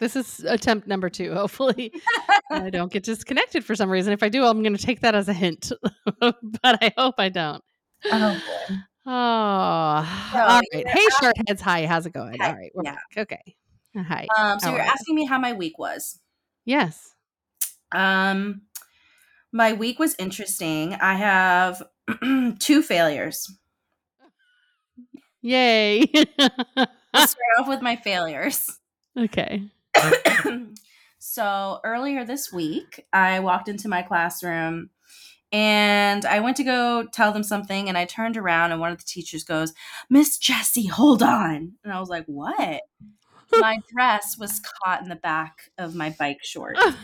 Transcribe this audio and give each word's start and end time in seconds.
This 0.00 0.16
is 0.16 0.40
attempt 0.40 0.86
number 0.88 1.10
two. 1.10 1.34
Hopefully, 1.34 1.92
I 2.50 2.70
don't 2.70 2.90
get 2.90 3.02
disconnected 3.02 3.64
for 3.64 3.74
some 3.74 3.90
reason. 3.90 4.12
If 4.14 4.22
I 4.22 4.30
do, 4.30 4.44
I'm 4.44 4.62
going 4.62 4.76
to 4.76 4.82
take 4.82 5.00
that 5.00 5.14
as 5.14 5.28
a 5.28 5.34
hint, 5.34 5.70
but 6.20 6.32
I 6.64 6.92
hope 6.96 7.16
I 7.18 7.28
don't. 7.28 7.62
Oh, 8.10 8.32
boy. 8.68 8.74
Oh, 9.06 9.10
all 10.34 10.60
right. 10.72 10.88
Hey, 10.88 11.04
short 11.20 11.36
heads. 11.46 11.60
Hi, 11.60 11.86
how's 11.86 12.06
it 12.06 12.12
going? 12.12 12.38
Hi, 12.40 12.48
All 12.48 12.54
right, 12.54 12.70
we're 12.74 12.84
yeah. 12.84 12.92
back. 12.92 13.02
Okay. 13.18 13.54
Hi. 13.96 14.26
Um, 14.38 14.58
so 14.60 14.70
you're 14.70 14.80
asking 14.80 15.16
me 15.16 15.26
how 15.26 15.38
my 15.38 15.52
week 15.52 15.78
was. 15.78 16.18
Yes. 16.64 17.14
Um, 17.92 18.62
my 19.52 19.72
week 19.72 19.98
was 19.98 20.14
interesting. 20.18 20.94
I 20.94 21.14
have 21.14 21.82
two 22.58 22.82
failures. 22.82 23.52
Yay. 25.42 26.06
Let's 26.38 27.32
start 27.32 27.36
off 27.58 27.68
with 27.68 27.82
my 27.82 27.96
failures. 27.96 28.78
okay. 29.18 29.62
so 31.18 31.80
earlier 31.84 32.24
this 32.24 32.52
week, 32.52 33.06
I 33.12 33.40
walked 33.40 33.68
into 33.68 33.88
my 33.88 34.02
classroom 34.02 34.90
and 35.52 36.24
I 36.24 36.40
went 36.40 36.56
to 36.58 36.64
go 36.64 37.06
tell 37.12 37.32
them 37.32 37.42
something, 37.42 37.88
and 37.88 37.98
I 37.98 38.04
turned 38.04 38.36
around, 38.36 38.70
and 38.70 38.80
one 38.80 38.92
of 38.92 38.98
the 38.98 39.04
teachers 39.04 39.42
goes, 39.42 39.74
Miss 40.08 40.38
Jessie, 40.38 40.86
hold 40.86 41.24
on. 41.24 41.72
And 41.82 41.92
I 41.92 41.98
was 41.98 42.08
like, 42.08 42.24
What? 42.26 42.82
my 43.58 43.78
dress 43.92 44.36
was 44.38 44.60
caught 44.60 45.02
in 45.02 45.08
the 45.08 45.16
back 45.16 45.70
of 45.78 45.94
my 45.94 46.14
bike 46.18 46.38
short. 46.42 46.76
Oh, 46.78 46.96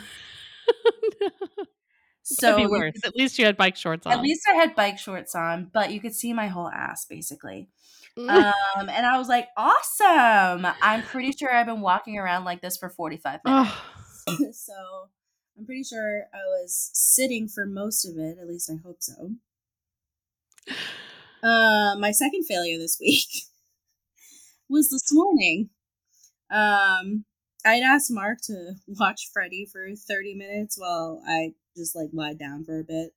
so 2.23 2.57
be 2.57 2.67
worse. 2.67 2.95
At 3.05 3.17
least 3.17 3.39
you 3.39 3.45
had 3.45 3.57
bike 3.57 3.77
shorts 3.77 4.07
on. 4.07 4.13
At 4.13 4.21
least 4.21 4.47
I 4.49 4.55
had 4.55 4.75
bike 4.75 4.99
shorts 4.99 5.35
on, 5.35 5.71
but 5.73 5.93
you 5.93 6.01
could 6.01 6.15
see 6.15 6.33
my 6.33 6.47
whole 6.47 6.69
ass 6.69 7.05
basically. 7.05 7.69
Um, 8.19 8.89
and 8.89 9.05
I 9.07 9.19
was 9.19 9.29
like, 9.29 9.49
awesome. 9.57 10.67
I'm 10.83 11.03
pretty 11.03 11.33
sure 11.33 11.55
I've 11.55 11.67
been 11.67 11.81
walking 11.81 12.19
around 12.19 12.45
like 12.45 12.63
this 12.63 12.77
for 12.77 12.89
45 12.89 13.41
minutes. 13.45 13.71
So 14.53 14.73
I'm 15.57 15.65
pretty 15.65 15.85
sure 15.85 16.25
I 16.35 16.39
was 16.39 16.91
sitting 16.93 17.47
for 17.47 17.65
most 17.65 18.05
of 18.05 18.19
it. 18.19 18.39
At 18.41 18.49
least 18.49 18.69
I 18.69 18.77
hope 18.85 18.97
so. 18.99 19.31
Uh, 21.45 21.95
my 21.97 22.11
second 22.11 22.45
failure 22.45 22.77
this 22.77 22.99
week 23.01 23.29
was 24.69 24.91
this 24.91 25.13
morning. 25.13 25.71
Um, 26.51 27.25
I'd 27.65 27.83
asked 27.85 28.11
Mark 28.11 28.39
to 28.47 28.75
watch 28.87 29.31
Freddy 29.33 29.65
for 29.71 29.89
30 29.95 30.35
minutes 30.35 30.77
while 30.77 31.23
I 31.27 31.53
just 31.77 31.95
like 31.95 32.11
lied 32.13 32.39
down 32.39 32.65
for 32.65 32.81
a 32.81 32.85
bit. 32.85 33.13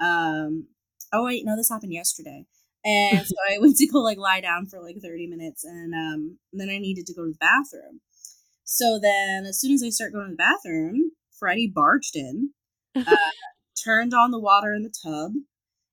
Um, 0.00 0.68
oh 1.12 1.24
wait, 1.24 1.44
no, 1.46 1.56
this 1.56 1.70
happened 1.70 1.92
yesterday. 1.94 2.44
And 2.84 3.26
so 3.26 3.34
I 3.48 3.58
went 3.58 3.76
to 3.76 3.86
go 3.86 4.00
like 4.00 4.18
lie 4.18 4.40
down 4.40 4.66
for 4.66 4.80
like 4.80 4.96
30 5.00 5.28
minutes 5.28 5.64
and 5.64 5.94
um 5.94 6.38
then 6.52 6.68
I 6.68 6.78
needed 6.78 7.06
to 7.06 7.14
go 7.14 7.24
to 7.24 7.30
the 7.30 7.38
bathroom. 7.38 8.00
So 8.64 8.98
then 9.00 9.44
as 9.44 9.60
soon 9.60 9.72
as 9.72 9.82
I 9.82 9.90
start 9.90 10.12
going 10.12 10.26
to 10.26 10.32
the 10.32 10.36
bathroom, 10.36 11.12
Freddie 11.38 11.70
barged 11.72 12.16
in, 12.16 12.50
uh, 12.96 13.16
turned 13.84 14.14
on 14.14 14.30
the 14.30 14.38
water 14.38 14.72
in 14.72 14.82
the 14.82 14.94
tub, 15.02 15.32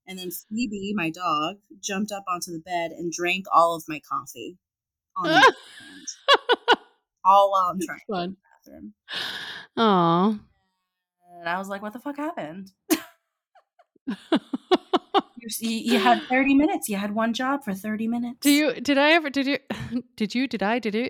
and 0.08 0.18
then 0.18 0.32
Phoebe, 0.32 0.94
my 0.96 1.10
dog, 1.10 1.58
jumped 1.82 2.12
up 2.12 2.24
onto 2.28 2.52
the 2.52 2.60
bed 2.60 2.92
and 2.92 3.12
drank 3.12 3.46
all 3.54 3.76
of 3.76 3.84
my 3.88 4.00
coffee 4.10 4.58
on 5.18 5.30
the. 5.30 5.54
All 7.26 7.52
while 7.52 7.70
I'm 7.70 7.80
trying 7.86 8.00
to 8.00 8.06
go 8.10 8.16
to 8.16 8.28
the 8.28 8.38
bathroom. 8.66 8.94
Aw. 9.76 10.40
And 11.38 11.50
I 11.50 11.58
was 11.60 11.68
like, 11.68 11.82
what 11.82 11.92
the 11.92 12.00
fuck 12.00 12.16
happened? 12.16 12.72
You, 15.42 15.70
you 15.70 16.00
had 16.00 16.22
30 16.24 16.56
minutes. 16.56 16.90
You 16.90 16.98
had 16.98 17.14
one 17.14 17.34
job 17.34 17.64
for 17.64 17.74
30 17.74 18.08
minutes. 18.08 18.40
Do 18.42 18.52
you? 18.52 18.82
Did 18.82 18.98
I 18.98 19.12
ever? 19.12 19.30
Did 19.30 19.48
you? 19.48 19.58
Did 20.16 20.36
you? 20.36 20.48
Did 20.48 20.64
I? 20.64 20.80
Did 20.80 20.96
you? 20.96 21.10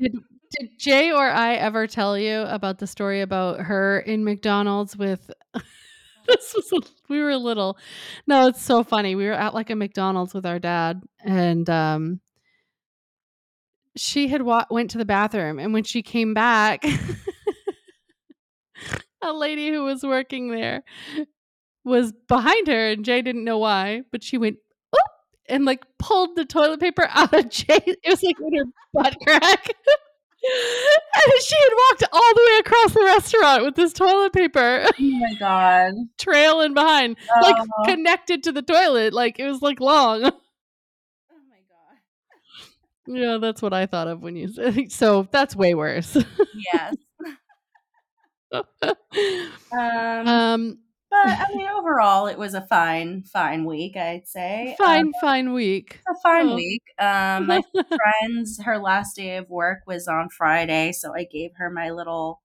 Did, 0.00 0.12
did 0.58 0.70
Jay 0.78 1.10
or 1.10 1.28
I 1.28 1.54
ever 1.54 1.86
tell 1.86 2.18
you 2.18 2.42
about 2.42 2.78
the 2.78 2.86
story 2.86 3.20
about 3.20 3.60
her 3.60 4.00
in 4.00 4.24
McDonald's 4.24 4.96
with? 4.96 5.30
this 6.26 6.54
was 6.54 6.92
we 7.08 7.20
were 7.20 7.36
little. 7.36 7.78
No, 8.26 8.48
it's 8.48 8.62
so 8.62 8.82
funny. 8.82 9.14
We 9.14 9.26
were 9.26 9.32
at 9.32 9.54
like 9.54 9.70
a 9.70 9.76
McDonald's 9.76 10.34
with 10.34 10.46
our 10.46 10.58
dad, 10.58 11.02
and 11.20 11.68
um, 11.70 12.20
she 13.96 14.28
had 14.28 14.42
wa- 14.42 14.66
went 14.70 14.90
to 14.90 14.98
the 14.98 15.04
bathroom, 15.04 15.58
and 15.58 15.72
when 15.72 15.84
she 15.84 16.02
came 16.02 16.34
back, 16.34 16.84
a 19.22 19.32
lady 19.32 19.70
who 19.70 19.84
was 19.84 20.02
working 20.02 20.50
there 20.50 20.82
was 21.84 22.12
behind 22.28 22.66
her, 22.68 22.88
and 22.88 23.04
Jay 23.04 23.22
didn't 23.22 23.44
know 23.44 23.58
why, 23.58 24.02
but 24.12 24.22
she 24.22 24.38
went. 24.38 24.56
"Oop," 24.94 25.00
And 25.48 25.64
like 25.64 25.84
pulled 25.98 26.36
the 26.36 26.44
toilet 26.44 26.80
paper 26.80 27.06
out 27.10 27.32
of 27.34 27.48
Jay. 27.50 27.80
It 27.86 27.98
was 28.08 28.22
like 28.22 28.36
in 28.40 28.54
her 28.58 28.64
butt 28.92 29.16
crack. 29.22 29.66
and 30.44 31.32
she 31.42 31.56
had 31.56 31.72
walked 31.90 32.04
all 32.12 32.34
the 32.34 32.42
way 32.50 32.58
across 32.60 32.92
the 32.92 33.02
restaurant 33.04 33.64
with 33.64 33.74
this 33.76 33.94
toilet 33.94 34.30
paper 34.32 34.84
Oh 34.86 34.90
my 34.98 35.34
god. 35.38 35.92
trailing 36.18 36.74
behind, 36.74 37.16
like 37.40 37.56
Oh. 37.58 37.84
connected 37.86 38.42
to 38.44 38.52
the 38.52 38.60
toilet. 38.62 39.12
Like 39.14 39.38
it 39.38 39.46
was 39.46 39.62
like 39.62 39.80
long. 39.80 40.22
Oh 40.24 40.30
my 41.48 41.60
god. 41.68 43.16
Yeah, 43.18 43.38
that's 43.38 43.62
what 43.62 43.72
I 43.72 43.86
thought 43.86 44.06
of 44.08 44.20
when 44.20 44.36
you 44.36 44.48
said. 44.48 44.92
So 44.92 45.26
that's 45.30 45.56
way 45.56 45.74
worse. 45.74 46.14
Yes. 46.72 46.94
Um, 49.72 50.28
um, 50.28 50.78
but 51.22 51.38
I 51.40 51.46
mean, 51.54 51.68
overall, 51.68 52.26
it 52.26 52.38
was 52.38 52.54
a 52.54 52.62
fine, 52.66 53.22
fine 53.24 53.64
week. 53.64 53.96
I'd 53.96 54.26
say. 54.26 54.74
fine, 54.78 55.06
Um, 55.06 55.12
fine 55.20 55.52
week. 55.52 56.00
a 56.08 56.14
fine 56.22 56.48
Oh. 56.50 56.54
week. 56.56 56.82
Um, 56.98 57.46
my 57.46 57.62
friend's 58.20 58.60
her 58.62 58.78
last 58.78 59.16
day 59.16 59.36
of 59.36 59.48
work 59.50 59.80
was 59.86 60.08
on 60.08 60.28
Friday, 60.30 60.92
so 60.92 61.14
I 61.14 61.24
gave 61.24 61.52
her 61.56 61.70
my 61.70 61.90
little 61.90 62.42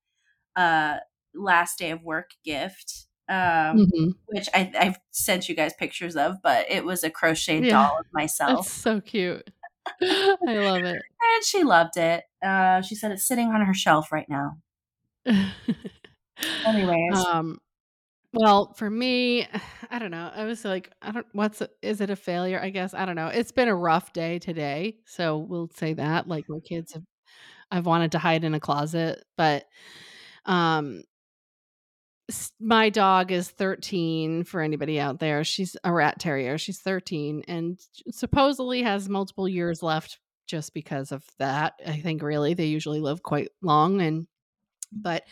uh 0.55 0.97
last 1.33 1.79
day 1.79 1.91
of 1.91 2.03
work 2.03 2.31
gift. 2.43 3.05
Um, 3.29 3.85
Mhm. 3.87 4.15
which 4.25 4.49
I, 4.55 4.71
I've 4.79 4.97
sent 5.11 5.47
you 5.49 5.55
guys 5.55 5.73
pictures 5.77 6.15
of, 6.15 6.37
but 6.41 6.65
it 6.69 6.83
was 6.83 7.03
a 7.03 7.11
crocheted 7.11 7.65
Yeah. 7.65 7.83
doll 7.83 7.97
of 7.99 8.07
myself. 8.11 8.65
That's 8.65 8.71
so 8.71 9.01
cute. 9.01 9.47
I 10.01 10.37
love 10.47 10.83
it. 10.83 10.95
and 11.21 11.43
she 11.45 11.63
loved 11.63 11.97
it. 11.97 12.23
Uh, 12.43 12.81
she 12.81 12.95
said 12.95 13.11
it's 13.11 13.27
sitting 13.27 13.49
on 13.49 13.61
her 13.61 13.73
shelf 13.73 14.11
right 14.11 14.27
now. 14.29 14.57
Anyways, 16.65 17.25
um, 17.27 17.59
well, 18.33 18.73
for 18.73 18.89
me, 18.89 19.47
I 19.89 19.99
don't 19.99 20.11
know. 20.11 20.31
I 20.33 20.45
was 20.45 20.63
like, 20.65 20.91
I 21.01 21.11
don't. 21.11 21.25
What's 21.33 21.61
is 21.81 22.01
it 22.01 22.09
a 22.09 22.15
failure? 22.15 22.59
I 22.61 22.69
guess 22.69 22.93
I 22.93 23.05
don't 23.05 23.15
know. 23.15 23.27
It's 23.27 23.51
been 23.51 23.67
a 23.67 23.75
rough 23.75 24.13
day 24.13 24.39
today, 24.39 24.97
so 25.05 25.37
we'll 25.37 25.69
say 25.75 25.93
that. 25.93 26.27
Like 26.27 26.45
my 26.47 26.59
kids 26.59 26.93
have, 26.93 27.03
I've 27.71 27.85
wanted 27.85 28.11
to 28.13 28.19
hide 28.19 28.43
in 28.43 28.53
a 28.53 28.59
closet, 28.59 29.23
but 29.37 29.65
um, 30.45 31.03
my 32.59 32.89
dog 32.89 33.31
is 33.31 33.49
13 33.49 34.43
for 34.43 34.61
anybody 34.61 34.99
out 34.99 35.19
there. 35.19 35.43
She's 35.43 35.75
a 35.83 35.91
rat 35.91 36.19
terrier. 36.19 36.57
She's 36.57 36.79
13 36.79 37.43
and 37.47 37.79
supposedly 38.11 38.83
has 38.83 39.09
multiple 39.09 39.47
years 39.47 39.81
left 39.81 40.19
just 40.47 40.73
because 40.73 41.11
of 41.11 41.23
that. 41.39 41.73
I 41.85 41.99
think 41.99 42.21
really 42.21 42.53
they 42.53 42.65
usually 42.65 42.99
live 42.99 43.23
quite 43.23 43.49
long 43.61 44.01
and 44.01 44.27
but 44.91 45.23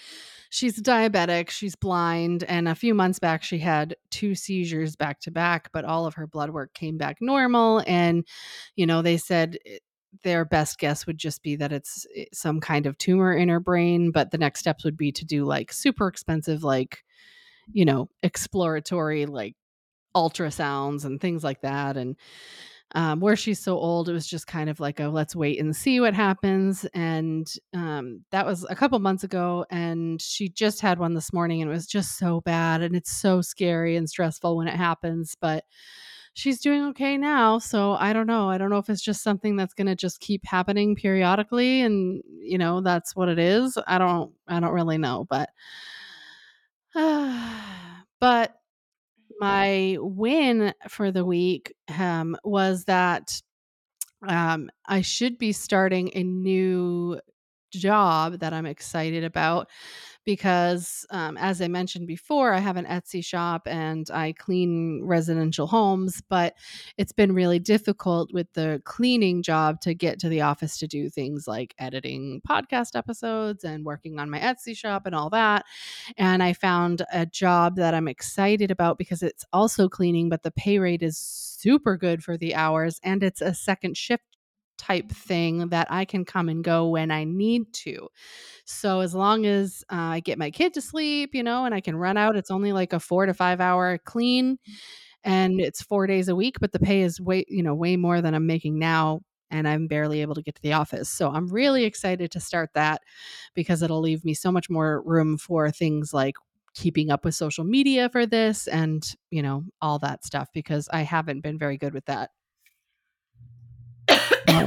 she's 0.50 0.82
diabetic, 0.82 1.50
she's 1.50 1.76
blind 1.76 2.44
and 2.44 2.68
a 2.68 2.76
few 2.76 2.94
months 2.94 3.20
back 3.20 3.44
she 3.44 3.58
had 3.58 3.96
two 4.12 4.36
seizures 4.36 4.96
back 4.96 5.20
to 5.22 5.32
back, 5.32 5.70
but 5.72 5.86
all 5.86 6.06
of 6.06 6.16
her 6.16 6.28
blood 6.28 6.50
work 6.50 6.74
came 6.74 6.98
back 6.98 7.18
normal 7.22 7.84
and 7.88 8.26
you 8.76 8.86
know, 8.86 9.02
they 9.02 9.18
said 9.18 9.58
their 10.24 10.46
best 10.46 10.80
guess 10.80 11.06
would 11.06 11.18
just 11.18 11.44
be 11.44 11.56
that 11.56 11.72
it's 11.72 12.06
eh, 12.16 12.26
some 12.34 12.60
kind 12.60 12.86
of 12.86 12.98
tumor 12.98 13.34
in 13.34 13.50
her 13.50 13.60
brain, 13.60 14.12
but 14.12 14.32
the 14.32 14.38
next 14.38 14.60
steps 14.60 14.84
would 14.84 14.98
be 14.98 15.12
to 15.12 15.26
do 15.26 15.46
like 15.46 15.72
super 15.72 16.08
expensive 16.08 16.64
like 16.64 17.04
you 17.74 17.86
know, 17.86 18.10
exploratory 18.24 19.26
like 19.26 19.56
ultrasounds 20.16 21.06
and 21.06 21.22
things 21.22 21.44
like 21.44 21.62
that 21.62 21.98
and 21.98 22.16
um, 22.96 23.20
where 23.20 23.36
she's 23.36 23.60
so 23.60 23.78
old, 23.78 24.08
it 24.08 24.14
was 24.14 24.28
just 24.28 24.48
kind 24.48 24.70
of 24.70 24.80
like 24.80 25.00
a 25.00 25.08
let's 25.08 25.36
wait 25.36 25.60
and 25.60 25.76
see 25.76 26.00
what 26.00 26.14
happens. 26.14 26.86
And 26.94 27.52
um, 27.74 28.24
that 28.32 28.46
was 28.46 28.66
a 28.70 28.76
couple 28.76 28.98
months 29.00 29.24
ago. 29.24 29.66
And 29.70 30.22
she 30.22 30.50
just 30.50 30.80
had 30.80 30.98
one 30.98 31.14
this 31.14 31.34
morning 31.34 31.62
and 31.62 31.70
it 31.70 31.74
was 31.74 31.88
just 31.88 32.18
so 32.18 32.42
bad. 32.42 32.82
And 32.82 32.96
it's 32.96 33.12
so 33.12 33.42
scary 33.42 33.98
and 33.98 34.10
stressful 34.10 34.56
when 34.56 34.68
it 34.68 34.76
happens. 34.76 35.36
But 35.40 35.66
she's 36.34 36.62
doing 36.62 36.86
okay 36.86 37.18
now. 37.18 37.60
So 37.60 37.94
I 37.94 38.14
don't 38.14 38.28
know. 38.28 38.50
I 38.50 38.58
don't 38.58 38.70
know 38.70 38.78
if 38.78 38.90
it's 38.90 39.02
just 39.02 39.24
something 39.24 39.58
that's 39.58 39.74
going 39.74 39.88
to 39.88 39.96
just 39.96 40.22
keep 40.22 40.46
happening 40.46 40.96
periodically. 40.96 41.82
And, 41.82 42.24
you 42.40 42.58
know, 42.58 42.80
that's 42.80 43.16
what 43.16 43.28
it 43.28 43.40
is. 43.40 43.78
I 43.86 43.98
don't, 43.98 44.32
I 44.48 44.60
don't 44.62 44.74
really 44.74 44.98
know. 44.98 45.28
But, 45.30 45.50
but 48.20 48.57
my 49.40 49.98
win 50.00 50.74
for 50.90 51.12
the 51.12 51.26
week 51.26 51.74
um, 51.98 52.38
was 52.44 52.86
that 52.86 53.42
um, 54.28 54.70
I 54.88 55.02
should 55.02 55.38
be 55.38 55.52
starting 55.52 56.12
a 56.16 56.24
new 56.24 57.20
job 57.72 58.40
that 58.40 58.54
I'm 58.54 58.66
excited 58.66 59.24
about 59.24 59.70
because, 60.28 61.06
um, 61.10 61.38
as 61.38 61.62
I 61.62 61.70
mentioned 61.70 62.06
before, 62.06 62.52
I 62.52 62.60
have 62.60 62.76
an 62.76 62.84
Etsy 62.84 63.24
shop 63.24 63.66
and 63.66 64.12
I 64.12 64.34
clean 64.34 65.02
residential 65.06 65.68
homes, 65.68 66.22
but 66.28 66.54
it's 66.98 67.14
been 67.14 67.32
really 67.32 67.60
difficult 67.60 68.34
with 68.34 68.52
the 68.52 68.82
cleaning 68.84 69.42
job 69.42 69.80
to 69.82 69.94
get 69.94 70.20
to 70.20 70.28
the 70.28 70.42
office 70.42 70.78
to 70.80 70.88
do 70.88 71.10
things 71.10 71.48
like 71.48 71.74
editing 71.80 72.42
podcast 72.46 72.98
episodes 72.98 73.64
and 73.64 73.86
working 73.86 74.20
on 74.20 74.30
my 74.30 74.40
Etsy 74.40 74.76
shop 74.76 75.06
and 75.06 75.16
all 75.16 75.30
that. 75.30 75.64
And 76.18 76.44
I 76.44 76.52
found 76.52 77.04
a 77.14 77.26
job 77.26 77.78
that 77.78 77.94
I'm 77.94 78.10
excited 78.10 78.70
about 78.70 78.98
because 78.98 79.24
it's 79.24 79.46
also 79.54 79.88
cleaning, 79.88 80.28
but 80.28 80.44
the 80.44 80.52
pay 80.52 80.78
rate 80.78 81.04
is 81.04 81.18
super 81.18 81.96
good 81.96 82.22
for 82.22 82.36
the 82.36 82.54
hours 82.54 83.00
and 83.02 83.24
it's 83.24 83.40
a 83.40 83.54
second 83.54 83.96
shift 83.96 84.37
type 84.78 85.10
thing 85.12 85.70
that 85.70 85.88
I 85.90 86.06
can 86.06 86.26
come 86.26 86.50
and 86.50 86.64
go 86.64 86.90
when 86.90 87.12
I 87.12 87.24
need 87.24 87.74
to. 87.74 88.08
So 88.66 89.00
as 89.00 89.16
long 89.16 89.46
as 89.46 89.84
uh, 89.92 89.96
I 89.96 90.20
get 90.20 90.38
my 90.38 90.52
kid 90.52 90.74
to 90.76 90.82
sleep, 90.82 91.34
you 91.34 91.44
know, 91.44 91.66
and 91.66 91.74
I 91.74 91.82
can 91.82 91.96
run 91.96 92.18
out, 92.18 92.36
it's 92.36 92.52
only 92.52 92.74
like 92.74 92.94
a 92.94 93.00
four 93.00 93.26
to 93.26 93.34
five 93.34 93.62
hour 93.62 93.98
clean 93.98 94.58
and 95.24 95.60
it's 95.60 95.82
four 95.82 96.08
days 96.08 96.30
a 96.30 96.36
week, 96.36 96.58
but 96.60 96.72
the 96.72 96.80
pay 96.80 97.02
is 97.02 97.20
way, 97.20 97.46
you 97.48 97.64
know, 97.64 97.76
way 97.76 97.98
more 97.98 98.22
than 98.22 98.34
I'm 98.34 98.48
making 98.48 98.80
now. 98.80 99.22
And 99.50 99.66
I'm 99.66 99.88
barely 99.88 100.22
able 100.22 100.36
to 100.36 100.42
get 100.42 100.56
to 100.56 100.62
the 100.62 100.74
office. 100.74 101.10
So 101.10 101.32
I'm 101.32 101.48
really 101.48 101.86
excited 101.86 102.32
to 102.32 102.40
start 102.40 102.72
that 102.76 103.02
because 103.56 103.82
it'll 103.82 104.02
leave 104.02 104.26
me 104.26 104.34
so 104.34 104.52
much 104.52 104.70
more 104.70 105.02
room 105.06 105.38
for 105.38 105.72
things 105.72 106.14
like 106.14 106.36
keeping 106.74 107.10
up 107.10 107.24
with 107.24 107.34
social 107.34 107.64
media 107.64 108.10
for 108.10 108.26
this 108.26 108.68
and, 108.68 109.16
you 109.32 109.42
know, 109.42 109.64
all 109.82 110.00
that 110.00 110.26
stuff 110.26 110.50
because 110.54 110.90
I 110.92 111.02
haven't 111.02 111.42
been 111.42 111.58
very 111.58 111.78
good 111.78 111.94
with 111.94 112.06
that. 112.06 112.32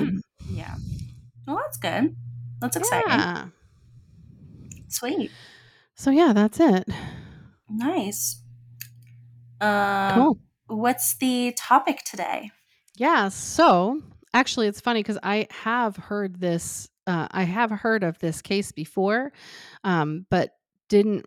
Um, 0.01 0.23
yeah. 0.51 0.75
Well, 1.47 1.57
that's 1.57 1.77
good. 1.79 2.15
That's 2.61 2.77
exciting. 2.77 3.11
yeah. 3.11 3.47
Sweet. 4.89 5.31
So 5.95 6.11
yeah, 6.11 6.33
that's 6.33 6.61
it. 6.61 6.89
Nice. 7.69 8.41
Um, 9.61 10.15
Cool. 10.15 10.39
What's 10.67 11.15
the 11.17 11.53
topic 11.57 12.03
today? 12.05 12.51
Yeah. 12.97 13.29
So 13.29 14.01
actually, 14.35 14.69
it's 14.69 14.81
funny 14.81 15.01
because 15.01 15.19
I 15.23 15.47
have 15.51 15.97
heard 15.97 16.41
this. 16.41 16.89
Uh, 17.07 17.29
I 17.31 17.43
have 17.45 17.71
heard 17.71 18.05
of 18.05 18.19
this 18.19 18.41
case 18.43 18.73
before, 18.73 19.33
um, 19.85 20.27
but 20.31 20.51
didn't 20.89 21.27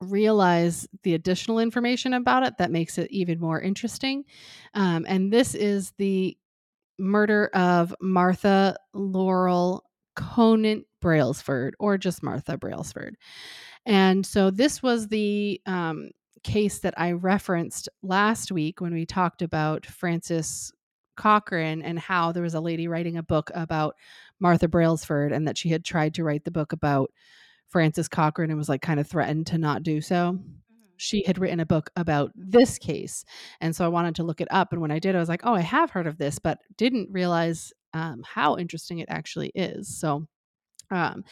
realize 0.00 0.88
the 1.02 1.14
additional 1.14 1.58
information 1.58 2.12
about 2.14 2.42
it 2.42 2.58
that 2.58 2.70
makes 2.70 2.98
it 2.98 3.10
even 3.10 3.38
more 3.40 3.60
interesting. 3.60 4.24
Um, 4.74 5.04
and 5.08 5.32
this 5.32 5.54
is 5.54 5.92
the 5.98 6.36
murder 7.02 7.50
of 7.52 7.94
Martha 8.00 8.76
Laurel 8.94 9.84
Conant 10.14 10.86
Brailsford, 11.00 11.74
or 11.78 11.98
just 11.98 12.22
Martha 12.22 12.56
Brailsford. 12.56 13.16
And 13.84 14.24
so 14.24 14.50
this 14.50 14.82
was 14.82 15.08
the 15.08 15.60
um, 15.66 16.10
case 16.44 16.78
that 16.80 16.94
I 16.96 17.12
referenced 17.12 17.88
last 18.02 18.52
week 18.52 18.80
when 18.80 18.94
we 18.94 19.04
talked 19.04 19.42
about 19.42 19.84
Francis 19.84 20.72
Cochran 21.16 21.82
and 21.82 21.98
how 21.98 22.32
there 22.32 22.42
was 22.42 22.54
a 22.54 22.60
lady 22.60 22.88
writing 22.88 23.16
a 23.16 23.22
book 23.22 23.50
about 23.54 23.96
Martha 24.38 24.68
Brailsford 24.68 25.32
and 25.32 25.48
that 25.48 25.58
she 25.58 25.68
had 25.68 25.84
tried 25.84 26.14
to 26.14 26.24
write 26.24 26.44
the 26.44 26.50
book 26.50 26.72
about 26.72 27.10
Francis 27.68 28.08
Cochran 28.08 28.50
and 28.50 28.58
was 28.58 28.68
like 28.68 28.82
kind 28.82 29.00
of 29.00 29.08
threatened 29.08 29.48
to 29.48 29.58
not 29.58 29.82
do 29.82 30.00
so. 30.00 30.38
She 31.02 31.24
had 31.26 31.38
written 31.38 31.60
a 31.60 31.66
book 31.66 31.90
about 31.96 32.30
this 32.34 32.78
case. 32.78 33.24
And 33.60 33.74
so 33.74 33.84
I 33.84 33.88
wanted 33.88 34.14
to 34.16 34.22
look 34.22 34.40
it 34.40 34.48
up. 34.50 34.72
And 34.72 34.80
when 34.80 34.90
I 34.90 34.98
did, 34.98 35.16
I 35.16 35.18
was 35.18 35.28
like, 35.28 35.42
oh, 35.44 35.54
I 35.54 35.60
have 35.60 35.90
heard 35.90 36.06
of 36.06 36.18
this, 36.18 36.38
but 36.38 36.58
didn't 36.76 37.10
realize 37.10 37.72
um, 37.92 38.22
how 38.24 38.56
interesting 38.56 39.00
it 39.00 39.08
actually 39.10 39.50
is. 39.54 39.98
So, 39.98 40.26
um, 40.90 41.24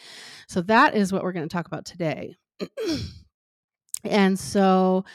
so 0.47 0.61
that 0.61 0.95
is 0.95 1.13
what 1.13 1.23
we're 1.23 1.33
going 1.33 1.47
to 1.47 1.53
talk 1.53 1.67
about 1.67 1.85
today. 1.85 2.35
and 4.03 4.37
so, 4.37 5.05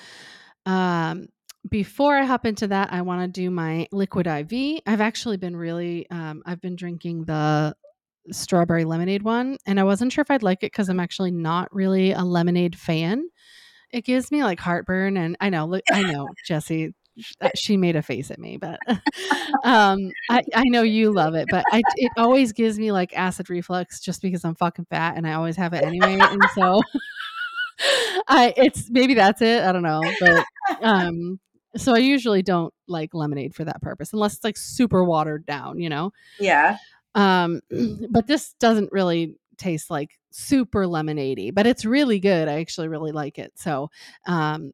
um, 0.64 1.29
before 1.69 2.17
I 2.17 2.25
hop 2.25 2.47
into 2.47 2.69
that, 2.69 2.93
I 2.93 3.02
want 3.02 3.23
to 3.23 3.41
do 3.41 3.50
my 3.50 3.88
liquid 3.91 4.26
IV. 4.26 4.82
I've 4.87 5.00
actually 5.00 5.37
been 5.37 5.56
really, 5.56 6.09
um, 6.11 6.43
I've 6.47 6.61
been 6.61 6.76
drinking 6.76 7.25
the 7.25 7.75
strawberry 8.31 8.85
lemonade 8.85 9.23
one, 9.23 9.56
and 9.67 9.79
I 9.81 9.85
wasn't 9.85 10.12
sure 10.12 10.23
if 10.23 10.31
I'd 10.31 10.43
like 10.43 10.62
it 10.62 10.73
because 10.73 10.88
I'm 10.88 11.00
actually 11.00 11.31
not 11.31 11.75
really 11.75 12.12
a 12.12 12.23
lemonade 12.23 12.76
fan. 12.79 13.29
It 13.93 14.05
gives 14.05 14.31
me 14.31 14.43
like 14.43 14.61
heartburn, 14.61 15.17
and 15.17 15.37
I 15.41 15.50
know, 15.50 15.67
look, 15.67 15.85
I 15.93 16.03
know, 16.03 16.29
Jesse, 16.47 16.94
uh, 17.41 17.50
she 17.55 17.77
made 17.77 17.97
a 17.97 18.03
face 18.03 18.31
at 18.31 18.38
me, 18.38 18.56
but 18.56 18.79
um, 19.65 20.11
I, 20.29 20.43
I 20.55 20.65
know 20.65 20.83
you 20.83 21.12
love 21.12 21.35
it, 21.35 21.47
but 21.50 21.65
I, 21.73 21.83
it 21.97 22.12
always 22.17 22.53
gives 22.53 22.79
me 22.79 22.93
like 22.93 23.17
acid 23.17 23.49
reflux 23.49 24.00
just 24.00 24.23
because 24.23 24.44
I'm 24.44 24.55
fucking 24.55 24.87
fat 24.91 25.17
and 25.17 25.27
I 25.27 25.35
always 25.35 25.56
have 25.56 25.73
it 25.73 25.85
anyway, 25.85 26.19
and 26.21 26.43
so 26.55 26.83
I 28.29 28.53
it's 28.56 28.91
maybe 28.91 29.15
that's 29.15 29.43
it. 29.43 29.62
I 29.62 29.73
don't 29.73 29.83
know, 29.83 30.03
but 30.21 30.44
um, 30.83 31.41
so 31.77 31.94
I 31.94 31.99
usually 31.99 32.43
don't 32.43 32.73
like 32.88 33.15
lemonade 33.15 33.55
for 33.55 33.65
that 33.65 33.83
purpose 33.83 34.12
unless 34.12 34.35
it's 34.35 34.44
like 34.44 34.56
super 34.56 35.05
watered 35.05 35.47
down, 35.47 35.79
you 35.79 35.88
know. 35.88 36.12
Yeah. 36.38 36.77
Um, 37.15 37.61
but 38.11 38.27
this 38.27 38.55
doesn't 38.61 38.93
really 38.93 39.37
taste 39.56 39.91
like 39.91 40.11
super 40.37 40.85
lemonadey, 40.85 41.55
but 41.55 41.67
it's 41.67 41.85
really 41.85 42.21
good. 42.21 42.49
I 42.49 42.61
actually 42.61 42.88
really 42.88 43.12
like 43.12 43.38
it. 43.38 43.53
So, 43.56 43.91
um, 44.27 44.73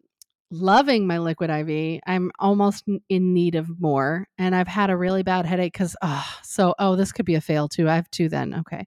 loving 0.51 1.07
my 1.07 1.19
liquid 1.19 1.51
IV. 1.51 2.01
I'm 2.07 2.31
almost 2.39 2.85
in 3.09 3.33
need 3.33 3.55
of 3.55 3.81
more, 3.81 4.27
and 4.39 4.55
I've 4.55 4.69
had 4.69 4.91
a 4.91 4.97
really 4.97 5.23
bad 5.23 5.47
headache 5.47 5.73
because 5.73 5.97
oh, 6.03 6.27
so 6.43 6.75
oh, 6.79 6.97
this 6.97 7.13
could 7.13 7.25
be 7.27 7.37
a 7.37 7.41
fail 7.41 7.69
too. 7.69 7.89
I 7.89 7.95
have 7.95 8.11
two 8.11 8.29
then, 8.29 8.55
okay, 8.61 8.87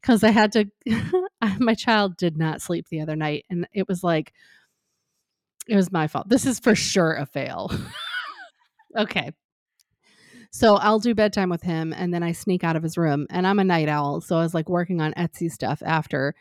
because 0.00 0.22
I 0.22 0.30
had 0.30 0.52
to. 0.52 0.66
my 1.58 1.74
child 1.74 2.16
did 2.16 2.36
not 2.36 2.62
sleep 2.62 2.88
the 2.88 3.00
other 3.00 3.16
night, 3.16 3.44
and 3.50 3.66
it 3.72 3.88
was 3.88 4.04
like 4.04 4.32
it 5.68 5.76
was 5.76 5.92
my 5.92 6.06
fault. 6.08 6.28
This 6.28 6.46
is 6.46 6.60
for 6.60 6.74
sure 6.74 7.14
a 7.14 7.26
fail. 7.26 7.70
okay. 8.96 9.32
So 10.54 10.76
I'll 10.76 10.98
do 10.98 11.14
bedtime 11.14 11.48
with 11.48 11.62
him 11.62 11.94
and 11.96 12.12
then 12.12 12.22
I 12.22 12.32
sneak 12.32 12.62
out 12.62 12.76
of 12.76 12.82
his 12.82 12.98
room 12.98 13.26
and 13.30 13.46
I'm 13.46 13.58
a 13.58 13.64
night 13.64 13.88
owl. 13.88 14.20
So 14.20 14.36
I 14.36 14.42
was 14.42 14.52
like 14.52 14.68
working 14.68 15.00
on 15.00 15.14
Etsy 15.14 15.50
stuff 15.50 15.82
after 15.84 16.34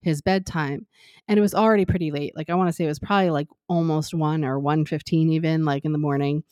his 0.00 0.22
bedtime. 0.22 0.86
And 1.28 1.38
it 1.38 1.42
was 1.42 1.54
already 1.54 1.84
pretty 1.84 2.10
late. 2.10 2.34
Like 2.34 2.48
I 2.48 2.54
want 2.54 2.68
to 2.70 2.72
say 2.72 2.84
it 2.84 2.88
was 2.88 2.98
probably 2.98 3.28
like 3.28 3.48
almost 3.68 4.14
1 4.14 4.42
or 4.42 4.58
1:15 4.58 5.30
even 5.32 5.66
like 5.66 5.84
in 5.84 5.92
the 5.92 5.98
morning. 5.98 6.44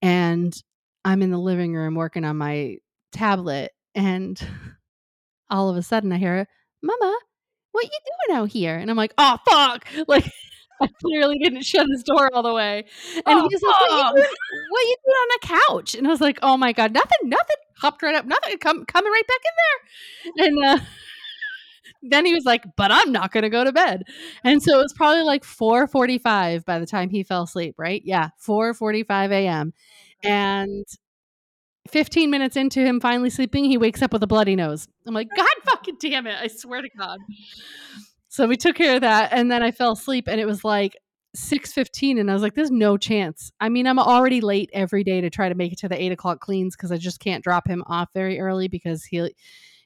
And 0.00 0.56
I'm 1.04 1.22
in 1.22 1.30
the 1.30 1.38
living 1.38 1.74
room 1.74 1.94
working 1.94 2.24
on 2.24 2.38
my 2.38 2.78
tablet 3.12 3.72
and 3.94 4.40
all 5.50 5.68
of 5.68 5.76
a 5.76 5.82
sudden 5.82 6.12
I 6.12 6.18
hear, 6.18 6.46
"Mama, 6.82 7.18
what 7.72 7.84
you 7.84 7.90
doing 8.28 8.38
out 8.38 8.48
here?" 8.50 8.76
And 8.76 8.90
I'm 8.90 8.96
like, 8.96 9.14
"Oh 9.18 9.38
fuck." 9.48 9.86
Like 10.08 10.30
I 10.82 10.88
clearly 11.02 11.38
didn't 11.38 11.62
shut 11.62 11.86
his 11.88 12.02
door 12.02 12.28
all 12.34 12.42
the 12.42 12.52
way. 12.52 12.84
And 13.14 13.22
Oh, 13.26 13.48
he's 13.48 13.62
like, 13.62 13.80
what 13.80 13.90
you, 13.90 13.96
fuck. 13.98 14.14
doing, 14.14 14.26
what 14.70 14.80
you 14.82 14.96
doing 15.04 15.16
on 15.16 15.28
the 15.40 15.46
couch? 15.68 15.94
And 15.94 16.06
I 16.06 16.10
was 16.10 16.20
like, 16.20 16.38
oh 16.42 16.56
my 16.56 16.72
God, 16.72 16.92
nothing, 16.92 17.18
nothing. 17.28 17.56
Hopped 17.78 18.02
right 18.02 18.14
up, 18.14 18.24
nothing, 18.26 18.58
come, 18.58 18.84
coming 18.86 19.10
right 19.12 19.22
back 19.26 20.36
in 20.36 20.44
there. 20.46 20.46
And 20.48 20.64
uh, 20.80 20.84
then 22.02 22.26
he 22.26 22.34
was 22.34 22.44
like, 22.44 22.64
but 22.76 22.90
I'm 22.90 23.12
not 23.12 23.32
going 23.32 23.42
to 23.42 23.50
go 23.50 23.64
to 23.64 23.72
bed. 23.72 24.04
And 24.44 24.62
so 24.62 24.78
it 24.78 24.82
was 24.82 24.92
probably 24.94 25.22
like 25.22 25.44
4.45 25.44 26.64
by 26.64 26.78
the 26.78 26.86
time 26.86 27.10
he 27.10 27.22
fell 27.22 27.42
asleep, 27.44 27.74
right? 27.78 28.02
Yeah, 28.04 28.30
4.45 28.46 29.30
a.m. 29.32 29.72
And 30.22 30.84
15 31.90 32.30
minutes 32.30 32.56
into 32.56 32.80
him 32.80 32.98
finally 33.00 33.30
sleeping, 33.30 33.64
he 33.64 33.76
wakes 33.76 34.00
up 34.02 34.12
with 34.12 34.22
a 34.22 34.26
bloody 34.26 34.56
nose. 34.56 34.88
I'm 35.06 35.14
like, 35.14 35.28
God 35.36 35.46
fucking 35.64 35.96
damn 36.00 36.26
it. 36.26 36.36
I 36.40 36.46
swear 36.48 36.80
to 36.82 36.88
God. 36.98 37.18
So 38.34 38.48
we 38.48 38.56
took 38.56 38.74
care 38.74 38.96
of 38.96 39.02
that, 39.02 39.32
and 39.32 39.48
then 39.48 39.62
I 39.62 39.70
fell 39.70 39.92
asleep, 39.92 40.26
and 40.26 40.40
it 40.40 40.44
was 40.44 40.64
like 40.64 40.96
six 41.36 41.72
fifteen, 41.72 42.18
and 42.18 42.28
I 42.28 42.34
was 42.34 42.42
like, 42.42 42.54
"There's 42.56 42.68
no 42.72 42.96
chance." 42.96 43.52
I 43.60 43.68
mean, 43.68 43.86
I'm 43.86 44.00
already 44.00 44.40
late 44.40 44.70
every 44.72 45.04
day 45.04 45.20
to 45.20 45.30
try 45.30 45.48
to 45.48 45.54
make 45.54 45.72
it 45.72 45.78
to 45.78 45.88
the 45.88 46.02
eight 46.02 46.10
o'clock 46.10 46.40
cleans 46.40 46.74
because 46.74 46.90
I 46.90 46.96
just 46.96 47.20
can't 47.20 47.44
drop 47.44 47.68
him 47.68 47.84
off 47.86 48.08
very 48.12 48.40
early 48.40 48.66
because 48.66 49.04
he 49.04 49.32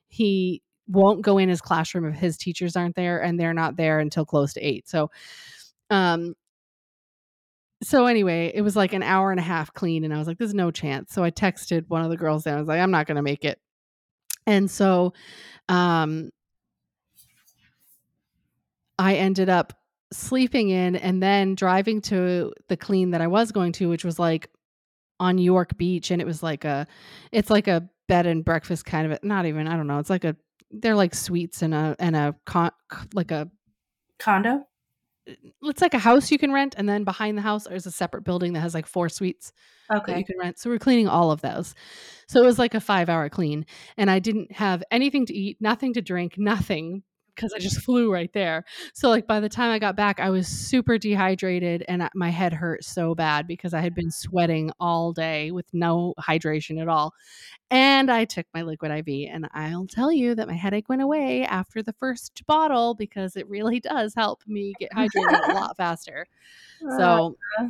he 0.09 0.63
won't 0.87 1.21
go 1.21 1.37
in 1.37 1.51
his 1.51 1.61
classroom 1.61 2.07
if 2.07 2.15
his 2.15 2.39
teachers 2.39 2.75
aren't 2.75 2.97
there, 2.97 3.23
and 3.23 3.39
they're 3.39 3.53
not 3.53 3.77
there 3.77 3.99
until 3.99 4.25
close 4.25 4.55
to 4.55 4.61
eight. 4.63 4.89
So, 4.89 5.11
um. 5.91 6.35
So 7.83 8.07
anyway, 8.07 8.51
it 8.55 8.63
was 8.63 8.77
like 8.77 8.95
an 8.95 9.03
hour 9.03 9.31
and 9.31 9.39
a 9.41 9.43
half 9.43 9.75
clean, 9.75 10.05
and 10.05 10.15
I 10.15 10.19
was 10.19 10.27
like, 10.27 10.39
"There's 10.39 10.55
no 10.55 10.71
chance." 10.71 11.13
So 11.13 11.23
I 11.23 11.31
texted 11.31 11.85
one 11.89 12.03
of 12.03 12.09
the 12.09 12.17
girls 12.17 12.47
and 12.47 12.57
I 12.57 12.59
was 12.59 12.69
like, 12.69 12.81
"I'm 12.81 12.91
not 12.91 13.07
going 13.07 13.17
to 13.17 13.23
make 13.23 13.45
it," 13.45 13.61
and 14.47 14.71
so, 14.71 15.13
um, 15.69 16.31
I 18.99 19.15
ended 19.15 19.49
up 19.49 19.73
sleeping 20.13 20.71
in 20.71 20.97
and 20.97 21.23
then 21.23 21.55
driving 21.55 22.01
to 22.03 22.53
the 22.69 22.77
clean 22.77 23.11
that 23.11 23.21
I 23.21 23.27
was 23.27 23.53
going 23.53 23.73
to, 23.73 23.89
which 23.89 24.05
was 24.05 24.19
like 24.19 24.51
on 25.21 25.39
York 25.39 25.77
Beach. 25.77 26.11
And 26.11 26.21
it 26.21 26.27
was 26.27 26.43
like 26.43 26.65
a, 26.65 26.87
it's 27.31 27.51
like 27.51 27.69
a 27.69 27.89
bed 28.09 28.27
and 28.27 28.45
breakfast 28.45 28.85
kind 28.85 29.13
of, 29.13 29.19
not 29.23 29.47
even, 29.47 29.69
I 29.69 29.77
don't 29.77 29.87
know. 29.87 29.99
It's 29.99 30.11
like 30.11 30.25
a, 30.25 30.35
they're 30.71 30.97
like 30.97 31.15
suites 31.15 31.63
and 31.63 31.75
a, 31.75 31.97
and 31.99 32.17
a, 32.17 32.35
con, 32.45 32.71
like 33.15 33.31
a, 33.31 33.51
Condo? 34.19 34.67
Uh, 35.29 35.33
it's 35.63 35.81
like 35.81 35.95
a 35.95 35.99
house 35.99 36.31
you 36.31 36.39
can 36.39 36.53
rent, 36.53 36.75
and 36.77 36.89
then 36.89 37.05
behind 37.05 37.39
the 37.39 37.43
house 37.43 37.65
there's 37.65 37.87
a 37.87 37.91
separate 37.91 38.25
building 38.25 38.55
that 38.55 38.61
has 38.61 38.75
like 38.75 38.87
four 38.87 39.09
suites 39.09 39.53
that 39.89 40.19
you 40.19 40.25
can 40.25 40.39
rent. 40.39 40.59
So 40.59 40.71
we're 40.71 40.79
cleaning 40.79 41.07
all 41.07 41.31
of 41.31 41.41
those. 41.41 41.75
So 42.29 42.43
it 42.43 42.47
was 42.47 42.59
like 42.59 42.75
a 42.75 42.81
five 42.81 43.09
hour 43.09 43.29
clean, 43.29 43.67
and 43.97 44.11
I 44.11 44.19
didn't 44.19 44.53
have 44.53 44.83
anything 44.91 45.27
to 45.27 45.35
eat, 45.35 45.59
nothing 45.61 45.93
to 45.95 46.03
drink, 46.03 46.37
nothing 46.37 47.03
because 47.39 47.53
I 47.53 47.59
just 47.59 47.81
flew 47.85 48.13
right 48.13 48.33
there. 48.33 48.65
So 48.95 49.09
like 49.09 49.27
by 49.27 49.39
the 49.41 49.49
time 49.49 49.71
I 49.71 49.79
got 49.79 49.97
back, 49.97 50.19
I 50.19 50.31
was 50.31 50.49
super 50.49 50.99
dehydrated 50.99 51.85
and 51.89 52.09
my 52.15 52.31
head 52.31 52.53
hurt 52.53 52.85
so 52.85 53.15
bad 53.15 53.47
because 53.47 53.73
I 53.73 53.81
had 53.81 53.95
been 53.95 54.11
sweating 54.11 54.73
all 54.81 55.13
day 55.13 55.53
with 55.53 55.67
no 55.73 56.15
hydration 56.21 56.81
at 56.83 56.89
all. 56.89 57.15
And 57.71 58.11
I 58.11 58.25
took 58.25 58.47
my 58.55 58.63
liquid 58.63 58.91
IV, 58.91 59.29
and 59.31 59.47
I'll 59.53 59.87
tell 59.87 60.11
you 60.11 60.35
that 60.35 60.49
my 60.49 60.55
headache 60.55 60.89
went 60.89 61.03
away 61.03 61.45
after 61.45 61.83
the 61.83 61.93
first 61.93 62.43
bottle 62.47 62.95
because 62.95 63.37
it 63.37 63.49
really 63.49 63.79
does 63.95 64.15
help 64.15 64.41
me 64.47 64.75
get 64.79 64.91
hydrated 64.93 65.49
a 65.49 65.55
lot 65.55 65.77
faster. 65.77 66.27
So 66.97 67.37
Uh, 67.59 67.69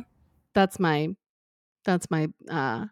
that's 0.53 0.79
my 0.79 1.15
that's 1.83 2.11
my 2.11 2.27
uh 2.49 2.85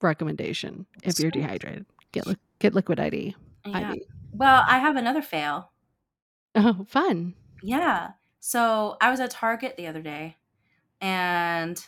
recommendation 0.00 0.86
if 1.02 1.18
you're 1.20 1.30
dehydrated. 1.30 1.84
Get 2.12 2.26
li- 2.26 2.36
get 2.60 2.74
liquid 2.74 2.98
ID. 2.98 3.34
yeah. 3.66 3.92
IV. 3.92 3.98
Well, 4.32 4.64
I 4.66 4.78
have 4.78 4.96
another 4.96 5.22
fail. 5.22 5.70
Oh, 6.58 6.84
fun. 6.88 7.34
Yeah. 7.62 8.10
So 8.40 8.96
I 9.00 9.10
was 9.10 9.20
at 9.20 9.30
Target 9.30 9.76
the 9.76 9.86
other 9.86 10.02
day 10.02 10.36
and 11.00 11.84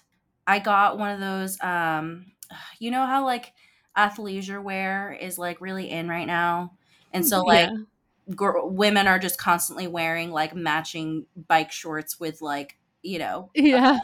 I 0.47 0.59
got 0.59 0.99
one 0.99 1.11
of 1.11 1.21
those 1.21 1.61
um 1.61 2.27
you 2.79 2.91
know 2.91 3.07
how 3.07 3.25
like 3.25 3.53
athleisure 3.97 4.63
wear 4.63 5.13
is 5.13 5.39
like 5.39 5.61
really 5.61 5.91
in 5.91 6.09
right 6.09 6.27
now. 6.27 6.73
And 7.13 7.27
so 7.27 7.43
like 7.43 7.69
yeah. 7.71 8.35
gr- 8.35 8.61
women 8.65 9.07
are 9.09 9.19
just 9.19 9.39
constantly 9.39 9.87
wearing 9.87 10.31
like 10.31 10.55
matching 10.55 11.27
bike 11.49 11.73
shorts 11.73 12.21
with 12.21 12.41
like, 12.41 12.79
you 13.03 13.19
know, 13.19 13.51
Yeah. 13.55 13.99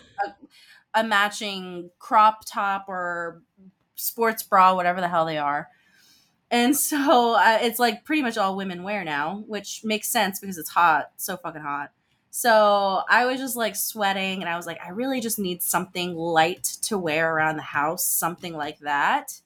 a 0.95 1.05
matching 1.05 1.91
crop 1.99 2.45
top 2.47 2.87
or 2.89 3.43
sports 3.95 4.43
bra, 4.43 4.75
whatever 4.75 5.01
the 5.01 5.09
hell 5.09 5.27
they 5.27 5.39
are. 5.39 5.69
And 6.51 6.77
so 6.77 7.35
uh, 7.35 7.59
it's 7.61 7.79
like 7.79 8.05
pretty 8.05 8.23
much 8.23 8.37
all 8.37 8.57
women 8.57 8.83
wear 8.83 9.05
now, 9.05 9.45
which 9.47 9.83
makes 9.85 10.09
sense 10.09 10.39
because 10.41 10.59
it's 10.59 10.71
hot, 10.71 11.11
so 11.17 11.37
fucking 11.37 11.63
hot. 11.63 11.91
So 12.31 13.03
I 13.09 13.25
was 13.25 13.41
just 13.41 13.57
like 13.57 13.75
sweating 13.77 14.43
and 14.43 14.49
I 14.49 14.57
was 14.57 14.67
like, 14.67 14.79
I 14.85 14.91
really 14.91 15.21
just 15.21 15.39
need 15.39 15.63
something 15.63 16.15
light 16.15 16.65
to 16.83 16.99
wear 16.99 17.35
around 17.35 17.57
the 17.57 17.63
house, 17.63 18.07
something 18.07 18.53
like 18.55 18.79
that. 18.81 19.41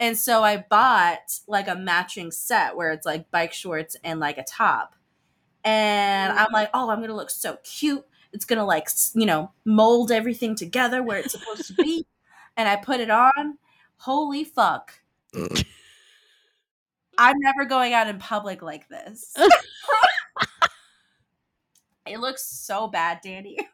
And 0.00 0.16
so 0.18 0.42
I 0.42 0.64
bought 0.68 1.38
like 1.46 1.68
a 1.68 1.76
matching 1.76 2.30
set 2.30 2.76
where 2.76 2.92
it's 2.92 3.06
like 3.06 3.30
bike 3.30 3.52
shorts 3.52 3.96
and 4.02 4.20
like 4.20 4.38
a 4.38 4.44
top. 4.44 4.96
And 5.64 6.32
I'm 6.32 6.52
like, 6.52 6.70
oh, 6.74 6.90
I'm 6.90 6.98
going 6.98 7.10
to 7.10 7.14
look 7.14 7.30
so 7.30 7.58
cute. 7.62 8.04
It's 8.32 8.44
going 8.44 8.58
to 8.58 8.64
like, 8.64 8.88
you 9.14 9.26
know, 9.26 9.52
mold 9.64 10.10
everything 10.10 10.56
together 10.56 11.02
where 11.02 11.18
it's 11.18 11.32
supposed 11.32 11.68
to 11.68 11.74
be. 11.74 12.06
And 12.56 12.68
I 12.68 12.76
put 12.76 13.00
it 13.00 13.10
on. 13.10 13.58
Holy 13.98 14.44
fuck. 14.44 14.94
I'm 17.18 17.38
never 17.38 17.64
going 17.64 17.92
out 17.92 18.08
in 18.08 18.18
public 18.18 18.62
like 18.62 18.88
this. 18.88 19.34
it 22.06 22.20
looks 22.20 22.46
so 22.46 22.88
bad, 22.88 23.20
Danny. 23.22 23.58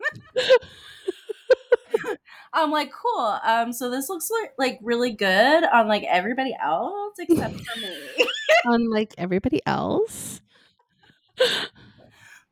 I'm 2.52 2.70
like, 2.70 2.90
cool. 2.92 3.38
Um, 3.44 3.72
so 3.72 3.90
this 3.90 4.08
looks 4.08 4.30
like, 4.30 4.52
like 4.58 4.78
really 4.82 5.12
good 5.12 5.64
on 5.64 5.86
like 5.88 6.04
everybody 6.04 6.56
else 6.60 7.14
except 7.18 7.54
for 7.60 7.80
me. 7.80 8.26
Unlike 8.64 9.14
everybody 9.18 9.60
else. 9.66 10.40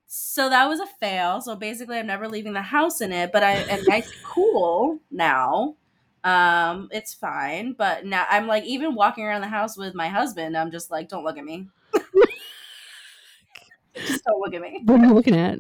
so 0.07 0.49
that 0.49 0.69
was 0.69 0.81
a 0.81 0.87
fail. 1.01 1.41
So 1.41 1.57
basically, 1.57 1.99
I'm 1.99 2.07
never 2.07 2.29
leaving 2.29 2.53
the 2.53 2.63
house 2.63 3.01
in 3.01 3.13
it, 3.13 3.33
but 3.33 3.43
I 3.43 3.55
am 3.55 3.83
nice 3.85 4.07
and 4.07 4.23
cool 4.25 5.01
now. 5.11 5.75
Um, 6.25 6.89
it's 6.91 7.15
fine. 7.15 7.73
But 7.73 8.05
now 8.05 8.27
I'm 8.29 8.47
like, 8.47 8.65
even 8.65 8.95
walking 8.95 9.25
around 9.25 9.41
the 9.43 9.49
house 9.49 9.77
with 9.77 9.95
my 9.95 10.09
husband, 10.09 10.57
I'm 10.57 10.71
just 10.71 10.91
like, 10.91 11.09
don't 11.09 11.25
look 11.25 11.39
at 11.39 11.45
me. 11.45 11.69
just 13.95 14.25
don't 14.25 14.41
look 14.41 14.55
at 14.55 14.61
me. 14.61 14.83
What 14.85 15.01
are 15.01 15.07
you 15.07 15.15
looking 15.15 15.37
at? 15.37 15.59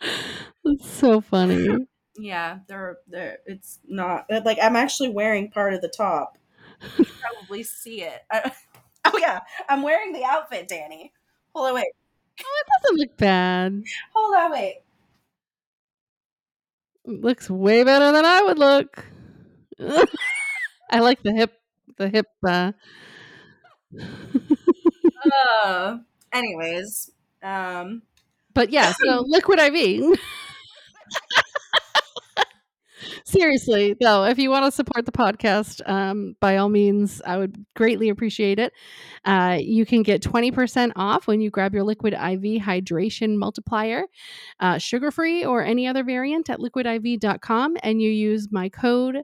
That's 0.64 0.88
so 0.88 1.20
funny. 1.20 1.86
Yeah, 2.18 2.60
they're 2.66 2.98
they're. 3.06 3.38
It's 3.46 3.78
not 3.86 4.26
like 4.30 4.58
I'm 4.62 4.76
actually 4.76 5.10
wearing 5.10 5.50
part 5.50 5.74
of 5.74 5.80
the 5.82 5.88
top. 5.88 6.38
You 6.98 7.04
can 7.04 7.14
probably 7.20 7.62
see 7.62 8.02
it. 8.02 8.22
I, 8.30 8.52
oh 9.04 9.18
yeah, 9.18 9.40
I'm 9.68 9.82
wearing 9.82 10.12
the 10.12 10.24
outfit, 10.24 10.68
Danny. 10.68 11.12
Hold 11.54 11.68
on, 11.68 11.74
wait. 11.74 11.92
Oh, 12.40 12.62
It 12.62 12.82
doesn't 12.82 12.98
look 12.98 13.16
bad. 13.16 13.82
Hold 14.14 14.34
on, 14.34 14.52
wait. 14.52 14.82
Looks 17.06 17.48
way 17.48 17.84
better 17.84 18.12
than 18.12 18.24
I 18.24 18.42
would 18.42 18.58
look. 18.58 19.04
I 20.90 21.00
like 21.00 21.22
the 21.22 21.32
hip 21.32 21.52
the 21.96 22.08
hip 22.08 22.26
uh 22.46 22.72
Uh, 25.64 25.98
anyways, 26.32 27.10
um, 27.42 28.02
But 28.54 28.70
yeah, 28.70 28.92
so 29.04 29.24
liquid 29.26 29.58
IV. 29.58 30.16
Seriously, 33.26 33.96
though, 34.00 34.24
if 34.24 34.38
you 34.38 34.50
want 34.50 34.66
to 34.66 34.70
support 34.70 35.04
the 35.04 35.10
podcast, 35.10 35.82
um, 35.90 36.36
by 36.40 36.58
all 36.58 36.68
means, 36.68 37.20
I 37.26 37.36
would 37.38 37.66
greatly 37.74 38.08
appreciate 38.08 38.60
it. 38.60 38.72
Uh, 39.24 39.58
you 39.60 39.84
can 39.84 40.04
get 40.04 40.22
20% 40.22 40.92
off 40.94 41.26
when 41.26 41.40
you 41.40 41.50
grab 41.50 41.74
your 41.74 41.82
Liquid 41.82 42.12
IV 42.12 42.62
hydration 42.62 43.36
multiplier, 43.36 44.04
uh, 44.60 44.78
sugar 44.78 45.10
free 45.10 45.44
or 45.44 45.64
any 45.64 45.88
other 45.88 46.04
variant 46.04 46.48
at 46.48 46.60
liquidiv.com, 46.60 47.76
and 47.82 48.00
you 48.00 48.10
use 48.10 48.46
my 48.52 48.68
code 48.68 49.22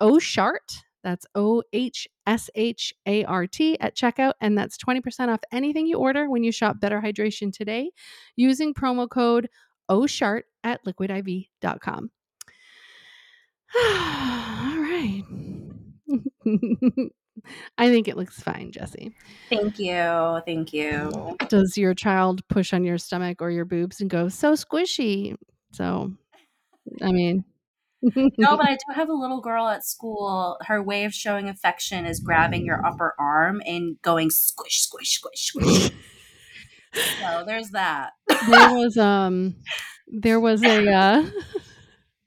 OHSHART. 0.00 0.84
That's 1.02 1.26
O 1.34 1.64
H 1.72 2.06
S 2.28 2.50
H 2.54 2.94
A 3.06 3.24
R 3.24 3.48
T 3.48 3.76
at 3.80 3.96
checkout, 3.96 4.34
and 4.40 4.56
that's 4.56 4.78
20% 4.78 5.26
off 5.26 5.40
anything 5.50 5.88
you 5.88 5.98
order 5.98 6.30
when 6.30 6.44
you 6.44 6.52
shop 6.52 6.78
Better 6.78 7.00
Hydration 7.00 7.52
today 7.52 7.90
using 8.36 8.74
promo 8.74 9.10
code 9.10 9.48
OHSHART 9.90 10.42
at 10.62 10.84
liquidiv.com. 10.84 12.10
All 13.76 14.78
right. 14.78 15.22
I 17.78 17.88
think 17.88 18.08
it 18.08 18.16
looks 18.16 18.40
fine, 18.40 18.72
Jesse. 18.72 19.14
thank 19.48 19.78
you, 19.78 20.40
thank 20.44 20.72
you. 20.72 21.36
Does 21.48 21.76
your 21.76 21.94
child 21.94 22.46
push 22.48 22.72
on 22.72 22.84
your 22.84 22.98
stomach 22.98 23.40
or 23.40 23.50
your 23.50 23.64
boobs 23.64 24.00
and 24.00 24.10
go 24.10 24.28
so 24.28 24.52
squishy? 24.52 25.36
So, 25.72 26.12
I 27.00 27.12
mean, 27.12 27.44
No, 28.02 28.56
but 28.56 28.68
I 28.68 28.72
do 28.88 28.94
have 28.94 29.08
a 29.08 29.14
little 29.14 29.40
girl 29.40 29.68
at 29.68 29.84
school. 29.84 30.58
Her 30.62 30.82
way 30.82 31.04
of 31.04 31.14
showing 31.14 31.48
affection 31.48 32.06
is 32.06 32.20
grabbing 32.20 32.64
your 32.64 32.84
upper 32.84 33.14
arm 33.18 33.62
and 33.64 34.00
going 34.02 34.30
squish, 34.30 34.80
squish, 34.80 35.18
squish, 35.18 35.46
squish. 35.46 35.90
so 37.20 37.44
there's 37.46 37.70
that. 37.70 38.12
there 38.48 38.74
was 38.74 38.96
um 38.96 39.54
there 40.08 40.40
was 40.40 40.62
a 40.64 40.92
uh 40.92 41.24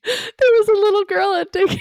there 0.03 0.51
was 0.59 0.67
a 0.69 0.73
little 0.73 1.03
girl 1.05 1.33
at 1.33 1.51
daycare 1.53 1.79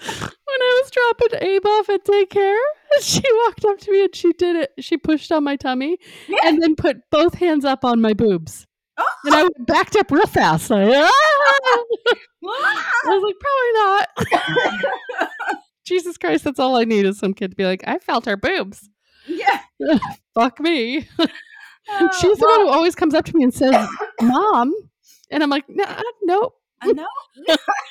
when 0.06 0.60
I 0.60 0.82
was 0.82 0.90
dropping 0.90 1.48
Abe 1.48 1.66
off 1.66 1.88
at 1.90 2.04
daycare. 2.04 2.56
She 3.02 3.22
walked 3.46 3.64
up 3.64 3.78
to 3.78 3.92
me 3.92 4.02
and 4.04 4.14
she 4.16 4.32
did 4.32 4.56
it. 4.56 4.72
She 4.80 4.96
pushed 4.96 5.30
on 5.30 5.44
my 5.44 5.54
tummy 5.54 5.96
Yeah. 6.26 6.38
and 6.44 6.60
then 6.60 6.74
put 6.74 6.96
both 7.12 7.34
hands 7.34 7.64
up 7.64 7.84
on 7.84 8.00
my 8.00 8.14
boobs. 8.14 8.66
And 9.24 9.32
I 9.34 9.46
backed 9.60 9.94
up 9.94 10.10
real 10.10 10.26
fast. 10.26 10.70
Like, 10.70 10.90
"Ah!" 10.92 11.08
I 12.44 13.06
was 13.06 13.22
like, 13.22 13.36
probably 13.40 13.72
not. 15.22 15.30
Jesus 15.84 16.18
Christ, 16.18 16.42
that's 16.44 16.58
all 16.58 16.74
I 16.76 16.82
need 16.84 17.06
is 17.06 17.18
some 17.20 17.32
kid 17.32 17.52
to 17.52 17.56
be 17.56 17.64
like, 17.64 17.84
I 17.86 17.98
felt 17.98 18.26
her 18.26 18.36
boobs. 18.36 18.88
yeah. 19.28 19.60
Fuck 20.34 20.58
me. 20.58 21.08
Uh, 21.18 22.08
She's 22.20 22.38
the 22.38 22.46
one 22.46 22.60
who 22.62 22.68
always 22.70 22.96
comes 22.96 23.14
up 23.14 23.24
to 23.26 23.36
me 23.36 23.44
and 23.44 23.54
says, 23.54 23.88
Mom. 24.20 24.74
And 25.30 25.42
I'm 25.42 25.50
like, 25.50 25.64
"Nah, 25.68 26.00
nope. 26.22 26.56
uh, 26.82 26.86
no, 26.92 27.06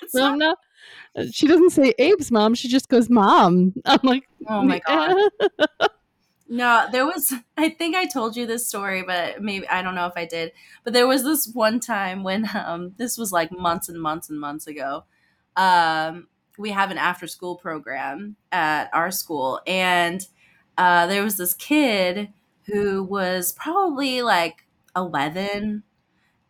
it's 0.01 0.15
I'm 0.15 0.37
not- 0.37 0.57
not. 1.15 1.27
She 1.33 1.47
doesn't 1.47 1.71
say 1.71 1.93
Abe's 1.99 2.31
mom. 2.31 2.53
She 2.55 2.67
just 2.67 2.87
goes, 2.87 3.09
Mom. 3.09 3.73
I'm 3.85 3.99
like, 4.03 4.23
Oh 4.47 4.63
my 4.63 4.79
god. 4.87 5.15
No, 6.51 6.87
there 6.91 7.05
was. 7.05 7.31
I 7.57 7.69
think 7.69 7.95
I 7.95 8.05
told 8.05 8.35
you 8.35 8.47
this 8.47 8.67
story, 8.67 9.03
but 9.03 9.41
maybe 9.41 9.67
I 9.67 9.81
don't 9.83 9.93
know 9.93 10.07
if 10.07 10.13
I 10.15 10.25
did. 10.25 10.51
But 10.83 10.93
there 10.93 11.05
was 11.07 11.23
this 11.23 11.47
one 11.53 11.79
time 11.79 12.23
when 12.23 12.49
um, 12.55 12.93
this 12.97 13.17
was 13.17 13.31
like 13.31 13.51
months 13.51 13.87
and 13.89 14.01
months 14.01 14.29
and 14.29 14.39
months 14.39 14.65
ago. 14.65 15.03
Um, 15.55 16.27
we 16.57 16.71
have 16.71 16.89
an 16.89 16.97
after 16.97 17.27
school 17.27 17.55
program 17.55 18.35
at 18.51 18.89
our 18.93 19.11
school, 19.11 19.61
and 19.67 20.25
uh, 20.77 21.05
there 21.05 21.23
was 21.23 21.37
this 21.37 21.53
kid 21.53 22.29
who 22.65 23.03
was 23.03 23.51
probably 23.53 24.23
like 24.23 24.65
eleven, 24.95 25.83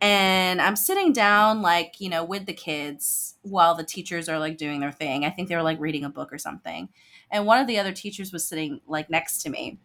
and 0.00 0.60
I'm 0.60 0.76
sitting 0.76 1.12
down 1.12 1.62
like 1.62 2.00
you 2.00 2.08
know 2.08 2.24
with 2.24 2.46
the 2.46 2.52
kids 2.54 3.34
while 3.42 3.74
the 3.74 3.84
teachers 3.84 4.28
are 4.28 4.38
like 4.38 4.56
doing 4.56 4.80
their 4.80 4.92
thing. 4.92 5.24
I 5.24 5.30
think 5.30 5.48
they 5.48 5.56
were 5.56 5.62
like 5.62 5.80
reading 5.80 6.04
a 6.04 6.10
book 6.10 6.32
or 6.32 6.38
something 6.38 6.88
and 7.30 7.46
one 7.46 7.60
of 7.60 7.66
the 7.66 7.78
other 7.78 7.92
teachers 7.92 8.32
was 8.32 8.46
sitting 8.46 8.80
like 8.86 9.08
next 9.10 9.38
to 9.42 9.50
me 9.50 9.78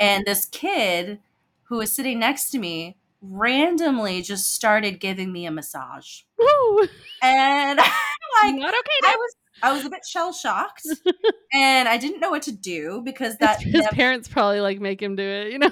and 0.00 0.24
this 0.24 0.44
kid 0.44 1.20
who 1.64 1.76
was 1.78 1.92
sitting 1.92 2.18
next 2.18 2.50
to 2.50 2.58
me, 2.58 2.96
randomly 3.20 4.22
just 4.22 4.52
started 4.54 5.00
giving 5.00 5.32
me 5.32 5.44
a 5.44 5.50
massage. 5.50 6.22
Woo! 6.38 6.88
And 7.22 7.78
like 8.42 8.54
Not 8.54 8.74
okay. 8.74 9.06
I 9.06 9.16
was 9.16 9.36
I 9.60 9.72
was 9.72 9.84
a 9.84 9.90
bit 9.90 10.06
shell 10.06 10.32
shocked 10.32 10.86
and 11.52 11.88
I 11.88 11.96
didn't 11.98 12.20
know 12.20 12.30
what 12.30 12.42
to 12.42 12.52
do 12.52 13.02
because 13.04 13.36
that 13.38 13.60
his 13.62 13.74
never- 13.74 13.88
parents 13.88 14.28
probably 14.28 14.60
like 14.60 14.80
make 14.80 15.02
him 15.02 15.16
do 15.16 15.22
it. 15.22 15.52
You 15.52 15.58
know. 15.58 15.70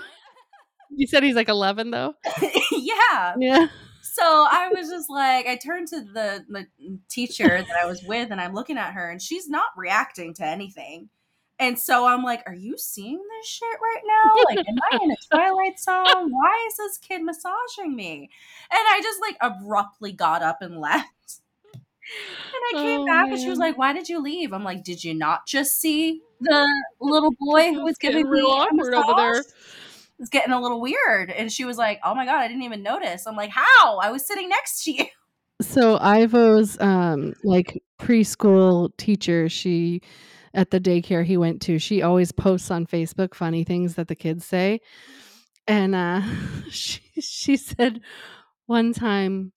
You 0.90 1.06
said 1.06 1.22
he's 1.22 1.34
like 1.34 1.48
11 1.48 1.90
though. 1.90 2.14
yeah. 2.72 3.34
Yeah. 3.38 3.66
So 4.16 4.46
I 4.50 4.70
was 4.74 4.88
just 4.88 5.10
like, 5.10 5.46
I 5.46 5.56
turned 5.56 5.88
to 5.88 6.00
the, 6.00 6.42
the 6.48 6.66
teacher 7.10 7.46
that 7.48 7.76
I 7.78 7.84
was 7.84 8.02
with, 8.02 8.30
and 8.30 8.40
I'm 8.40 8.54
looking 8.54 8.78
at 8.78 8.94
her, 8.94 9.10
and 9.10 9.20
she's 9.20 9.46
not 9.46 9.66
reacting 9.76 10.32
to 10.34 10.46
anything. 10.46 11.10
And 11.58 11.78
so 11.78 12.06
I'm 12.06 12.22
like, 12.22 12.42
Are 12.46 12.54
you 12.54 12.78
seeing 12.78 13.18
this 13.18 13.46
shit 13.46 13.78
right 13.82 14.02
now? 14.06 14.34
Like, 14.46 14.66
am 14.66 14.76
I 14.90 14.98
in 15.02 15.10
a 15.10 15.16
Twilight 15.30 15.78
Zone? 15.78 16.30
Why 16.30 16.66
is 16.68 16.76
this 16.78 16.96
kid 16.98 17.22
massaging 17.24 17.94
me? 17.94 18.30
And 18.70 18.80
I 18.88 19.00
just 19.02 19.20
like 19.20 19.36
abruptly 19.42 20.12
got 20.12 20.42
up 20.42 20.62
and 20.62 20.78
left. 20.80 21.40
And 21.64 22.78
I 22.78 22.82
came 22.82 23.00
Oh, 23.00 23.06
back, 23.06 23.28
and 23.28 23.38
she 23.38 23.50
was 23.50 23.58
like, 23.58 23.76
Why 23.76 23.92
did 23.92 24.08
you 24.08 24.20
leave? 24.22 24.54
I'm 24.54 24.64
like, 24.64 24.82
Did 24.82 25.04
you 25.04 25.12
not 25.12 25.46
just 25.46 25.78
see 25.78 26.22
the 26.40 26.66
little 27.00 27.32
boy 27.38 27.72
who 27.72 27.84
was 27.84 27.98
getting 27.98 28.18
giving 28.18 28.32
me 28.32 28.40
real 28.40 28.46
awkward 28.50 28.94
over 28.94 29.14
there. 29.14 29.44
It's 30.18 30.30
getting 30.30 30.52
a 30.52 30.60
little 30.60 30.80
weird. 30.80 31.30
And 31.30 31.52
she 31.52 31.64
was 31.64 31.76
like, 31.76 32.00
Oh 32.04 32.14
my 32.14 32.24
God, 32.24 32.36
I 32.36 32.48
didn't 32.48 32.62
even 32.62 32.82
notice. 32.82 33.26
I'm 33.26 33.36
like, 33.36 33.50
How? 33.50 33.98
I 33.98 34.10
was 34.10 34.26
sitting 34.26 34.48
next 34.48 34.84
to 34.84 34.92
you. 34.92 35.04
So 35.62 35.96
Ivo's 35.96 36.78
um 36.80 37.32
like 37.42 37.82
preschool 37.98 38.94
teacher, 38.98 39.48
she 39.48 40.02
at 40.52 40.70
the 40.70 40.78
daycare 40.78 41.24
he 41.24 41.38
went 41.38 41.62
to, 41.62 41.78
she 41.78 42.02
always 42.02 42.30
posts 42.30 42.70
on 42.70 42.86
Facebook 42.86 43.34
funny 43.34 43.64
things 43.64 43.94
that 43.94 44.08
the 44.08 44.14
kids 44.14 44.44
say. 44.44 44.80
And 45.66 45.94
uh 45.94 46.20
she 46.70 47.00
she 47.22 47.56
said 47.56 48.02
one 48.66 48.92
time 48.92 49.52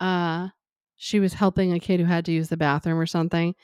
uh 0.00 0.48
she 0.96 1.20
was 1.20 1.32
helping 1.34 1.72
a 1.72 1.78
kid 1.78 2.00
who 2.00 2.06
had 2.06 2.24
to 2.24 2.32
use 2.32 2.48
the 2.48 2.56
bathroom 2.56 2.98
or 2.98 3.06
something 3.06 3.54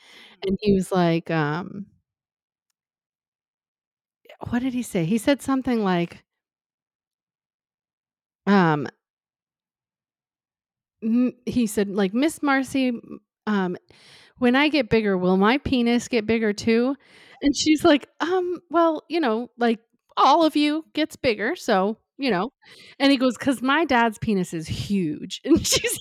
and 0.43 0.57
he 0.61 0.73
was 0.73 0.91
like 0.91 1.29
um 1.29 1.85
what 4.49 4.59
did 4.63 4.73
he 4.73 4.81
say? 4.83 5.05
He 5.05 5.17
said 5.17 5.41
something 5.41 5.83
like 5.83 6.23
um 8.45 8.87
he 11.45 11.67
said 11.67 11.89
like 11.89 12.13
Miss 12.13 12.41
Marcy 12.41 12.91
um 13.45 13.77
when 14.39 14.55
I 14.55 14.69
get 14.69 14.89
bigger, 14.89 15.17
will 15.17 15.37
my 15.37 15.59
penis 15.59 16.07
get 16.07 16.25
bigger 16.27 16.53
too? 16.53 16.95
And 17.43 17.55
she's 17.55 17.85
like, 17.85 18.09
um, 18.21 18.59
well, 18.71 19.03
you 19.09 19.19
know, 19.19 19.51
like 19.57 19.79
all 20.17 20.45
of 20.45 20.55
you 20.55 20.85
gets 20.93 21.15
bigger, 21.17 21.55
so 21.55 21.97
you 22.17 22.31
know. 22.31 22.51
And 22.99 23.11
he 23.11 23.17
goes, 23.17 23.37
because 23.37 23.61
my 23.61 23.85
dad's 23.85 24.17
penis 24.19 24.53
is 24.53 24.67
huge. 24.67 25.41
And 25.45 25.65
she's 25.67 25.99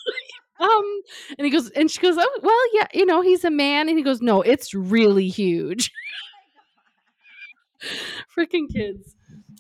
like, 0.61 0.71
um, 0.71 1.01
and 1.39 1.47
he 1.47 1.51
goes, 1.51 1.71
and 1.71 1.91
she 1.91 2.01
goes, 2.01 2.17
oh, 2.19 2.41
well, 2.43 2.63
yeah, 2.75 2.89
you 2.95 3.07
know, 3.07 3.23
he's 3.23 3.45
a 3.45 3.51
man. 3.51 3.89
And 3.89 3.99
he 3.99 4.05
goes, 4.05 4.23
no, 4.23 4.43
it's 4.43 4.75
really 4.75 5.29
huge. 5.29 5.93
Freaking 8.39 8.73
kids. 8.73 9.15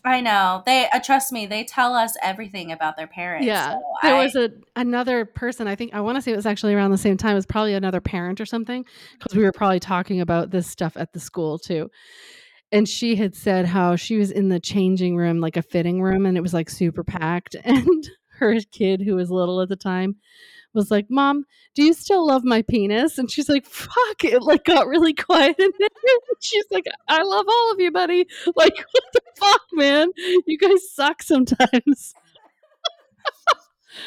I 0.05 0.21
know. 0.21 0.62
They 0.65 0.89
uh, 0.93 1.01
trust 1.01 1.33
me, 1.33 1.47
they 1.47 1.65
tell 1.65 1.95
us 1.95 2.17
everything 2.23 2.71
about 2.71 2.97
their 2.97 3.09
parents. 3.09 3.47
Yeah, 3.47 3.73
so 3.73 3.83
there 4.03 4.15
I- 4.15 4.23
was 4.25 4.37
a 4.37 4.51
another 4.77 5.25
person. 5.25 5.67
I 5.67 5.75
think 5.75 5.95
I 5.95 6.01
want 6.01 6.17
to 6.17 6.23
say 6.23 6.33
it 6.33 6.37
was 6.37 6.47
actually 6.47 6.75
around 6.75 6.93
the 6.93 6.99
same 6.99 7.17
time. 7.17 7.33
It 7.33 7.37
was 7.37 7.47
probably 7.47 7.75
another 7.75 8.01
parent 8.01 8.41
or 8.41 8.47
something 8.47 8.85
because 9.15 9.37
we 9.37 9.43
were 9.43 9.53
probably 9.53 9.81
talking 9.81 10.21
about 10.21 10.51
this 10.51 10.69
stuff 10.69 10.97
at 10.97 11.12
the 11.12 11.19
school 11.21 11.59
too. 11.59 11.91
And 12.73 12.89
she 12.89 13.17
had 13.17 13.35
said 13.35 13.67
how 13.67 13.97
she 13.97 14.17
was 14.17 14.31
in 14.31 14.49
the 14.49 14.61
changing 14.61 15.17
room, 15.17 15.41
like 15.41 15.57
a 15.57 15.62
fitting 15.62 16.03
room, 16.03 16.27
and 16.27 16.37
it 16.37 16.41
was 16.43 16.55
like 16.55 16.71
super 16.71 17.03
packed. 17.05 17.57
And 17.65 18.09
her 18.39 18.61
kid, 18.71 19.01
who 19.01 19.15
was 19.17 19.31
little 19.31 19.62
at 19.62 19.71
the 19.71 19.77
time, 19.77 20.17
was 20.77 20.91
like, 20.91 21.07
"Mom, 21.11 21.45
do 21.75 21.83
you 21.83 21.93
still 21.93 22.27
love 22.27 22.45
my 22.45 22.62
penis?" 22.62 23.19
And 23.19 23.31
she's 23.31 23.49
like, 23.49 23.67
"Fuck!" 23.67 24.25
It 24.25 24.43
like 24.43 24.65
got 24.65 24.87
really 24.87 25.15
quiet 25.29 25.59
in 25.59 25.71
there. 25.79 25.89
She's 26.41 26.67
like, 26.71 26.85
"I 27.09 27.23
love 27.23 27.47
all 27.49 27.73
of 27.73 27.81
you, 27.81 27.91
buddy." 27.91 28.27
Like, 28.55 28.77
what 28.77 29.05
the 29.12 29.21
fuck, 29.39 29.62
man? 29.73 30.11
You 30.47 30.57
guys 30.59 30.89
suck 30.93 31.23
sometimes. 31.23 32.15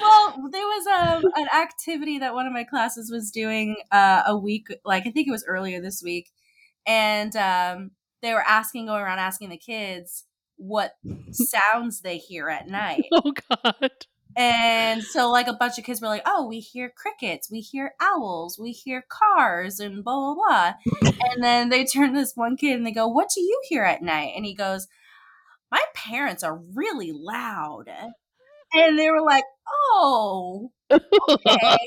well, 0.02 0.50
there 0.52 0.66
was 0.66 0.88
a, 0.88 1.24
an 1.36 1.48
activity 1.54 2.20
that 2.20 2.34
one 2.34 2.48
of 2.48 2.54
my 2.54 2.64
classes 2.64 3.12
was 3.12 3.32
doing 3.32 3.76
uh, 3.92 4.24
a 4.26 4.38
week, 4.38 4.68
like 4.86 5.06
I 5.06 5.12
think 5.12 5.28
it 5.28 5.32
was 5.32 5.46
earlier 5.48 5.82
this 5.82 6.02
week, 6.04 6.32
and 6.88 7.36
um, 7.36 7.92
they 8.22 8.34
were 8.34 8.44
asking, 8.44 8.88
going 8.88 9.02
around 9.02 9.20
asking 9.20 9.50
the 9.50 9.58
kids 9.58 10.26
what 10.60 10.94
sounds 11.32 12.02
they 12.02 12.18
hear 12.18 12.50
at 12.50 12.68
night. 12.68 13.06
Oh 13.12 13.34
God. 13.50 13.92
And 14.38 15.04
so, 15.04 15.30
like, 15.32 15.48
a 15.48 15.54
bunch 15.54 15.78
of 15.78 15.84
kids 15.84 16.02
were 16.02 16.08
like, 16.08 16.22
oh, 16.26 16.48
we 16.48 16.60
hear 16.60 16.92
crickets, 16.96 17.50
we 17.52 17.62
hear 17.62 17.94
owls, 18.00 18.60
we 18.60 18.72
hear 18.72 19.04
cars, 19.10 19.80
and 19.80 20.04
blah, 20.04 20.34
blah, 20.34 20.74
blah. 21.02 21.12
and 21.32 21.44
then 21.44 21.70
they 21.70 21.84
turn 21.84 22.14
to 22.14 22.20
this 22.20 22.34
one 22.36 22.56
kid 22.56 22.76
and 22.76 22.86
they 22.86 22.92
go, 22.92 23.08
what 23.08 23.30
do 23.34 23.42
you 23.42 23.60
hear 23.68 23.84
at 23.84 24.02
night? 24.02 24.34
And 24.36 24.46
he 24.46 24.54
goes, 24.54 24.88
my 25.72 25.82
parents 25.94 26.44
are 26.44 26.62
really 26.74 27.12
loud. 27.12 27.86
And 28.74 29.00
they 29.00 29.10
were 29.10 29.22
like, 29.22 29.46
oh, 29.68 30.72
okay. 30.92 31.78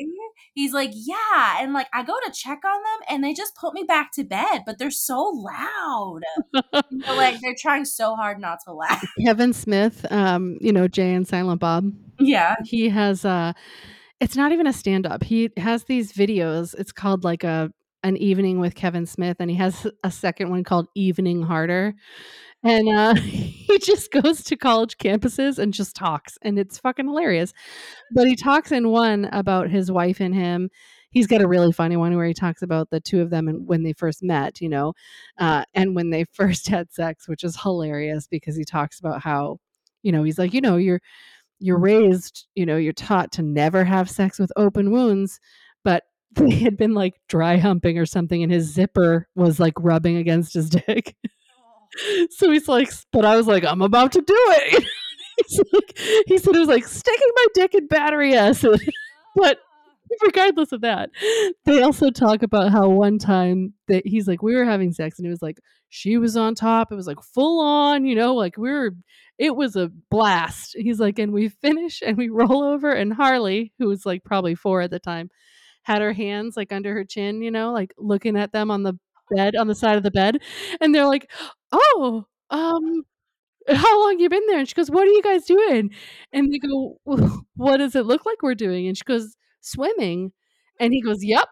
He's 0.55 0.73
like, 0.73 0.91
yeah. 0.95 1.59
And 1.61 1.73
like, 1.73 1.89
I 1.93 2.03
go 2.03 2.15
to 2.25 2.33
check 2.33 2.61
on 2.65 2.83
them 2.83 3.07
and 3.09 3.25
they 3.25 3.33
just 3.33 3.55
put 3.57 3.75
me 3.75 3.85
back 3.85 4.13
to 4.13 4.25
bed, 4.25 4.63
but 4.67 4.79
they're 4.79 4.91
so 4.91 5.23
loud. 5.23 6.21
You 6.53 6.63
know, 6.91 7.15
like, 7.15 7.41
they're 7.41 7.55
trying 7.59 7.85
so 7.85 8.15
hard 8.15 8.39
not 8.41 8.59
to 8.67 8.73
laugh. 8.73 9.05
Kevin 9.25 9.53
Smith, 9.53 10.05
um, 10.11 10.59
you 10.61 10.73
know, 10.73 10.89
Jay 10.89 11.15
and 11.15 11.27
Silent 11.27 11.61
Bob. 11.61 11.93
Yeah. 12.19 12.57
He 12.65 12.89
has 12.91 13.25
uh 13.25 13.53
it's 14.21 14.37
not 14.37 14.53
even 14.53 14.69
a 14.69 14.73
stand 14.73 15.05
up. 15.05 15.25
He 15.25 15.51
has 15.57 15.85
these 15.85 16.13
videos. 16.13 16.75
It's 16.79 16.93
called 16.93 17.25
like 17.25 17.45
a 17.45 17.73
an 18.05 18.17
evening 18.17 18.59
with 18.59 18.75
Kevin 18.75 19.07
Smith 19.07 19.37
and 19.41 19.51
he 19.51 19.57
has 19.57 19.87
a 20.05 20.11
second 20.11 20.51
one 20.51 20.65
called 20.65 20.89
Evening 20.95 21.43
Harder. 21.43 21.95
And 22.65 22.89
uh 22.89 23.15
he 23.73 23.79
just 23.79 24.11
goes 24.13 24.43
to 24.45 24.57
college 24.57 24.99
campuses 24.99 25.59
and 25.59 25.73
just 25.73 25.97
talks 25.97 26.39
and 26.43 26.59
it's 26.59 26.79
fucking 26.79 27.07
hilarious. 27.07 27.53
But 28.13 28.27
he 28.29 28.37
talks 28.37 28.73
in 28.73 28.91
one 28.91 29.27
about 29.27 29.71
his 29.71 29.91
wife 29.91 30.21
and 30.21 30.35
him. 30.35 30.71
He's 31.11 31.27
got 31.27 31.43
a 31.43 31.49
really 31.49 31.73
funny 31.73 31.97
one 31.97 32.17
where 32.17 32.27
he 32.27 32.35
talks 32.35 32.63
about 32.63 32.89
the 32.91 33.01
two 33.01 33.21
of 33.21 33.31
them 33.31 33.47
and 33.49 33.67
when 33.67 33.83
they 33.83 33.93
first 33.93 34.23
met, 34.23 34.61
you 34.63 34.69
know, 34.69 34.95
uh, 35.39 35.65
and 35.75 35.95
when 35.95 36.11
they 36.11 36.25
first 36.33 36.69
had 36.69 36.93
sex, 36.93 37.29
which 37.29 37.45
is 37.45 37.61
hilarious 37.61 38.27
because 38.29 38.57
he 38.57 38.65
talks 38.65 38.99
about 38.99 39.21
how, 39.23 39.59
you 40.03 40.13
know, 40.13 40.23
he's 40.25 40.39
like, 40.39 40.55
you 40.55 40.61
know, 40.61 40.77
you're 40.77 41.01
you're 41.61 41.79
raised, 41.79 42.47
you 42.55 42.67
know, 42.67 42.77
you're 42.77 42.93
taught 42.93 43.33
to 43.33 43.43
never 43.43 43.85
have 43.85 44.11
sex 44.11 44.39
with 44.39 44.53
open 44.57 44.91
wounds, 44.91 45.39
but 45.85 46.05
they 46.37 46.51
had 46.51 46.77
been 46.77 46.95
like 46.95 47.15
dry 47.29 47.57
humping 47.59 47.99
or 47.99 48.07
something, 48.07 48.43
and 48.43 48.53
his 48.53 48.73
zipper 48.73 49.29
was 49.37 49.61
like 49.61 49.75
rubbing 49.79 50.17
against 50.17 50.55
his 50.55 50.71
dick. 50.71 51.15
So 52.31 52.51
he's 52.51 52.69
like, 52.69 52.91
but 53.13 53.25
I 53.25 53.37
was 53.37 53.47
like, 53.47 53.65
I'm 53.65 53.83
about 53.83 54.13
to 54.13 54.21
do 54.21 54.37
it. 54.37 54.85
Like, 55.73 55.99
he 56.27 56.39
said 56.39 56.55
it 56.55 56.61
was 56.61 56.69
like 56.69 56.87
sticking 56.87 57.31
my 57.35 57.47
dick 57.55 57.75
in 57.75 57.87
battery 57.89 58.35
acid. 58.35 58.81
but 59.35 59.59
regardless 60.23 60.71
of 60.73 60.83
that, 60.83 61.11
they 61.65 61.83
also 61.83 62.11
talk 62.11 62.43
about 62.43 62.71
how 62.71 62.89
one 62.91 63.19
time 63.19 63.73
that 63.89 64.07
he's 64.07 64.29
like, 64.29 64.43
we 64.43 64.55
were 64.55 64.67
having 64.67 64.93
sex 64.93 65.19
and 65.19 65.27
it 65.27 65.31
was 65.31 65.43
like 65.43 65.59
she 65.89 66.17
was 66.17 66.37
on 66.37 66.55
top. 66.55 66.93
It 66.93 66.97
was 66.97 67.07
like 67.07 67.21
full 67.23 67.61
on, 67.61 68.05
you 68.05 68.15
know, 68.15 68.35
like 68.35 68.57
we 68.57 68.71
were 68.71 68.93
it 69.39 69.57
was 69.57 69.75
a 69.75 69.91
blast. 70.11 70.77
He's 70.79 71.01
like, 71.01 71.19
and 71.19 71.33
we 71.33 71.49
finish 71.49 72.03
and 72.05 72.17
we 72.17 72.29
roll 72.29 72.63
over, 72.63 72.93
and 72.93 73.13
Harley, 73.13 73.73
who 73.79 73.89
was 73.89 74.07
like 74.07 74.25
probably 74.25 74.55
four 74.55 74.83
at 74.83 74.91
the 74.91 75.01
time, 75.01 75.31
had 75.83 76.03
her 76.03 76.13
hands 76.13 76.57
like 76.57 76.73
under 76.73 76.95
her 76.95 77.05
chin, 77.05 77.43
you 77.43 77.51
know, 77.51 77.73
like 77.73 77.93
looking 77.99 78.37
at 78.37 78.53
them 78.53 78.71
on 78.71 78.83
the 78.83 78.95
bed 79.37 79.57
on 79.57 79.69
the 79.69 79.75
side 79.75 79.97
of 79.97 80.03
the 80.03 80.11
bed, 80.11 80.39
and 80.81 80.95
they're 80.95 81.07
like, 81.07 81.31
"Oh, 81.73 82.25
um, 82.51 83.05
how 83.69 84.01
long 84.03 84.19
you 84.21 84.29
been 84.29 84.47
there?" 84.49 84.59
And 84.59 84.69
she 84.69 84.75
goes, 84.75 84.91
"What 84.91 85.05
are 85.07 85.13
you 85.13 85.23
guys 85.23 85.45
doing?" 85.45 85.91
And 86.33 86.53
they 86.53 86.59
go, 86.59 86.99
well, 87.05 87.45
"What 87.57 87.79
does 87.79 87.95
it 87.97 88.07
look 88.07 88.27
like 88.27 88.43
we're 88.43 88.55
doing?" 88.55 88.89
And 88.89 88.97
she 88.97 89.05
goes, 89.05 89.37
"Swimming," 89.61 90.33
and 90.81 90.93
he 90.93 91.03
goes, 91.03 91.25
"Yep." 91.25 91.49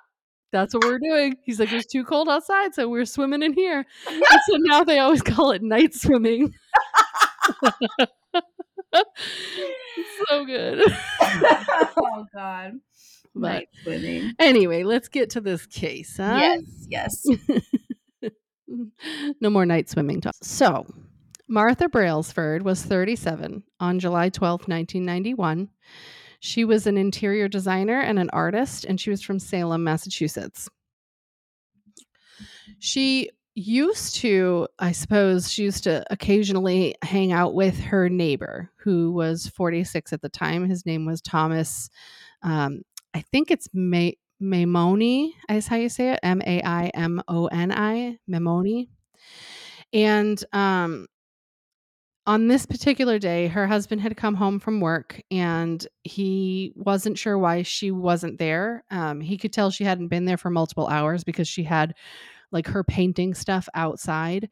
That's 0.53 0.75
what 0.75 0.85
we're 0.85 0.99
doing. 0.99 1.37
He's 1.45 1.61
like, 1.61 1.73
it's 1.73 1.87
too 1.87 2.05
cold 2.05 2.29
outside, 2.29 2.75
so 2.75 2.89
we're 2.89 3.05
swimming 3.05 3.43
in 3.43 3.53
here. 3.53 3.87
And 4.09 4.25
so 4.49 4.57
now 4.59 4.85
they 4.85 4.99
always 4.99 5.23
call 5.23 5.53
it 5.53 5.63
night 5.63 5.95
swimming. 5.95 6.55
so 10.29 10.45
good. 10.45 10.83
oh 11.23 12.27
God. 12.35 12.73
But 13.35 13.53
Night 13.53 13.69
swimming. 13.83 14.33
anyway, 14.39 14.83
let's 14.83 15.09
get 15.09 15.31
to 15.31 15.41
this 15.41 15.67
case. 15.67 16.17
Huh? 16.17 16.39
Yes, 16.41 16.63
yes. 16.89 17.27
no 19.41 19.51
more 19.51 19.67
night 19.67 19.89
swimming 19.89 20.21
talk. 20.21 20.35
So, 20.43 20.87
Martha 21.49 21.89
Brailsford 21.89 22.63
was 22.63 22.83
37 22.83 23.63
on 23.79 23.99
July 23.99 24.29
12, 24.29 24.69
1991. 24.69 25.69
She 26.41 26.65
was 26.65 26.87
an 26.87 26.97
interior 26.97 27.49
designer 27.49 28.01
and 28.01 28.19
an 28.19 28.31
artist, 28.31 28.85
and 28.85 29.01
she 29.01 29.11
was 29.11 29.23
from 29.23 29.39
Salem, 29.39 29.85
Massachusetts. 29.85 30.69
She 32.79 33.31
used 33.55 34.17
to, 34.17 34.69
I 34.79 34.93
suppose, 34.93 35.53
she 35.53 35.65
used 35.65 35.85
to 35.85 36.05
occasionally 36.11 36.95
hang 37.03 37.33
out 37.33 37.55
with 37.55 37.79
her 37.81 38.09
neighbor 38.09 38.71
who 38.79 39.13
was 39.13 39.49
46 39.49 40.13
at 40.13 40.23
the 40.23 40.29
time. 40.29 40.69
His 40.69 40.87
name 40.87 41.05
was 41.05 41.21
Thomas. 41.21 41.91
Um, 42.43 42.83
I 43.15 43.21
think 43.21 43.51
it's. 43.51 43.69
Maimoni 44.43 45.33
is 45.51 45.67
how 45.67 45.77
you 45.77 45.91
say 45.91 46.13
it. 46.13 46.21
M 46.23 46.41
A 46.47 46.63
I 46.63 46.91
M 46.95 47.23
O 47.29 47.47
N 47.47 47.73
I. 47.73 48.19
Maimoni. 48.29 48.89
And 49.93 50.43
um, 50.53 51.07
on 52.27 52.49
this 52.49 52.65
particular 52.65 53.19
day, 53.19 53.49
her 53.49 53.67
husband 53.67 54.01
had 54.01 54.17
come 54.17 54.35
home 54.35 54.61
from 54.61 54.81
work 54.81 55.21
and 55.31 55.85
he 56.05 56.73
wasn't 56.77 57.19
sure 57.19 57.37
why 57.39 57.63
she 57.63 57.91
wasn't 57.91 58.39
there. 58.39 58.85
Um, 58.91 59.21
he 59.21 59.37
could 59.37 59.53
tell 59.53 59.71
she 59.71 59.85
hadn't 59.85 60.09
been 60.09 60.27
there 60.27 60.37
for 60.37 60.51
multiple 60.51 60.87
hours 60.87 61.25
because 61.25 61.49
she 61.49 61.65
had 61.65 61.95
like 62.53 62.67
her 62.69 62.85
painting 62.85 63.35
stuff 63.35 63.69
outside 63.75 64.49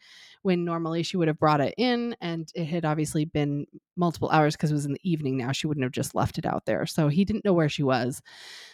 when 0.49 0.65
normally 0.65 1.03
she 1.03 1.17
would 1.17 1.29
have 1.29 1.39
brought 1.39 1.61
it 1.61 1.75
in 1.77 2.17
and 2.21 2.51
it 2.55 2.65
had 2.65 2.85
obviously 2.85 3.25
been 3.25 3.67
multiple 3.97 4.31
hours 4.31 4.57
because 4.57 4.71
it 4.71 4.75
was 4.75 4.87
in 4.87 4.95
the 4.95 5.11
evening 5.11 5.37
now 5.37 5.53
she 5.53 5.67
wouldn't 5.67 5.85
have 5.85 5.93
just 5.93 6.15
left 6.15 6.39
it 6.39 6.47
out 6.47 6.65
there 6.65 6.87
so 6.87 7.09
he 7.09 7.25
didn't 7.25 7.45
know 7.45 7.53
where 7.53 7.69
she 7.69 7.83
was 7.83 8.23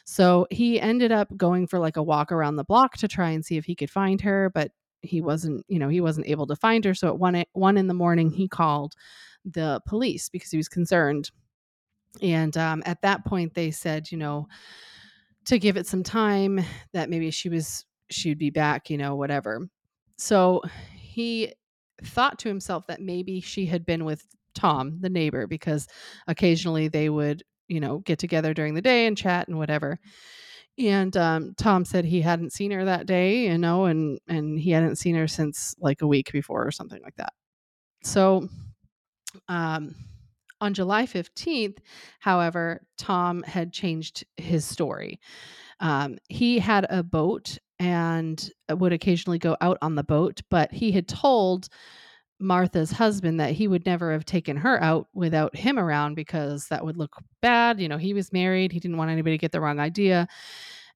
so 0.04 0.46
he 0.50 0.80
ended 0.80 1.10
up 1.10 1.36
going 1.36 1.66
for 1.66 1.78
like 1.78 1.96
a 1.96 2.02
walk 2.02 2.30
around 2.30 2.56
the 2.56 2.64
block 2.64 2.96
to 2.96 3.08
try 3.08 3.30
and 3.30 3.44
see 3.44 3.56
if 3.56 3.64
he 3.64 3.74
could 3.74 3.90
find 3.90 4.20
her 4.20 4.50
but 4.54 4.70
he 5.02 5.20
wasn't 5.20 5.64
you 5.68 5.78
know 5.78 5.88
he 5.88 6.00
wasn't 6.00 6.26
able 6.26 6.46
to 6.46 6.56
find 6.56 6.84
her 6.84 6.94
so 6.94 7.08
at 7.08 7.18
one 7.18 7.44
one 7.52 7.76
in 7.76 7.88
the 7.88 7.94
morning 7.94 8.30
he 8.30 8.48
called 8.48 8.94
the 9.44 9.80
police 9.86 10.28
because 10.28 10.50
he 10.50 10.56
was 10.56 10.68
concerned 10.68 11.30
and 12.22 12.56
um, 12.56 12.82
at 12.86 13.02
that 13.02 13.24
point 13.24 13.52
they 13.54 13.70
said 13.70 14.10
you 14.10 14.16
know 14.16 14.46
to 15.44 15.58
give 15.58 15.76
it 15.76 15.86
some 15.86 16.02
time 16.02 16.64
that 16.92 17.10
maybe 17.10 17.30
she 17.30 17.48
was 17.48 17.84
she'd 18.10 18.38
be 18.38 18.50
back, 18.50 18.90
you 18.90 18.98
know, 18.98 19.14
whatever. 19.14 19.68
So 20.16 20.62
he 20.96 21.52
thought 22.02 22.38
to 22.40 22.48
himself 22.48 22.86
that 22.86 23.00
maybe 23.00 23.40
she 23.40 23.66
had 23.66 23.84
been 23.86 24.04
with 24.04 24.24
Tom, 24.54 24.98
the 25.00 25.10
neighbor, 25.10 25.46
because 25.46 25.86
occasionally 26.26 26.88
they 26.88 27.08
would, 27.08 27.42
you 27.68 27.80
know, 27.80 27.98
get 27.98 28.18
together 28.18 28.54
during 28.54 28.74
the 28.74 28.82
day 28.82 29.06
and 29.06 29.16
chat 29.16 29.48
and 29.48 29.58
whatever. 29.58 29.98
And 30.78 31.16
um, 31.16 31.54
Tom 31.56 31.84
said 31.84 32.04
he 32.04 32.20
hadn't 32.20 32.52
seen 32.52 32.72
her 32.72 32.84
that 32.84 33.06
day, 33.06 33.44
you 33.44 33.58
know, 33.58 33.84
and 33.84 34.18
and 34.26 34.58
he 34.58 34.70
hadn't 34.70 34.96
seen 34.96 35.14
her 35.14 35.28
since 35.28 35.74
like 35.78 36.02
a 36.02 36.06
week 36.06 36.32
before 36.32 36.66
or 36.66 36.72
something 36.72 37.00
like 37.02 37.14
that. 37.16 37.32
So, 38.02 38.48
um, 39.48 39.94
on 40.60 40.74
July 40.74 41.06
15th, 41.06 41.78
however, 42.20 42.86
Tom 42.98 43.42
had 43.42 43.72
changed 43.72 44.24
his 44.36 44.64
story. 44.64 45.20
Um, 45.80 46.18
he 46.28 46.58
had 46.58 46.86
a 46.88 47.02
boat 47.02 47.58
and 47.84 48.50
would 48.70 48.94
occasionally 48.94 49.38
go 49.38 49.58
out 49.60 49.76
on 49.82 49.94
the 49.94 50.02
boat, 50.02 50.40
but 50.50 50.72
he 50.72 50.90
had 50.90 51.06
told 51.06 51.68
Martha's 52.40 52.90
husband 52.90 53.38
that 53.40 53.52
he 53.52 53.68
would 53.68 53.84
never 53.84 54.10
have 54.10 54.24
taken 54.24 54.56
her 54.56 54.82
out 54.82 55.06
without 55.12 55.54
him 55.54 55.78
around 55.78 56.14
because 56.14 56.66
that 56.68 56.82
would 56.82 56.96
look 56.96 57.14
bad. 57.42 57.78
You 57.78 57.88
know, 57.88 57.98
he 57.98 58.14
was 58.14 58.32
married, 58.32 58.72
he 58.72 58.80
didn't 58.80 58.96
want 58.96 59.10
anybody 59.10 59.36
to 59.36 59.40
get 59.40 59.52
the 59.52 59.60
wrong 59.60 59.80
idea. 59.80 60.26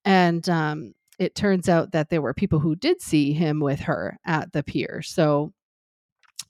And 0.07 0.49
um, 0.49 0.95
it 1.19 1.35
turns 1.35 1.69
out 1.69 1.93
that 1.93 2.09
there 2.09 2.23
were 2.23 2.33
people 2.33 2.59
who 2.59 2.75
did 2.75 3.03
see 3.03 3.35
him 3.35 3.61
with 3.61 3.81
her 3.81 4.19
at 4.25 4.51
the 4.55 4.63
pier. 4.63 5.03
So 5.03 5.53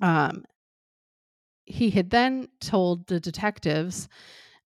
um, 0.00 0.44
he 1.64 1.90
had 1.90 2.10
then 2.10 2.46
told 2.60 3.08
the 3.08 3.18
detectives 3.18 4.08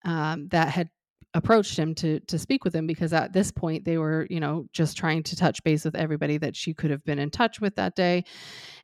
um, 0.05 0.49
that 0.49 0.69
had 0.69 0.91
approached 1.35 1.79
him 1.79 1.95
to 1.95 2.21
to 2.21 2.39
speak 2.39 2.65
with 2.65 2.75
him 2.75 2.87
because 2.87 3.13
at 3.13 3.33
this 3.33 3.51
point 3.51 3.85
they 3.85 3.99
were 3.99 4.27
you 4.29 4.41
know 4.41 4.67
just 4.73 4.97
trying 4.97 5.23
to 5.23 5.37
touch 5.37 5.63
base 5.65 5.85
with 5.85 5.97
everybody 5.97 6.39
that 6.39 6.55
she 6.55 6.75
could 6.75 6.91
have 6.91 7.05
been 7.05 7.19
in 7.19 7.31
touch 7.31 7.61
with 7.61 7.75
that 7.77 7.95
day. 7.97 8.25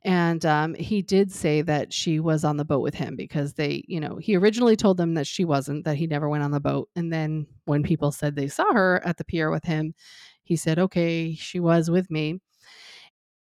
And 0.03 0.45
um, 0.45 0.73
he 0.75 1.01
did 1.01 1.31
say 1.31 1.61
that 1.63 1.93
she 1.93 2.19
was 2.19 2.43
on 2.43 2.57
the 2.57 2.65
boat 2.65 2.81
with 2.81 2.95
him 2.95 3.15
because 3.15 3.53
they 3.53 3.83
you 3.87 3.99
know 3.99 4.17
he 4.17 4.35
originally 4.35 4.75
told 4.75 4.97
them 4.97 5.13
that 5.15 5.27
she 5.27 5.45
wasn't 5.45 5.85
that 5.85 5.97
he 5.97 6.07
never 6.07 6.29
went 6.29 6.43
on 6.43 6.51
the 6.51 6.59
boat. 6.59 6.89
And 6.95 7.11
then 7.13 7.47
when 7.65 7.83
people 7.83 8.11
said 8.11 8.35
they 8.35 8.47
saw 8.47 8.73
her 8.73 9.01
at 9.05 9.17
the 9.17 9.25
pier 9.25 9.51
with 9.51 9.63
him 9.63 9.93
he 10.43 10.55
said 10.55 10.79
okay 10.79 11.35
she 11.35 11.59
was 11.59 11.91
with 11.91 12.09
me 12.09 12.39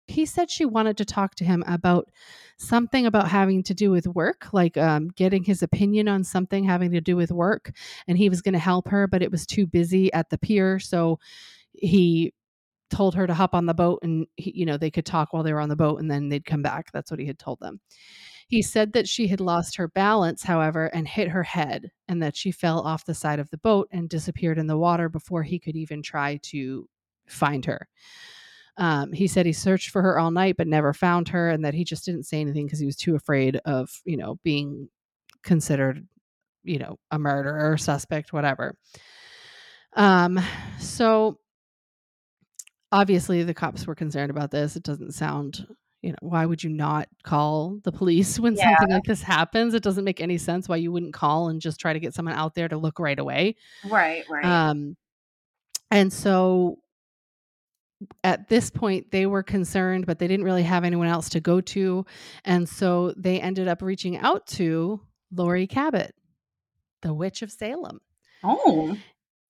he 0.07 0.25
said 0.25 0.49
she 0.49 0.65
wanted 0.65 0.97
to 0.97 1.05
talk 1.05 1.35
to 1.35 1.45
him 1.45 1.63
about 1.67 2.09
something 2.57 3.05
about 3.05 3.27
having 3.27 3.63
to 3.63 3.73
do 3.73 3.91
with 3.91 4.07
work, 4.07 4.47
like 4.53 4.77
um, 4.77 5.09
getting 5.09 5.43
his 5.43 5.61
opinion 5.61 6.07
on 6.07 6.23
something 6.23 6.63
having 6.63 6.91
to 6.91 7.01
do 7.01 7.15
with 7.15 7.31
work. 7.31 7.71
And 8.07 8.17
he 8.17 8.29
was 8.29 8.41
going 8.41 8.53
to 8.53 8.59
help 8.59 8.87
her, 8.87 9.07
but 9.07 9.21
it 9.21 9.31
was 9.31 9.45
too 9.45 9.67
busy 9.67 10.11
at 10.13 10.29
the 10.29 10.37
pier. 10.37 10.79
So 10.79 11.19
he 11.73 12.33
told 12.89 13.15
her 13.15 13.27
to 13.27 13.33
hop 13.33 13.53
on 13.53 13.65
the 13.65 13.73
boat 13.73 13.99
and, 14.01 14.25
he, 14.37 14.53
you 14.55 14.65
know, 14.65 14.77
they 14.77 14.91
could 14.91 15.05
talk 15.05 15.33
while 15.33 15.43
they 15.43 15.53
were 15.53 15.59
on 15.59 15.69
the 15.69 15.75
boat 15.75 15.99
and 15.99 16.09
then 16.09 16.29
they'd 16.29 16.45
come 16.45 16.61
back. 16.61 16.91
That's 16.91 17.11
what 17.11 17.19
he 17.19 17.27
had 17.27 17.37
told 17.37 17.59
them. 17.59 17.81
He 18.47 18.61
said 18.61 18.93
that 18.93 19.09
she 19.09 19.27
had 19.27 19.41
lost 19.41 19.75
her 19.75 19.89
balance, 19.89 20.41
however, 20.41 20.85
and 20.85 21.05
hit 21.05 21.27
her 21.27 21.43
head, 21.43 21.91
and 22.07 22.23
that 22.23 22.37
she 22.37 22.51
fell 22.51 22.79
off 22.79 23.03
the 23.03 23.13
side 23.13 23.39
of 23.39 23.49
the 23.49 23.57
boat 23.57 23.89
and 23.91 24.07
disappeared 24.07 24.57
in 24.57 24.67
the 24.67 24.77
water 24.77 25.09
before 25.09 25.43
he 25.43 25.59
could 25.59 25.75
even 25.75 26.01
try 26.01 26.39
to 26.43 26.87
find 27.27 27.65
her. 27.65 27.89
Um, 28.77 29.11
he 29.11 29.27
said 29.27 29.45
he 29.45 29.53
searched 29.53 29.89
for 29.89 30.01
her 30.03 30.19
all 30.19 30.29
night 30.29 30.55
but 30.57 30.67
never 30.67 30.93
found 30.93 31.29
her, 31.29 31.49
and 31.49 31.65
that 31.65 31.73
he 31.73 31.83
just 31.83 32.05
didn't 32.05 32.23
say 32.23 32.39
anything 32.39 32.65
because 32.65 32.79
he 32.79 32.85
was 32.85 32.95
too 32.95 33.15
afraid 33.15 33.59
of, 33.65 33.89
you 34.05 34.17
know, 34.17 34.39
being 34.43 34.89
considered, 35.43 36.07
you 36.63 36.79
know, 36.79 36.97
a 37.11 37.17
murderer 37.17 37.71
or 37.71 37.77
suspect, 37.77 38.33
whatever. 38.33 38.77
Um, 39.95 40.39
so 40.79 41.39
obviously 42.91 43.43
the 43.43 43.53
cops 43.53 43.87
were 43.87 43.95
concerned 43.95 44.29
about 44.29 44.51
this. 44.51 44.75
It 44.75 44.83
doesn't 44.83 45.13
sound, 45.13 45.65
you 46.01 46.11
know, 46.11 46.17
why 46.21 46.45
would 46.45 46.63
you 46.63 46.69
not 46.69 47.07
call 47.23 47.79
the 47.83 47.91
police 47.91 48.39
when 48.39 48.55
yeah. 48.55 48.77
something 48.77 48.93
like 48.93 49.03
this 49.03 49.23
happens? 49.23 49.73
It 49.73 49.83
doesn't 49.83 50.05
make 50.05 50.21
any 50.21 50.37
sense 50.37 50.69
why 50.69 50.77
you 50.77 50.91
wouldn't 50.91 51.13
call 51.13 51.49
and 51.49 51.61
just 51.61 51.79
try 51.79 51.93
to 51.93 51.99
get 51.99 52.13
someone 52.13 52.35
out 52.35 52.53
there 52.53 52.67
to 52.67 52.77
look 52.77 52.99
right 52.99 53.17
away. 53.17 53.55
Right, 53.89 54.23
right. 54.29 54.45
Um, 54.45 54.95
and 55.89 56.11
so 56.11 56.77
at 58.23 58.47
this 58.47 58.69
point 58.69 59.09
they 59.11 59.25
were 59.25 59.41
concerned 59.41 60.05
but 60.05 60.19
they 60.19 60.27
didn't 60.27 60.45
really 60.45 60.63
have 60.63 60.83
anyone 60.83 61.07
else 61.07 61.29
to 61.29 61.39
go 61.39 61.61
to. 61.61 62.05
And 62.45 62.67
so 62.67 63.13
they 63.17 63.39
ended 63.39 63.67
up 63.67 63.81
reaching 63.81 64.17
out 64.17 64.45
to 64.47 65.01
Laurie 65.31 65.67
Cabot 65.67 66.13
the 67.01 67.13
witch 67.13 67.41
of 67.41 67.51
Salem. 67.51 67.99
Oh. 68.43 68.97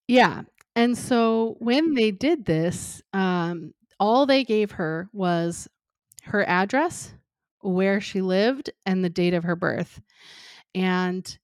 Yeah. 0.06 0.42
And 0.76 0.96
so 0.96 1.56
when 1.58 1.94
they 1.94 2.10
did 2.10 2.44
this 2.44 3.02
um, 3.12 3.74
all 4.00 4.26
they 4.26 4.44
gave 4.44 4.72
her 4.72 5.08
was 5.12 5.68
her 6.24 6.46
address 6.48 7.12
where 7.60 8.00
she 8.00 8.20
lived 8.20 8.70
and 8.86 9.04
the 9.04 9.10
date 9.10 9.34
of 9.34 9.44
her 9.44 9.56
birth. 9.56 10.00
And 10.74 11.38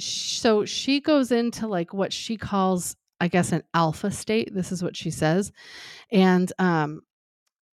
so 0.00 0.64
she 0.64 1.00
goes 1.00 1.32
into 1.32 1.66
like 1.66 1.92
what 1.92 2.12
she 2.12 2.36
calls 2.36 2.96
I 3.20 3.28
guess, 3.28 3.52
an 3.52 3.62
alpha 3.74 4.10
state. 4.10 4.54
This 4.54 4.72
is 4.72 4.82
what 4.82 4.96
she 4.96 5.10
says. 5.10 5.52
And 6.12 6.52
um, 6.58 7.02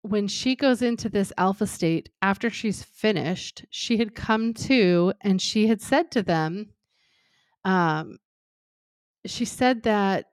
when 0.02 0.28
she 0.28 0.56
goes 0.56 0.82
into 0.82 1.10
this 1.10 1.32
alpha 1.38 1.68
state, 1.68 2.10
after 2.22 2.50
she's 2.50 2.84
finished, 2.84 3.66
she 3.70 3.98
had 3.98 4.16
come 4.16 4.54
to 4.54 5.14
and 5.22 5.42
she 5.42 5.68
had 5.68 5.82
said 5.82 6.12
to 6.12 6.24
them, 6.24 6.72
um, 7.64 8.18
she 9.26 9.46
said 9.46 9.84
that 9.84 10.28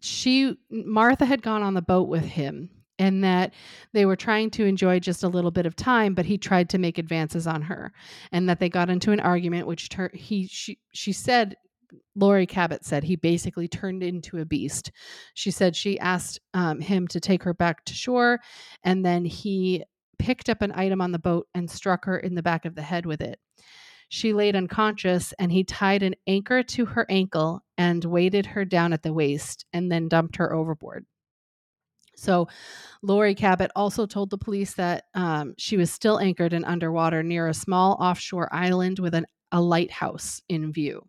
she, 0.00 0.56
Martha 0.70 1.24
had 1.24 1.42
gone 1.42 1.62
on 1.62 1.74
the 1.74 1.82
boat 1.82 2.08
with 2.08 2.24
him 2.24 2.70
and 2.98 3.24
that 3.24 3.52
they 3.92 4.06
were 4.06 4.16
trying 4.16 4.50
to 4.50 4.64
enjoy 4.64 5.00
just 5.00 5.22
a 5.22 5.28
little 5.28 5.50
bit 5.50 5.66
of 5.66 5.74
time 5.74 6.14
but 6.14 6.26
he 6.26 6.38
tried 6.38 6.68
to 6.68 6.78
make 6.78 6.98
advances 6.98 7.46
on 7.46 7.62
her 7.62 7.92
and 8.32 8.48
that 8.48 8.60
they 8.60 8.68
got 8.68 8.90
into 8.90 9.12
an 9.12 9.20
argument 9.20 9.66
which 9.66 9.88
ter- 9.88 10.10
he 10.14 10.46
she 10.46 10.78
she 10.92 11.12
said 11.12 11.56
Laurie 12.14 12.46
Cabot 12.46 12.84
said 12.84 13.04
he 13.04 13.16
basically 13.16 13.68
turned 13.68 14.02
into 14.02 14.38
a 14.38 14.44
beast. 14.44 14.90
She 15.34 15.50
said 15.50 15.74
she 15.74 15.98
asked 15.98 16.40
um, 16.52 16.80
him 16.80 17.08
to 17.08 17.20
take 17.20 17.42
her 17.42 17.54
back 17.54 17.84
to 17.86 17.94
shore, 17.94 18.40
and 18.82 19.04
then 19.04 19.24
he 19.24 19.84
picked 20.18 20.48
up 20.48 20.62
an 20.62 20.72
item 20.74 21.00
on 21.00 21.12
the 21.12 21.18
boat 21.18 21.46
and 21.54 21.70
struck 21.70 22.04
her 22.04 22.18
in 22.18 22.34
the 22.34 22.42
back 22.42 22.64
of 22.64 22.74
the 22.74 22.82
head 22.82 23.06
with 23.06 23.20
it. 23.20 23.38
She 24.08 24.32
laid 24.32 24.54
unconscious, 24.54 25.32
and 25.38 25.50
he 25.50 25.64
tied 25.64 26.02
an 26.02 26.14
anchor 26.26 26.62
to 26.62 26.84
her 26.84 27.06
ankle 27.08 27.62
and 27.76 28.04
weighted 28.04 28.46
her 28.46 28.64
down 28.64 28.92
at 28.92 29.02
the 29.02 29.12
waist 29.12 29.64
and 29.72 29.90
then 29.90 30.08
dumped 30.08 30.36
her 30.36 30.52
overboard. 30.52 31.06
So, 32.16 32.48
Laurie 33.02 33.34
Cabot 33.34 33.70
also 33.74 34.06
told 34.06 34.30
the 34.30 34.38
police 34.38 34.74
that 34.74 35.04
um, 35.14 35.54
she 35.58 35.76
was 35.76 35.90
still 35.90 36.20
anchored 36.20 36.52
and 36.52 36.64
underwater 36.64 37.22
near 37.22 37.48
a 37.48 37.54
small 37.54 37.94
offshore 37.94 38.48
island 38.54 38.98
with 39.00 39.14
an, 39.14 39.26
a 39.50 39.60
lighthouse 39.60 40.40
in 40.48 40.72
view. 40.72 41.06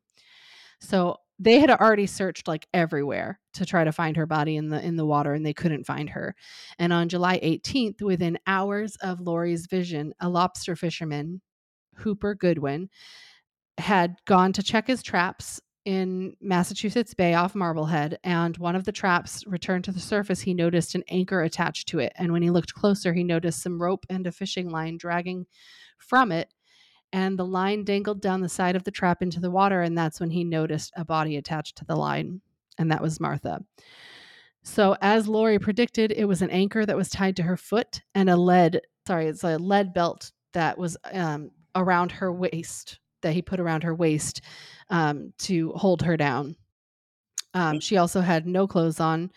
So 0.85 1.17
they 1.39 1.59
had 1.59 1.69
already 1.69 2.05
searched 2.05 2.47
like 2.47 2.67
everywhere 2.73 3.39
to 3.53 3.65
try 3.65 3.83
to 3.83 3.91
find 3.91 4.15
her 4.15 4.25
body 4.25 4.55
in 4.55 4.69
the 4.69 4.81
in 4.81 4.95
the 4.95 5.05
water 5.05 5.33
and 5.33 5.45
they 5.45 5.53
couldn't 5.53 5.85
find 5.85 6.09
her. 6.11 6.35
And 6.79 6.93
on 6.93 7.09
July 7.09 7.39
18th, 7.39 8.01
within 8.01 8.39
hours 8.47 8.95
of 9.01 9.19
Laurie's 9.19 9.67
vision, 9.67 10.13
a 10.19 10.29
lobster 10.29 10.75
fisherman, 10.75 11.41
Hooper 11.97 12.35
Goodwin, 12.35 12.89
had 13.77 14.15
gone 14.25 14.53
to 14.53 14.63
check 14.63 14.87
his 14.87 15.03
traps 15.03 15.59
in 15.83 16.35
Massachusetts 16.41 17.13
Bay 17.13 17.35
off 17.35 17.53
Marblehead, 17.53 18.17
and 18.23 18.57
one 18.57 18.75
of 18.75 18.85
the 18.85 18.91
traps 18.91 19.45
returned 19.45 19.83
to 19.83 19.91
the 19.91 19.99
surface. 19.99 20.41
He 20.41 20.53
noticed 20.53 20.95
an 20.95 21.03
anchor 21.09 21.41
attached 21.41 21.87
to 21.89 21.99
it, 21.99 22.11
and 22.15 22.31
when 22.31 22.41
he 22.41 22.49
looked 22.49 22.73
closer, 22.73 23.13
he 23.13 23.23
noticed 23.23 23.61
some 23.61 23.79
rope 23.79 24.05
and 24.09 24.25
a 24.25 24.31
fishing 24.31 24.69
line 24.69 24.97
dragging 24.97 25.45
from 25.99 26.31
it. 26.31 26.49
And 27.15 27.39
the 27.39 27.45
line 27.45 27.85
dangled 27.85 28.19
down 28.19 28.41
the 28.41 28.49
side 28.49 28.75
of 28.75 28.83
the 28.83 28.91
trap 28.91 29.21
into 29.21 29.39
the 29.39 29.49
water, 29.49 29.81
and 29.81 29.97
that's 29.97 30.19
when 30.19 30.31
he 30.31 30.43
noticed 30.43 30.91
a 30.97 31.05
body 31.05 31.37
attached 31.37 31.77
to 31.77 31.85
the 31.85 31.95
line, 31.95 32.41
and 32.77 32.91
that 32.91 33.01
was 33.01 33.21
Martha. 33.21 33.61
So, 34.63 34.97
as 34.99 35.25
Laurie 35.25 35.57
predicted, 35.57 36.11
it 36.11 36.25
was 36.25 36.41
an 36.41 36.49
anchor 36.49 36.85
that 36.85 36.97
was 36.97 37.07
tied 37.07 37.37
to 37.37 37.43
her 37.43 37.55
foot 37.55 38.01
and 38.15 38.29
a 38.29 38.35
lead, 38.35 38.81
sorry, 39.07 39.27
it's 39.27 39.45
a 39.45 39.57
lead 39.57 39.93
belt 39.93 40.33
that 40.51 40.77
was 40.77 40.97
um, 41.13 41.51
around 41.73 42.11
her 42.11 42.33
waist, 42.33 42.99
that 43.21 43.33
he 43.33 43.41
put 43.41 43.61
around 43.61 43.83
her 43.83 43.95
waist 43.95 44.41
um, 44.89 45.31
to 45.37 45.71
hold 45.71 46.01
her 46.01 46.17
down. 46.17 46.57
Um, 47.55 47.79
she 47.79 47.95
also 47.97 48.19
had 48.21 48.45
no 48.45 48.67
clothes 48.67 48.99
on, 48.99 49.31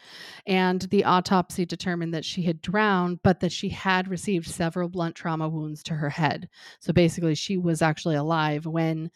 and 0.44 0.82
the 0.82 1.04
autopsy 1.04 1.64
determined 1.64 2.12
that 2.14 2.24
she 2.24 2.42
had 2.42 2.60
drowned, 2.60 3.20
but 3.22 3.40
that 3.40 3.52
she 3.52 3.68
had 3.68 4.08
received 4.08 4.48
several 4.48 4.88
blunt 4.88 5.14
trauma 5.14 5.48
wounds 5.48 5.84
to 5.84 5.94
her 5.94 6.10
head. 6.10 6.48
So 6.80 6.92
basically, 6.92 7.36
she 7.36 7.56
was 7.56 7.80
actually 7.80 8.16
alive 8.16 8.66
when 8.66 9.10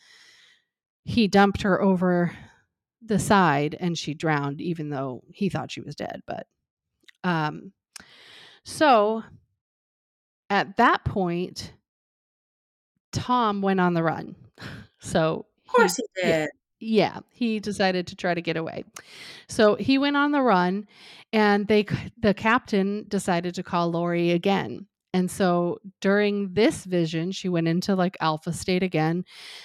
he 1.04 1.26
dumped 1.26 1.62
her 1.62 1.82
over 1.82 2.32
the 3.04 3.18
side 3.18 3.76
and 3.80 3.98
she 3.98 4.14
drowned, 4.14 4.60
even 4.60 4.88
though 4.88 5.24
he 5.32 5.48
thought 5.48 5.72
she 5.72 5.80
was 5.80 5.96
dead. 5.96 6.22
But 6.26 6.46
um, 7.24 7.72
so 8.64 9.24
at 10.48 10.76
that 10.76 11.04
point, 11.04 11.72
Tom 13.12 13.62
went 13.62 13.80
on 13.80 13.94
the 13.94 14.02
run. 14.02 14.36
So 15.04 15.46
Of 15.66 15.72
course 15.72 15.96
he 15.96 16.04
yeah, 16.22 16.38
did. 16.42 16.50
Yeah, 16.84 17.20
he 17.30 17.60
decided 17.60 18.08
to 18.08 18.16
try 18.16 18.34
to 18.34 18.42
get 18.42 18.56
away. 18.56 18.82
So 19.48 19.76
he 19.76 19.98
went 19.98 20.16
on 20.16 20.32
the 20.32 20.42
run, 20.42 20.88
and 21.32 21.68
they 21.68 21.86
the 22.18 22.34
captain 22.34 23.04
decided 23.06 23.54
to 23.54 23.62
call 23.62 23.92
Laurie 23.92 24.32
again. 24.32 24.88
And 25.14 25.30
so 25.30 25.78
during 26.00 26.54
this 26.54 26.84
vision, 26.84 27.30
she 27.30 27.48
went 27.48 27.68
into 27.68 27.94
like 27.94 28.16
alpha 28.18 28.52
state 28.52 28.82
again, 28.82 29.24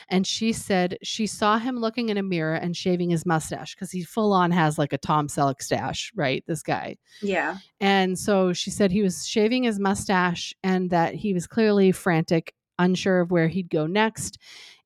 and 0.10 0.28
she 0.28 0.54
said 0.54 1.00
she 1.02 1.26
saw 1.26 1.58
him 1.58 1.78
looking 1.78 2.10
in 2.10 2.18
a 2.18 2.24
mirror 2.24 2.54
and 2.54 2.78
shaving 2.78 3.10
his 3.10 3.26
mustache 3.26 3.74
because 3.74 3.90
he 3.90 4.04
full 4.04 4.32
on 4.32 4.52
has 4.52 4.78
like 4.78 4.94
a 4.94 5.00
Tom 5.00 5.28
Selleck 5.28 5.64
stash, 5.64 6.12
right? 6.16 6.44
This 6.46 6.62
guy. 6.62 6.98
Yeah. 7.24 7.58
And 7.80 8.20
so 8.20 8.54
she 8.54 8.70
said 8.70 8.92
he 8.92 9.02
was 9.02 9.26
shaving 9.26 9.64
his 9.64 9.80
mustache 9.80 10.54
and 10.64 10.92
that 10.92 11.16
he 11.16 11.34
was 11.34 11.48
clearly 11.48 11.92
frantic, 11.94 12.54
unsure 12.78 13.22
of 13.22 13.32
where 13.32 13.48
he'd 13.48 13.72
go 13.72 13.88
next. 13.88 14.38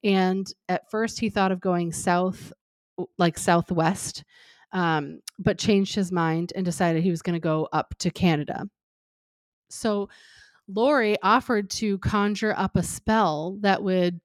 And 0.03 0.51
at 0.67 0.89
first, 0.89 1.19
he 1.19 1.29
thought 1.29 1.51
of 1.51 1.59
going 1.59 1.91
south, 1.91 2.51
like 3.17 3.37
southwest, 3.37 4.23
um, 4.71 5.19
but 5.37 5.57
changed 5.57 5.95
his 5.95 6.11
mind 6.11 6.53
and 6.55 6.65
decided 6.65 7.03
he 7.03 7.11
was 7.11 7.21
going 7.21 7.35
to 7.35 7.39
go 7.39 7.67
up 7.71 7.93
to 7.99 8.09
Canada. 8.09 8.67
So 9.69 10.09
Laurie 10.67 11.17
offered 11.21 11.69
to 11.71 11.97
conjure 11.99 12.53
up 12.57 12.75
a 12.75 12.83
spell 12.83 13.57
that 13.61 13.83
would 13.83 14.19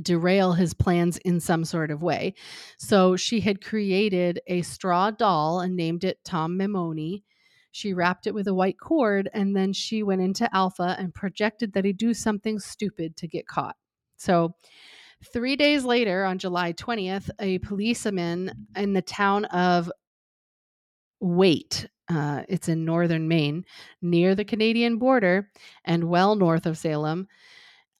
derail 0.00 0.52
his 0.52 0.72
plans 0.72 1.18
in 1.18 1.38
some 1.38 1.64
sort 1.64 1.90
of 1.90 2.02
way. 2.02 2.34
So 2.78 3.16
she 3.16 3.40
had 3.40 3.62
created 3.62 4.40
a 4.46 4.62
straw 4.62 5.10
doll 5.10 5.60
and 5.60 5.76
named 5.76 6.04
it 6.04 6.24
Tom 6.24 6.58
Maimoni. 6.58 7.24
She 7.72 7.92
wrapped 7.92 8.26
it 8.26 8.34
with 8.34 8.48
a 8.48 8.54
white 8.54 8.78
cord 8.80 9.28
and 9.32 9.54
then 9.54 9.72
she 9.72 10.02
went 10.02 10.22
into 10.22 10.54
Alpha 10.54 10.96
and 10.98 11.14
projected 11.14 11.72
that 11.72 11.84
he'd 11.84 11.98
do 11.98 12.14
something 12.14 12.58
stupid 12.58 13.16
to 13.16 13.28
get 13.28 13.46
caught. 13.46 13.76
So, 14.16 14.54
three 15.24 15.56
days 15.56 15.84
later, 15.84 16.24
on 16.24 16.38
July 16.38 16.72
20th, 16.72 17.30
a 17.38 17.58
policeman 17.58 18.66
in 18.76 18.92
the 18.92 19.02
town 19.02 19.44
of 19.46 19.90
Waite, 21.20 21.88
uh, 22.10 22.42
it's 22.48 22.68
in 22.68 22.84
northern 22.84 23.28
Maine, 23.28 23.64
near 24.00 24.34
the 24.34 24.44
Canadian 24.44 24.98
border 24.98 25.50
and 25.84 26.04
well 26.04 26.34
north 26.34 26.66
of 26.66 26.76
Salem, 26.76 27.28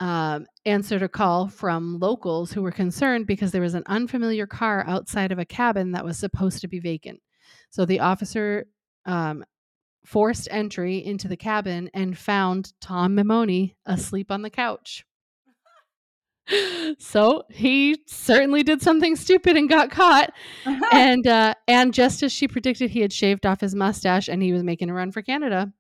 um, 0.00 0.46
answered 0.66 1.02
a 1.02 1.08
call 1.08 1.48
from 1.48 1.98
locals 2.00 2.52
who 2.52 2.62
were 2.62 2.72
concerned 2.72 3.26
because 3.26 3.52
there 3.52 3.62
was 3.62 3.74
an 3.74 3.84
unfamiliar 3.86 4.46
car 4.46 4.84
outside 4.88 5.30
of 5.30 5.38
a 5.38 5.44
cabin 5.44 5.92
that 5.92 6.04
was 6.04 6.18
supposed 6.18 6.60
to 6.60 6.68
be 6.68 6.80
vacant. 6.80 7.20
So 7.70 7.84
the 7.84 8.00
officer 8.00 8.66
um, 9.06 9.44
forced 10.04 10.48
entry 10.50 11.04
into 11.04 11.28
the 11.28 11.36
cabin 11.36 11.88
and 11.94 12.18
found 12.18 12.72
Tom 12.80 13.14
Maimoni 13.14 13.76
asleep 13.86 14.30
on 14.32 14.42
the 14.42 14.50
couch. 14.50 15.04
So 16.98 17.44
he 17.50 18.02
certainly 18.06 18.62
did 18.62 18.82
something 18.82 19.16
stupid 19.16 19.56
and 19.56 19.68
got 19.68 19.90
caught. 19.90 20.32
and 20.92 21.26
uh, 21.26 21.54
and 21.68 21.94
just 21.94 22.22
as 22.22 22.32
she 22.32 22.48
predicted, 22.48 22.90
he 22.90 23.00
had 23.00 23.12
shaved 23.12 23.46
off 23.46 23.60
his 23.60 23.74
mustache 23.74 24.28
and 24.28 24.42
he 24.42 24.52
was 24.52 24.62
making 24.62 24.90
a 24.90 24.94
run 24.94 25.12
for 25.12 25.22
Canada. 25.22 25.72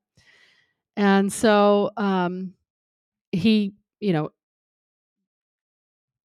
And 0.96 1.32
so 1.32 1.90
um, 1.96 2.54
he, 3.32 3.72
you 4.00 4.12
know, 4.12 4.30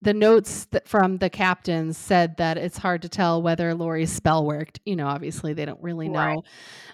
the 0.03 0.13
notes 0.13 0.65
that 0.71 0.88
from 0.88 1.17
the 1.17 1.29
captains 1.29 1.97
said 1.97 2.38
that 2.38 2.57
it's 2.57 2.77
hard 2.77 3.01
to 3.01 3.10
tell 3.10 3.41
whether 3.41 3.73
Laurie's 3.73 4.12
spell 4.12 4.45
worked. 4.45 4.79
You 4.86 4.95
know, 4.95 5.07
obviously 5.07 5.53
they 5.53 5.65
don't 5.65 5.81
really 5.81 6.07
know, 6.07 6.19
Right. 6.19 6.39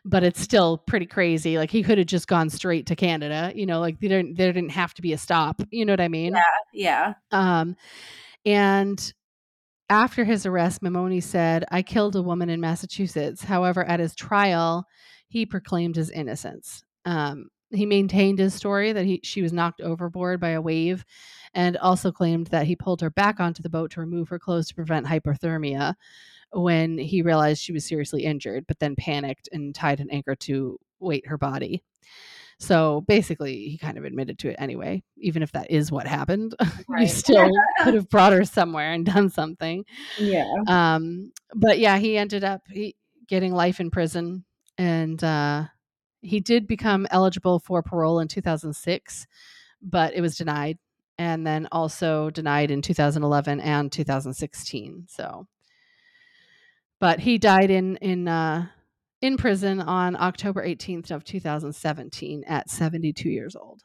but 0.06 0.24
it's 0.24 0.40
still 0.40 0.78
pretty 0.78 1.06
crazy. 1.06 1.58
Like 1.58 1.70
he 1.70 1.84
could 1.84 1.98
have 1.98 2.08
just 2.08 2.28
gone 2.28 2.50
straight 2.50 2.86
to 2.88 2.96
Canada. 2.96 3.52
You 3.54 3.66
know, 3.66 3.80
like 3.82 4.00
they 4.00 4.08
didn't 4.08 4.38
there 4.38 4.54
didn't 4.54 4.72
have 4.72 4.94
to 4.94 5.02
be 5.02 5.12
a 5.14 5.18
stop. 5.18 5.62
You 5.70 5.86
know 5.86 5.92
what 5.94 6.00
I 6.02 6.08
mean? 6.08 6.34
yeah. 6.34 6.44
Yeah. 6.74 7.14
Um, 7.32 7.76
and 8.46 9.14
after 9.90 10.24
his 10.24 10.46
arrest, 10.46 10.82
Maimoni 10.82 11.22
said, 11.22 11.66
I 11.72 11.82
killed 11.82 12.16
a 12.16 12.22
woman 12.22 12.50
in 12.50 12.62
Massachusetts. 12.62 13.44
However, 13.44 13.84
at 13.84 14.00
his 14.00 14.16
trial, 14.16 14.86
he 15.28 15.46
proclaimed 15.46 15.96
his 15.98 16.10
innocence. 16.10 16.84
Um, 17.06 17.48
he 17.74 17.86
maintained 17.86 18.40
his 18.40 18.54
story 18.54 18.94
that 18.94 19.06
he, 19.06 19.20
she 19.24 19.42
was 19.42 19.54
knocked 19.54 19.82
overboard 19.82 20.40
by 20.40 20.50
a 20.50 20.62
wave 20.62 21.06
and 21.54 21.78
also 21.78 22.12
claimed 22.12 22.48
that 22.48 22.66
he 22.66 22.76
pulled 22.76 23.02
her 23.02 23.10
back 23.10 23.40
onto 23.40 23.62
the 23.62 23.70
boat 23.70 23.92
to 23.92 24.00
remove 24.00 24.30
her 24.30 24.40
clothes 24.40 24.68
to 24.68 24.76
prevent 24.76 25.06
hypothermia 25.06 25.96
when 26.52 26.98
he 26.98 27.22
realized 27.22 27.62
she 27.62 27.74
was 27.74 27.86
seriously 27.86 28.24
injured, 28.24 28.66
but 28.68 28.80
then 28.80 28.96
panicked 28.96 29.50
and 29.52 29.74
tied 29.74 30.00
an 30.00 30.10
anchor 30.12 30.36
to 30.36 30.80
weight 31.00 31.28
her 31.28 31.38
body. 31.38 31.84
So 32.60 33.02
basically, 33.08 33.68
he 33.68 33.78
kind 33.78 33.98
of 33.98 34.06
admitted 34.06 34.40
to 34.40 34.50
it 34.50 34.56
anyway, 34.60 35.04
even 35.18 35.44
if 35.44 35.52
that 35.52 35.70
is 35.70 35.92
what 35.92 36.08
happened. 36.08 36.56
you 36.98 37.08
still 37.08 37.50
could 37.84 37.94
have 37.94 38.10
brought 38.10 38.34
her 38.34 38.46
somewhere 38.46 38.94
and 38.94 39.06
done 39.06 39.30
something. 39.30 39.84
Yeah. 40.18 40.52
Um, 40.68 41.32
but 41.54 41.80
yeah, 41.80 41.98
he 41.98 42.18
ended 42.18 42.44
up 42.44 42.62
he, 42.70 42.96
getting 43.28 43.54
life 43.54 43.80
in 43.80 43.92
prison, 43.92 44.46
and 44.78 45.22
uh, 45.24 45.66
he 46.24 46.40
did 46.40 46.68
become 46.68 47.06
eligible 47.12 47.60
for 47.60 47.84
parole 47.84 48.20
in 48.20 48.28
2006, 48.28 49.28
but 49.82 50.14
it 50.14 50.22
was 50.22 50.36
denied, 50.38 50.80
and 51.18 51.46
then 51.46 51.68
also 51.72 52.30
denied 52.30 52.72
in 52.72 52.82
2011 52.82 53.60
and 53.60 53.92
2016. 53.92 55.06
So, 55.10 55.48
but 57.00 57.20
he 57.20 57.38
died 57.38 57.70
in 57.70 57.98
in 57.98 58.28
uh, 58.28 58.68
in 59.22 59.38
prison 59.38 59.82
on 59.82 60.16
October 60.16 60.66
18th 60.66 61.12
of 61.12 61.24
2017 61.24 62.44
at 62.48 62.70
72 62.70 63.30
years 63.30 63.56
old. 63.56 63.82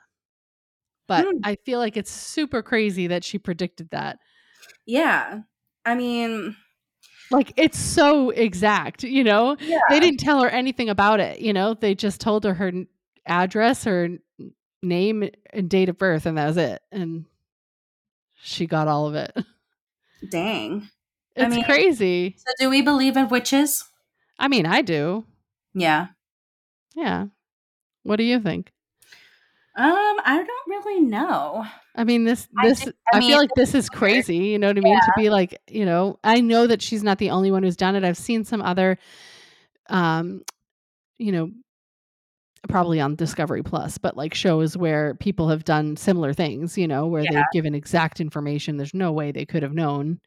But 1.07 1.27
Hmm. 1.27 1.39
I 1.43 1.57
feel 1.65 1.79
like 1.79 1.97
it's 1.97 2.11
super 2.11 2.63
crazy 2.63 3.07
that 3.09 3.25
she 3.25 3.39
predicted 3.39 3.91
that. 3.91 4.19
Yeah. 4.87 5.41
I 5.85 5.95
mean, 5.95 6.57
Like 7.31 7.53
it's 7.57 7.79
so 7.79 8.31
exact, 8.31 9.03
you 9.05 9.23
know? 9.25 9.57
yeah. 9.61 9.81
They 9.91 10.01
didn't 10.01 10.21
tell 10.21 10.43
her 10.43 10.49
anything 10.49 10.89
about 10.89 11.21
it, 11.21 11.41
you 11.41 11.53
know? 11.53 11.75
They 11.75 11.95
just 11.95 12.21
told 12.21 12.45
her 12.45 12.55
her 12.55 12.73
address, 13.27 13.85
her 13.85 14.09
name 14.83 15.29
and 15.53 15.69
date 15.69 15.89
of 15.89 15.99
birth 15.99 16.25
and 16.27 16.39
that 16.39 16.47
was 16.47 16.57
it. 16.57 16.81
And 16.93 17.25
she 18.41 18.67
got 18.67 18.89
all 18.89 19.07
of 19.09 19.15
it. 19.15 19.37
Dang. 20.31 20.89
I 21.37 21.43
It's 21.47 21.55
mean- 21.55 21.65
crazy. 21.65 22.37
So 22.39 22.53
do 22.59 22.71
we 22.71 22.83
believe 22.83 23.17
in 23.17 23.29
witches? 23.29 23.85
I 24.39 24.49
mean, 24.49 24.67
I 24.67 24.83
do. 24.83 25.25
Yeah. 25.75 26.09
Yeah. 26.97 27.27
What 28.05 28.17
do 28.17 28.25
you 28.25 28.41
think? 28.41 28.73
Um, 29.79 30.17
I 30.25 30.37
don't 30.45 30.69
really 30.69 31.01
know. 31.01 31.65
I 31.95 32.03
mean, 32.03 32.25
this 32.25 32.49
I 32.59 32.69
this 32.69 32.81
do- 32.85 32.93
I, 33.13 33.17
I 33.19 33.21
mean, 33.21 33.29
feel 33.31 33.39
like 33.39 33.51
this 33.55 33.75
is 33.77 33.89
crazy. 33.89 34.37
You 34.39 34.59
know 34.59 34.67
what 34.67 34.77
I 34.77 34.81
mean? 34.81 34.99
To 34.99 35.13
be 35.17 35.31
like, 35.31 35.57
you 35.71 35.85
know, 35.85 36.19
I 36.25 36.41
know 36.41 36.67
that 36.67 36.83
she's 36.83 37.05
not 37.05 37.19
the 37.19 37.31
only 37.31 37.51
one 37.53 37.63
who's 37.63 37.77
done 37.77 37.95
it. 37.95 38.03
I've 38.05 38.17
seen 38.19 38.45
some 38.45 38.61
other, 38.61 38.99
um, 39.89 40.43
you 41.19 41.31
know, 41.31 41.51
probably 42.69 43.01
on 43.01 43.15
Discovery 43.15 43.63
Plus, 43.63 43.99
but 43.99 44.17
like 44.17 44.35
shows 44.35 44.77
where 44.77 45.15
people 45.15 45.49
have 45.49 45.63
done 45.65 45.97
similar 45.97 46.33
things. 46.33 46.77
You 46.77 46.89
know, 46.89 47.07
where 47.07 47.23
Yeah. 47.23 47.31
they've 47.35 47.45
given 47.53 47.75
exact 47.77 48.21
information. 48.21 48.77
There's 48.79 48.95
no 48.95 49.13
way 49.13 49.31
they 49.31 49.47
could 49.47 49.63
have 49.63 49.75
known 49.75 50.19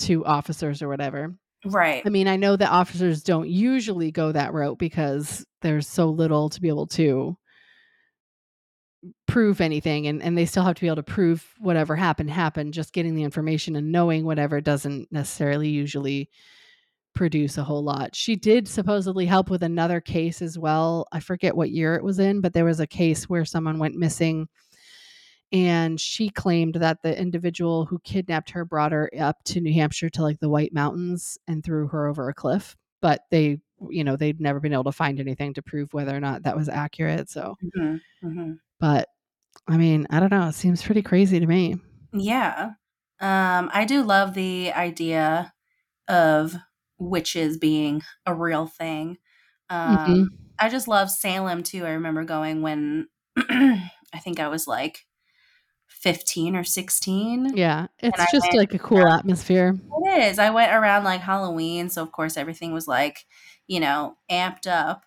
to 0.00 0.24
officers 0.26 0.82
or 0.82 0.88
whatever. 0.88 1.34
Right. 1.64 2.02
I 2.04 2.08
mean, 2.10 2.28
I 2.28 2.36
know 2.36 2.56
that 2.56 2.70
officers 2.70 3.22
don't 3.22 3.48
usually 3.48 4.10
go 4.10 4.32
that 4.32 4.52
route 4.52 4.78
because 4.78 5.44
there's 5.62 5.86
so 5.88 6.08
little 6.10 6.48
to 6.50 6.60
be 6.60 6.68
able 6.68 6.86
to 6.88 7.36
prove 9.26 9.60
anything 9.60 10.06
and, 10.06 10.22
and 10.22 10.36
they 10.36 10.44
still 10.44 10.64
have 10.64 10.74
to 10.74 10.80
be 10.80 10.86
able 10.86 10.96
to 10.96 11.02
prove 11.02 11.54
whatever 11.58 11.96
happened 11.96 12.30
happened 12.30 12.74
just 12.74 12.92
getting 12.92 13.14
the 13.14 13.22
information 13.22 13.76
and 13.76 13.90
knowing 13.90 14.24
whatever 14.24 14.60
doesn't 14.60 15.10
necessarily 15.10 15.68
usually 15.68 16.28
produce 17.14 17.58
a 17.58 17.64
whole 17.64 17.82
lot. 17.82 18.14
She 18.14 18.36
did 18.36 18.68
supposedly 18.68 19.26
help 19.26 19.50
with 19.50 19.62
another 19.62 20.00
case 20.00 20.42
as 20.42 20.58
well. 20.58 21.06
I 21.12 21.20
forget 21.20 21.56
what 21.56 21.70
year 21.70 21.94
it 21.94 22.04
was 22.04 22.18
in 22.18 22.40
but 22.40 22.52
there 22.52 22.64
was 22.64 22.80
a 22.80 22.86
case 22.86 23.28
where 23.28 23.44
someone 23.44 23.78
went 23.78 23.96
missing 23.96 24.48
and 25.52 26.00
she 26.00 26.28
claimed 26.28 26.74
that 26.74 27.02
the 27.02 27.18
individual 27.18 27.86
who 27.86 27.98
kidnapped 28.00 28.50
her 28.50 28.64
brought 28.64 28.92
her 28.92 29.10
up 29.18 29.42
to 29.44 29.60
new 29.60 29.72
hampshire 29.72 30.10
to 30.10 30.22
like 30.22 30.38
the 30.40 30.48
white 30.48 30.72
mountains 30.72 31.38
and 31.48 31.64
threw 31.64 31.88
her 31.88 32.06
over 32.06 32.28
a 32.28 32.34
cliff 32.34 32.76
but 33.00 33.22
they 33.30 33.60
you 33.90 34.04
know 34.04 34.16
they'd 34.16 34.40
never 34.40 34.60
been 34.60 34.72
able 34.72 34.84
to 34.84 34.92
find 34.92 35.20
anything 35.20 35.54
to 35.54 35.62
prove 35.62 35.92
whether 35.94 36.16
or 36.16 36.20
not 36.20 36.42
that 36.44 36.56
was 36.56 36.68
accurate 36.68 37.28
so 37.30 37.56
hmm 37.60 37.96
hmm 38.22 38.52
but 38.78 39.08
I 39.68 39.76
mean, 39.78 40.06
I 40.10 40.20
don't 40.20 40.30
know. 40.32 40.48
It 40.48 40.54
seems 40.54 40.82
pretty 40.82 41.02
crazy 41.02 41.40
to 41.40 41.46
me. 41.46 41.76
Yeah. 42.12 42.72
Um, 43.20 43.70
I 43.72 43.84
do 43.84 44.02
love 44.02 44.34
the 44.34 44.72
idea 44.72 45.52
of 46.08 46.54
witches 46.98 47.58
being 47.58 48.02
a 48.26 48.34
real 48.34 48.66
thing. 48.66 49.18
Um, 49.70 50.08
Mhm. 50.08 50.30
I 50.60 50.68
just 50.70 50.88
love 50.88 51.10
Salem 51.10 51.62
too. 51.64 51.86
I 51.86 51.90
remember 51.92 52.24
going 52.24 52.62
when 52.62 53.08
I 53.38 53.90
think 54.20 54.40
I 54.40 54.48
was 54.48 54.66
like 54.68 55.06
15 56.00 56.56
or 56.56 56.64
16. 56.64 57.56
Yeah, 57.56 57.86
it's 57.98 58.18
just 58.32 58.46
went 58.46 58.56
like 58.56 58.74
a 58.74 58.78
cool 58.78 59.06
atmosphere. 59.06 59.76
It 60.04 60.22
is. 60.24 60.38
I 60.38 60.50
went 60.50 60.72
around 60.72 61.04
like 61.04 61.20
Halloween, 61.20 61.88
so 61.88 62.02
of 62.02 62.10
course 62.10 62.36
everything 62.36 62.72
was 62.72 62.88
like, 62.88 63.26
you 63.66 63.80
know, 63.80 64.16
amped 64.30 64.66
up. 64.66 65.04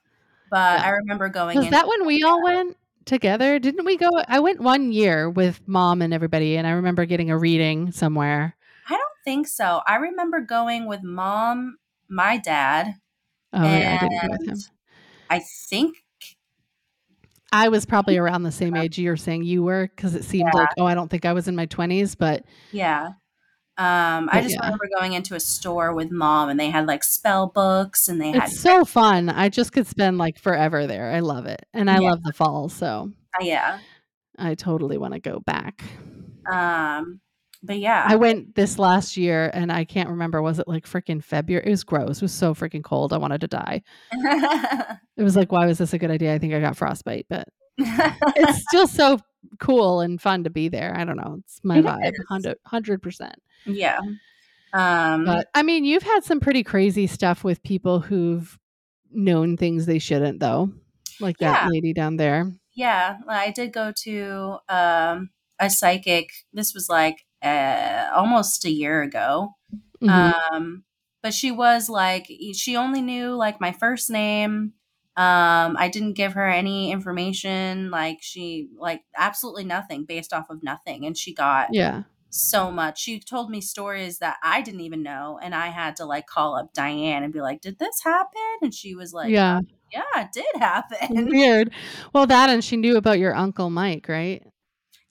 But 0.50 0.80
Yeah. 0.80 0.86
I 0.86 0.90
remember 0.90 1.30
going 1.30 1.58
Was 1.58 1.70
that 1.72 1.88
when 1.88 2.06
we 2.06 2.22
all 2.24 2.44
went 2.44 2.78
together? 3.06 3.58
Didn't 3.60 3.86
we 3.86 3.98
go? 3.98 4.10
I 4.28 4.40
went 4.40 4.62
one 4.62 4.92
year 4.92 5.30
with 5.30 5.62
mom 5.68 6.02
and 6.02 6.14
everybody, 6.14 6.58
and 6.58 6.68
I 6.68 6.72
remember 6.72 7.06
getting 7.06 7.32
a 7.32 7.38
reading 7.38 7.92
somewhere. 7.92 8.56
I 8.88 8.92
don't 8.92 9.02
think 9.24 9.48
so. 9.48 9.82
I 9.88 9.96
remember 9.96 10.42
going 10.42 10.88
with 10.88 11.02
mom, 11.02 11.78
my 12.08 12.38
dad, 12.38 12.96
Oh 13.54 13.64
yeah, 13.64 14.00
I 14.00 14.08
didn't 14.08 14.22
go 14.22 14.38
with 14.40 14.48
him. 14.48 14.58
I 15.30 15.40
think 15.40 16.03
I 17.54 17.70
was 17.70 17.86
probably 17.86 18.18
around 18.18 18.44
the 18.44 18.52
same 18.52 18.76
age 18.76 18.98
you're 18.98 19.16
saying 19.16 19.44
you 19.44 19.62
were 19.64 19.88
because 19.96 20.16
it 20.16 20.24
seemed 20.24 20.50
like 20.54 20.70
oh, 20.78 20.86
I 20.86 20.96
don't 20.96 21.08
think 21.08 21.24
I 21.24 21.34
was 21.34 21.48
in 21.48 21.56
my 21.56 21.68
twenties, 21.68 22.16
but 22.16 22.44
yeah. 22.72 23.12
Um, 23.76 24.30
I 24.32 24.42
just 24.42 24.56
yeah. 24.56 24.66
remember 24.66 24.88
going 25.00 25.14
into 25.14 25.36
a 25.36 25.40
store 25.40 25.96
with 25.96 26.12
mom 26.12 26.50
and 26.50 26.60
they 26.60 26.70
had 26.70 26.86
like 26.86 27.04
spell 27.04 27.48
books 27.48 28.08
and 28.08 28.22
they 28.22 28.32
had 28.32 28.44
it's 28.50 28.60
so 28.60 28.86
fun. 28.86 29.30
I 29.30 29.50
just 29.50 29.72
could 29.72 29.88
spend 29.88 30.18
like 30.18 30.38
forever 30.38 30.86
there. 30.86 31.12
I 31.12 31.22
love 31.22 31.46
it, 31.46 31.66
and 31.74 31.90
I 31.90 32.00
Yeah. 32.00 32.10
love 32.10 32.24
the 32.24 32.34
fall, 32.34 32.70
so 32.70 33.12
yeah. 33.40 33.80
I 34.38 34.56
totally 34.56 34.98
want 34.98 35.14
to 35.14 35.20
go 35.20 35.40
back. 35.40 35.84
Um, 36.52 37.20
but 37.64 37.80
yeah. 37.80 38.04
I 38.08 38.16
went 38.18 38.56
this 38.56 38.78
last 38.78 39.16
year 39.18 39.50
and 39.54 39.72
I 39.72 39.86
can't 39.86 40.10
remember. 40.10 40.42
Was 40.42 40.60
it 40.60 40.68
like 40.68 40.86
freaking 40.86 41.24
February? 41.24 41.66
It 41.66 41.70
was 41.72 41.84
gross. 41.84 42.18
It 42.18 42.22
was 42.24 42.34
so 42.34 42.54
freaking 42.54 42.84
cold. 42.84 43.14
I 43.14 43.18
wanted 43.18 43.42
to 43.42 43.48
die. 43.48 43.82
It 45.16 45.22
was 45.22 45.36
like, 45.36 45.52
why 45.52 45.68
was 45.68 45.78
this 45.78 45.94
a 45.94 46.00
good 46.00 46.10
idea? 46.10 46.34
I 46.34 46.40
think 46.40 46.56
I 46.56 46.60
got 46.60 46.76
frostbite, 46.76 47.28
but 47.30 47.48
it's 47.78 48.64
still 48.68 48.88
so 48.88 49.20
cool 49.60 50.02
and 50.02 50.20
fun 50.20 50.44
to 50.46 50.50
be 50.50 50.70
there. 50.70 50.96
I 50.98 51.06
don't 51.06 51.18
know. 51.18 51.38
It's 51.46 51.60
my 51.64 51.78
It 51.78 51.86
vibe. 51.86 52.12
is. 52.14 52.26
100 52.30 52.58
100%. 52.68 53.32
yeah. 53.68 54.00
Um, 54.74 55.26
But 55.26 55.50
I 55.54 55.62
mean, 55.62 55.86
you've 55.86 56.02
had 56.02 56.24
some 56.24 56.40
pretty 56.40 56.64
crazy 56.64 57.06
stuff 57.06 57.44
with 57.44 57.62
people 57.62 58.00
who've 58.00 58.58
known 59.12 59.56
things 59.56 59.86
they 59.86 60.00
shouldn't, 60.00 60.40
though. 60.40 60.72
Like 61.20 61.38
that 61.38 61.66
Yeah. 61.66 61.70
lady 61.70 61.94
down 61.94 62.18
there. 62.18 62.52
yeah, 62.74 63.18
I 63.30 63.52
did 63.52 63.72
go 63.72 63.94
to 64.06 64.58
um, 64.68 65.30
a 65.60 65.70
psychic. 65.70 66.32
This 66.54 66.74
was 66.74 66.90
like 66.90 67.24
uh, 67.44 68.10
almost 68.16 68.66
a 68.66 68.72
year 68.72 69.02
ago. 69.02 69.56
Mhm. 70.02 70.34
Um, 70.34 70.84
but 71.22 71.34
she 71.34 71.52
was 71.52 71.90
like, 71.90 72.30
she 72.54 72.76
only 72.76 73.02
knew 73.02 73.36
like 73.36 73.62
my 73.62 73.72
first 73.72 74.10
name. 74.10 74.74
Um, 75.16 75.78
I 75.78 75.90
didn't 75.92 76.14
give 76.14 76.34
her 76.34 76.48
any 76.48 76.92
information. 76.92 77.92
Like 77.92 78.18
she, 78.22 78.70
like 78.78 79.02
absolutely 79.16 79.64
nothing 79.64 80.06
based 80.06 80.34
off 80.34 80.50
of 80.50 80.64
nothing. 80.64 81.06
And 81.06 81.18
she 81.18 81.34
got 81.34 81.70
yeah. 81.72 82.04
so 82.30 82.72
much. 82.72 83.00
She 83.00 83.20
told 83.20 83.50
me 83.50 83.62
stories 83.62 84.18
that 84.20 84.38
I 84.44 84.62
didn't 84.62 84.82
even 84.82 85.04
know. 85.04 85.40
And 85.42 85.56
I 85.56 85.68
had 85.68 85.96
to 85.98 86.06
like 86.06 86.28
call 86.28 86.56
up 86.56 86.74
Diane 86.74 87.24
and 87.24 87.32
be 87.32 87.42
like, 87.42 87.62
did 87.62 87.80
this 87.80 88.02
happen? 88.04 88.58
And 88.62 88.74
she 88.74 88.96
was 88.96 89.14
like, 89.14 89.30
yeah. 89.30 89.62
yeah, 89.94 90.02
it 90.16 90.30
did 90.34 90.62
happen. 90.62 91.28
Weird. 91.30 91.72
Well, 92.12 92.28
that 92.28 92.50
and 92.50 92.64
she 92.64 92.76
knew 92.76 92.98
about 92.98 93.20
your 93.20 93.36
uncle 93.36 93.70
Mike, 93.70 94.10
right? 94.10 94.44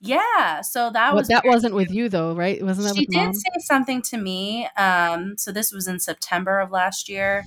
Yeah. 0.02 0.60
So 0.62 0.90
that 0.90 1.10
Well, 1.10 1.16
was 1.16 1.28
that 1.28 1.44
wasn't 1.44 1.74
with 1.74 1.90
you 1.92 2.08
though, 2.08 2.34
right? 2.34 2.62
Wasn't 2.62 2.86
that 2.86 2.94
she 2.94 3.06
did 3.06 3.34
mom? 3.34 3.34
say 3.34 3.50
something 3.60 4.02
to 4.02 4.16
me 4.18 4.66
um 4.76 5.36
so 5.38 5.52
this 5.52 5.72
was 5.72 5.86
in 5.86 6.00
september 6.00 6.58
of 6.60 6.70
last 6.70 7.08
year 7.08 7.44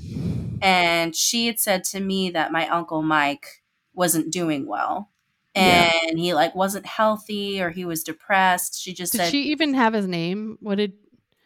and 0.61 1.15
she 1.15 1.47
had 1.47 1.59
said 1.59 1.83
to 1.83 1.99
me 1.99 2.29
that 2.29 2.51
my 2.51 2.67
uncle 2.69 3.03
mike 3.03 3.63
wasn't 3.93 4.31
doing 4.31 4.67
well 4.67 5.11
Yeah. 5.55 5.91
and 6.09 6.19
he 6.19 6.33
like 6.33 6.55
wasn't 6.55 6.85
healthy 6.85 7.61
or 7.61 7.69
he 7.71 7.85
was 7.85 8.03
depressed 8.03 8.81
she 8.81 8.93
just 8.93 9.13
Did 9.13 9.17
said 9.17 9.31
she 9.31 9.43
even 9.51 9.73
have 9.73 9.93
his 9.93 10.07
name? 10.07 10.57
What 10.61 10.75
did 10.75 10.93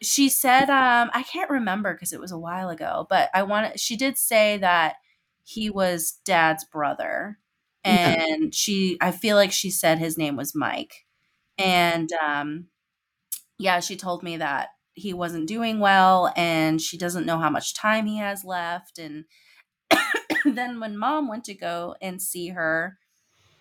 she 0.02 0.28
said 0.28 0.70
um 0.70 1.10
i 1.14 1.22
can't 1.22 1.50
remember 1.50 1.92
because 1.92 2.12
it 2.12 2.20
was 2.20 2.32
a 2.32 2.38
while 2.38 2.70
ago 2.70 3.06
but 3.10 3.28
i 3.34 3.42
want 3.42 3.78
she 3.78 3.96
did 3.96 4.16
say 4.16 4.56
that 4.58 4.96
he 5.44 5.68
was 5.70 6.12
dad's 6.24 6.64
brother 6.64 7.38
Yeah. 7.86 8.14
and 8.14 8.54
she 8.54 8.98
i 9.00 9.10
feel 9.10 9.36
like 9.36 9.52
she 9.52 9.70
said 9.70 9.98
his 9.98 10.18
name 10.18 10.36
was 10.36 10.54
mike 10.54 11.06
and 11.58 12.10
um 12.24 12.68
yeah 13.58 13.80
she 13.80 13.96
told 13.96 14.22
me 14.22 14.36
that 14.38 14.70
he 14.94 15.12
wasn't 15.14 15.48
doing 15.48 15.80
well 15.80 16.32
and 16.36 16.80
she 16.80 16.98
doesn't 16.98 17.26
know 17.26 17.38
how 17.38 17.50
much 17.50 17.74
time 17.74 18.06
he 18.06 18.18
has 18.18 18.44
left 18.44 18.98
and 18.98 19.24
then 20.44 20.80
when 20.80 20.96
mom 20.96 21.28
went 21.28 21.44
to 21.44 21.54
go 21.54 21.94
and 22.00 22.20
see 22.22 22.48
her 22.48 22.98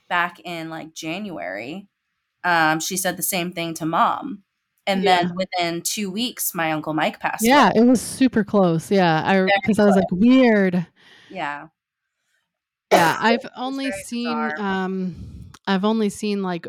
back 0.09 0.39
in 0.41 0.69
like 0.69 0.93
january 0.93 1.89
um 2.43 2.79
she 2.79 2.97
said 2.97 3.17
the 3.17 3.23
same 3.23 3.53
thing 3.53 3.73
to 3.73 3.85
mom 3.85 4.43
and 4.87 5.05
Yeah. 5.05 5.07
then 5.07 5.35
within 5.35 5.81
two 5.81 6.11
weeks 6.11 6.55
my 6.55 6.71
uncle 6.71 6.93
mike 6.93 7.19
passed 7.19 7.51
Yeah, 7.51 7.71
away 7.71 7.73
it 7.75 7.83
was 7.85 8.01
super 8.01 8.43
close. 8.43 8.91
Yeah, 8.91 9.21
I 9.25 9.49
because 9.61 9.79
I 9.79 9.85
was 9.85 9.95
like 9.95 10.11
weird. 10.11 10.85
yeah 11.27 11.67
Yeah, 12.91 13.17
I've 13.19 13.47
only 13.55 13.91
seen 13.91 14.25
bizarre. 14.25 14.59
um 14.59 15.15
I've 15.67 15.85
only 15.85 16.09
seen 16.09 16.41
like 16.41 16.67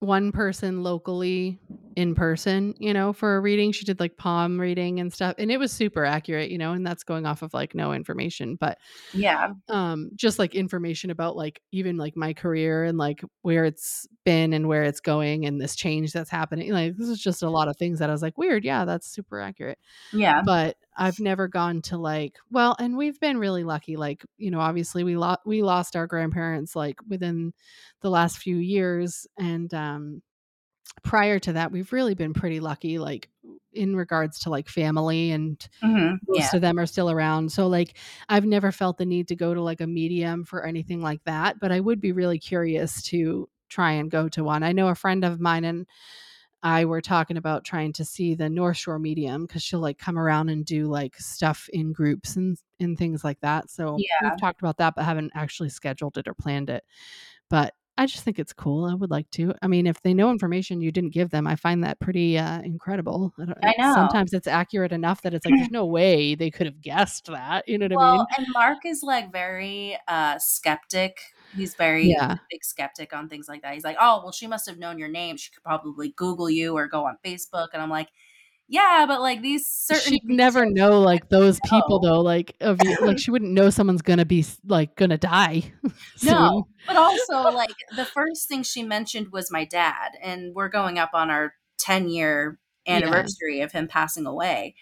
one 0.00 0.30
person 0.30 0.84
locally 0.84 1.58
in 1.96 2.14
person, 2.14 2.72
you 2.78 2.94
know, 2.94 3.12
for 3.12 3.36
a 3.36 3.40
reading. 3.40 3.72
She 3.72 3.84
did 3.84 3.98
like 3.98 4.16
palm 4.16 4.60
reading 4.60 5.00
and 5.00 5.12
stuff 5.12 5.34
and 5.38 5.50
it 5.50 5.58
was 5.58 5.72
super 5.72 6.04
accurate, 6.04 6.52
you 6.52 6.58
know, 6.58 6.70
and 6.72 6.86
that's 6.86 7.02
going 7.02 7.26
off 7.26 7.42
of 7.42 7.52
like 7.52 7.74
no 7.74 7.92
information, 7.92 8.54
but 8.54 8.78
yeah 9.12 9.48
um 9.68 10.10
just 10.14 10.38
like 10.38 10.54
information 10.54 11.10
about 11.10 11.34
like 11.36 11.60
even 11.72 11.96
like 11.96 12.16
my 12.16 12.32
career 12.32 12.84
and 12.84 12.96
like 12.96 13.24
where 13.42 13.64
it's 13.64 14.06
been 14.24 14.52
and 14.52 14.68
where 14.68 14.84
it's 14.84 15.00
going 15.00 15.46
and 15.46 15.60
this 15.60 15.74
change 15.74 16.12
that's 16.12 16.30
happening. 16.30 16.70
Like 16.70 16.96
this 16.96 17.08
is 17.08 17.20
just 17.20 17.42
a 17.42 17.50
lot 17.50 17.66
of 17.66 17.76
things 17.76 17.98
that 17.98 18.08
I 18.08 18.12
was 18.12 18.22
like 18.22 18.38
weird. 18.38 18.64
Yeah, 18.64 18.84
that's 18.84 19.08
super 19.08 19.40
accurate. 19.40 19.78
yeah 20.12 20.42
but 20.44 20.76
I've 20.98 21.20
never 21.20 21.48
gone 21.48 21.82
to 21.84 21.98
like 21.98 22.38
well, 22.50 22.76
and 22.78 22.96
we've 22.96 23.20
been 23.20 23.38
really 23.38 23.64
lucky. 23.64 23.96
Like 23.96 24.24
you 24.38 24.50
know, 24.50 24.60
obviously 24.60 25.04
we 25.04 25.16
lost 25.16 25.40
we 25.46 25.62
lost 25.62 25.96
our 25.96 26.06
grandparents 26.06 26.76
like 26.76 26.98
within 27.08 27.54
the 28.02 28.10
last 28.10 28.38
few 28.38 28.56
years, 28.58 29.26
and 29.38 29.72
um, 29.74 30.22
prior 31.02 31.38
to 31.40 31.52
that, 31.54 31.72
we've 31.72 31.92
really 31.92 32.14
been 32.14 32.34
pretty 32.34 32.60
lucky. 32.60 32.98
Like 32.98 33.28
in 33.72 33.96
regards 33.96 34.40
to 34.40 34.50
like 34.50 34.68
family 34.68 35.30
and 35.30 35.66
hmm 35.82 36.16
most 36.28 36.52
yeah 36.52 36.54
of 36.54 36.60
them 36.62 36.78
are 36.78 36.86
still 36.86 37.10
around. 37.10 37.52
So 37.52 37.68
like 37.68 37.96
I've 38.28 38.46
never 38.46 38.72
felt 38.72 38.98
the 38.98 39.06
need 39.06 39.28
to 39.28 39.36
go 39.36 39.54
to 39.54 39.62
like 39.62 39.80
a 39.80 39.86
medium 39.86 40.44
for 40.44 40.64
anything 40.66 41.00
like 41.02 41.24
that, 41.24 41.60
but 41.60 41.72
I 41.72 41.80
would 41.80 42.00
be 42.00 42.12
really 42.12 42.38
curious 42.38 43.02
to 43.04 43.48
try 43.68 43.92
and 43.92 44.10
go 44.10 44.28
to 44.30 44.44
one. 44.44 44.62
I 44.62 44.72
know 44.72 44.88
a 44.88 44.94
friend 44.94 45.24
of 45.24 45.40
mine 45.40 45.64
and 45.64 45.86
I 46.62 46.84
were 46.86 47.00
talking 47.00 47.36
about 47.36 47.64
trying 47.64 47.92
to 47.94 48.04
see 48.04 48.34
the 48.34 48.48
North 48.48 48.76
Shore 48.76 48.98
medium 48.98 49.46
because 49.46 49.62
she'll 49.62 49.78
like 49.80 49.98
come 49.98 50.18
around 50.18 50.48
and 50.48 50.64
do 50.64 50.86
like 50.86 51.16
stuff 51.16 51.68
in 51.72 51.92
groups 51.92 52.36
and 52.36 52.58
and 52.80 52.98
things 52.98 53.24
like 53.24 53.40
that. 53.40 53.70
So 53.70 53.96
Yeah. 53.98 54.30
we've 54.30 54.40
talked 54.40 54.60
about 54.60 54.76
that, 54.78 54.94
but 54.96 55.04
haven't 55.04 55.32
actually 55.34 55.68
scheduled 55.68 56.18
it 56.18 56.26
or 56.28 56.34
planned 56.34 56.70
it. 56.70 56.84
But 57.48 57.74
I 57.96 58.06
just 58.06 58.22
think 58.22 58.38
it's 58.38 58.52
cool. 58.52 58.84
I 58.84 58.94
would 58.94 59.10
like 59.10 59.28
to. 59.32 59.52
I 59.60 59.66
mean, 59.66 59.86
if 59.88 60.00
they 60.02 60.14
know 60.14 60.30
information 60.30 60.80
you 60.80 60.92
didn't 60.92 61.12
give 61.12 61.30
them, 61.30 61.48
I 61.48 61.56
find 61.56 61.82
that 61.82 61.98
pretty 61.98 62.38
uh, 62.38 62.60
incredible. 62.62 63.32
I, 63.40 63.44
don't, 63.44 63.58
I 63.60 63.74
know. 63.76 63.92
Sometimes 63.92 64.32
it's 64.32 64.46
accurate 64.46 64.92
enough 64.92 65.22
that 65.22 65.34
it's 65.34 65.44
like 65.44 65.56
there's 65.56 65.70
no 65.72 65.84
way 65.84 66.36
they 66.36 66.50
could 66.50 66.66
have 66.66 66.80
guessed 66.80 67.26
that. 67.26 67.68
You 67.68 67.76
know 67.78 67.86
what 67.86 67.92
I 67.92 67.96
mean? 67.96 68.16
well 68.16 68.26
and 68.36 68.46
mark 68.52 68.78
is 68.84 69.02
like 69.02 69.32
very 69.32 69.98
uh 70.06 70.38
skeptic 70.38 71.18
he's 71.52 71.74
very 71.76 72.08
Yeah. 72.08 72.36
big 72.50 72.64
skeptic 72.64 73.12
on 73.12 73.28
things 73.28 73.48
like 73.48 73.62
that 73.62 73.74
he's 73.74 73.84
like 73.84 73.96
oh 74.00 74.20
well 74.22 74.32
she 74.32 74.46
must 74.46 74.68
have 74.68 74.78
known 74.78 74.98
your 74.98 75.08
name 75.08 75.36
she 75.36 75.50
could 75.50 75.62
probably 75.62 76.10
google 76.16 76.48
you 76.50 76.76
or 76.76 76.86
go 76.88 77.04
on 77.06 77.18
facebook 77.24 77.68
and 77.72 77.82
i'm 77.82 77.90
like 77.90 78.08
Yeah, 78.68 79.06
but 79.08 79.20
like 79.20 79.42
these 79.42 79.68
certain 79.68 80.12
She'd 80.12 80.24
never 80.24 80.66
know 80.66 81.00
like 81.00 81.30
those 81.30 81.60
you 81.64 81.70
people 81.70 81.98
though, 81.98 82.20
like 82.20 82.54
of 82.60 82.82
like 83.00 83.18
she 83.18 83.30
wouldn't 83.30 83.52
know 83.52 83.70
someone's 83.70 84.02
gonna 84.02 84.26
be 84.26 84.44
like 84.66 84.94
gonna 84.96 85.16
die. 85.16 85.72
No, 86.20 86.66
but 86.86 86.96
also 86.96 87.48
like 87.50 87.76
the 87.92 88.04
first 88.06 88.48
thing 88.48 88.62
she 88.62 88.82
mentioned 88.82 89.28
was 89.32 89.50
my 89.50 89.64
dad, 89.64 90.12
and 90.22 90.54
we're 90.54 90.68
going 90.68 90.98
up 90.98 91.10
on 91.14 91.30
our 91.30 91.54
10 91.78 92.08
year 92.08 92.58
Yeah. 92.86 92.96
anniversary 92.96 93.60
of 93.60 93.72
him 93.72 93.88
passing 93.88 94.26
away. 94.26 94.74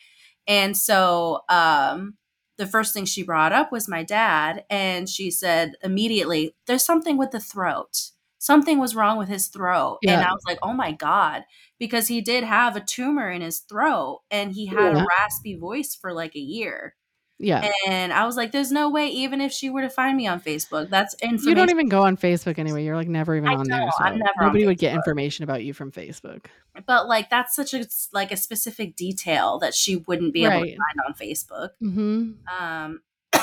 And 0.46 0.76
so 0.76 1.42
um 1.48 2.16
the 2.58 2.66
first 2.66 2.94
thing 2.94 3.04
she 3.04 3.22
brought 3.22 3.52
up 3.52 3.72
was 3.72 3.88
my 3.88 4.02
dad, 4.02 4.64
and 4.70 5.08
she 5.08 5.30
said 5.30 5.74
immediately, 5.82 6.54
There's 6.66 6.84
something 6.84 7.16
with 7.18 7.30
the 7.30 7.40
throat. 7.40 8.10
Something 8.38 8.78
was 8.78 8.94
wrong 8.94 9.18
with 9.18 9.28
his 9.28 9.48
throat. 9.48 10.00
And 10.06 10.22
I 10.22 10.30
was 10.32 10.42
like, 10.46 10.58
Oh 10.62 10.72
my 10.72 10.92
God. 10.92 11.44
Because 11.78 12.08
he 12.08 12.20
did 12.20 12.44
have 12.44 12.76
a 12.76 12.80
tumor 12.80 13.30
in 13.30 13.42
his 13.42 13.60
throat 13.60 14.22
and 14.30 14.52
he 14.52 14.66
had 14.66 14.94
Yeah. 14.94 15.02
a 15.02 15.06
raspy 15.18 15.56
voice 15.56 15.94
for 15.94 16.12
like 16.12 16.36
a 16.36 16.40
year. 16.40 16.94
Yeah. 17.38 17.70
And 17.86 18.12
I 18.12 18.24
was 18.24 18.36
like, 18.36 18.52
There's 18.52 18.72
no 18.72 18.88
way, 18.90 19.08
even 19.08 19.40
if 19.40 19.52
she 19.52 19.70
were 19.70 19.82
to 19.82 19.90
find 19.90 20.16
me 20.16 20.26
on 20.26 20.40
Facebook, 20.40 20.88
that's 20.88 21.14
insane. 21.14 21.50
You 21.50 21.54
don't 21.54 21.70
even 21.70 21.88
go 21.88 22.02
on 22.02 22.16
Facebook 22.16 22.58
anyway. 22.58 22.84
You're 22.84 22.96
like 22.96 23.08
never 23.08 23.36
even 23.36 23.48
I 23.48 23.54
on 23.54 23.68
there. 23.68 23.90
So 23.98 24.04
I'm 24.04 24.18
never 24.18 24.30
on 24.38 24.46
nobody 24.46 24.66
would 24.66 24.78
get 24.78 24.94
information 24.94 25.44
about 25.44 25.62
you 25.62 25.74
from 25.74 25.92
Facebook. 25.92 26.46
But 26.86 27.08
like 27.08 27.30
that's 27.30 27.54
such 27.54 27.74
a 27.74 27.86
like 28.12 28.32
a 28.32 28.36
specific 28.36 28.96
detail 28.96 29.58
that 29.58 29.74
she 29.74 29.96
wouldn't 29.96 30.32
be 30.32 30.44
able 30.44 30.62
to 30.62 30.76
find 30.76 31.06
on 31.06 31.14
Facebook. 31.14 31.70
hmm 31.80 32.32
Um 32.58 33.00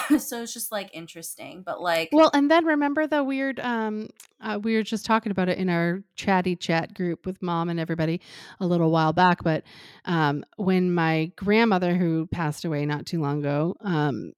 so 0.19 0.41
it's 0.41 0.53
just 0.53 0.71
like 0.71 0.89
interesting. 0.93 1.63
But 1.65 1.81
like 1.81 2.09
Well, 2.11 2.31
and 2.33 2.49
then 2.49 2.65
remember 2.65 3.07
the 3.07 3.23
weird 3.23 3.59
um 3.59 4.09
uh, 4.41 4.59
we 4.61 4.75
were 4.75 4.83
just 4.83 5.05
talking 5.05 5.31
about 5.31 5.49
it 5.49 5.57
in 5.57 5.69
our 5.69 6.03
chatty 6.15 6.55
chat 6.55 6.93
group 6.93 7.25
with 7.25 7.41
mom 7.41 7.69
and 7.69 7.79
everybody 7.79 8.21
a 8.59 8.65
little 8.65 8.91
while 8.91 9.13
back, 9.13 9.43
but 9.43 9.63
um 10.05 10.43
when 10.57 10.93
my 10.93 11.31
grandmother 11.35 11.95
who 11.95 12.27
passed 12.27 12.65
away 12.65 12.85
not 12.85 13.05
too 13.05 13.21
long 13.21 13.39
ago, 13.39 13.75
um 13.81 14.33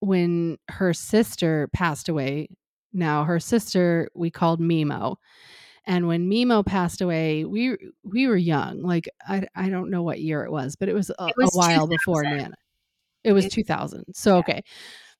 when 0.00 0.58
her 0.68 0.92
sister 0.92 1.68
passed 1.72 2.08
away, 2.08 2.48
now 2.92 3.24
her 3.24 3.38
sister 3.38 4.08
we 4.14 4.30
called 4.30 4.60
Mimo. 4.60 5.16
And 5.84 6.06
when 6.06 6.30
Mimo 6.30 6.64
passed 6.64 7.00
away, 7.00 7.44
we 7.44 7.76
we 8.04 8.28
were 8.28 8.36
young. 8.36 8.82
Like 8.82 9.08
I 9.26 9.46
I 9.54 9.68
don't 9.68 9.90
know 9.90 10.02
what 10.02 10.20
year 10.20 10.44
it 10.44 10.52
was, 10.52 10.76
but 10.76 10.88
it 10.88 10.94
was 10.94 11.10
a, 11.10 11.26
it 11.26 11.34
a 11.40 11.48
while 11.52 11.86
before 11.86 12.22
2000. 12.22 12.38
Nana. 12.38 12.56
It 13.24 13.32
was 13.32 13.48
2000. 13.48 14.04
So 14.14 14.38
okay. 14.38 14.62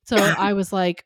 So 0.04 0.16
I 0.38 0.52
was 0.54 0.72
like 0.72 1.04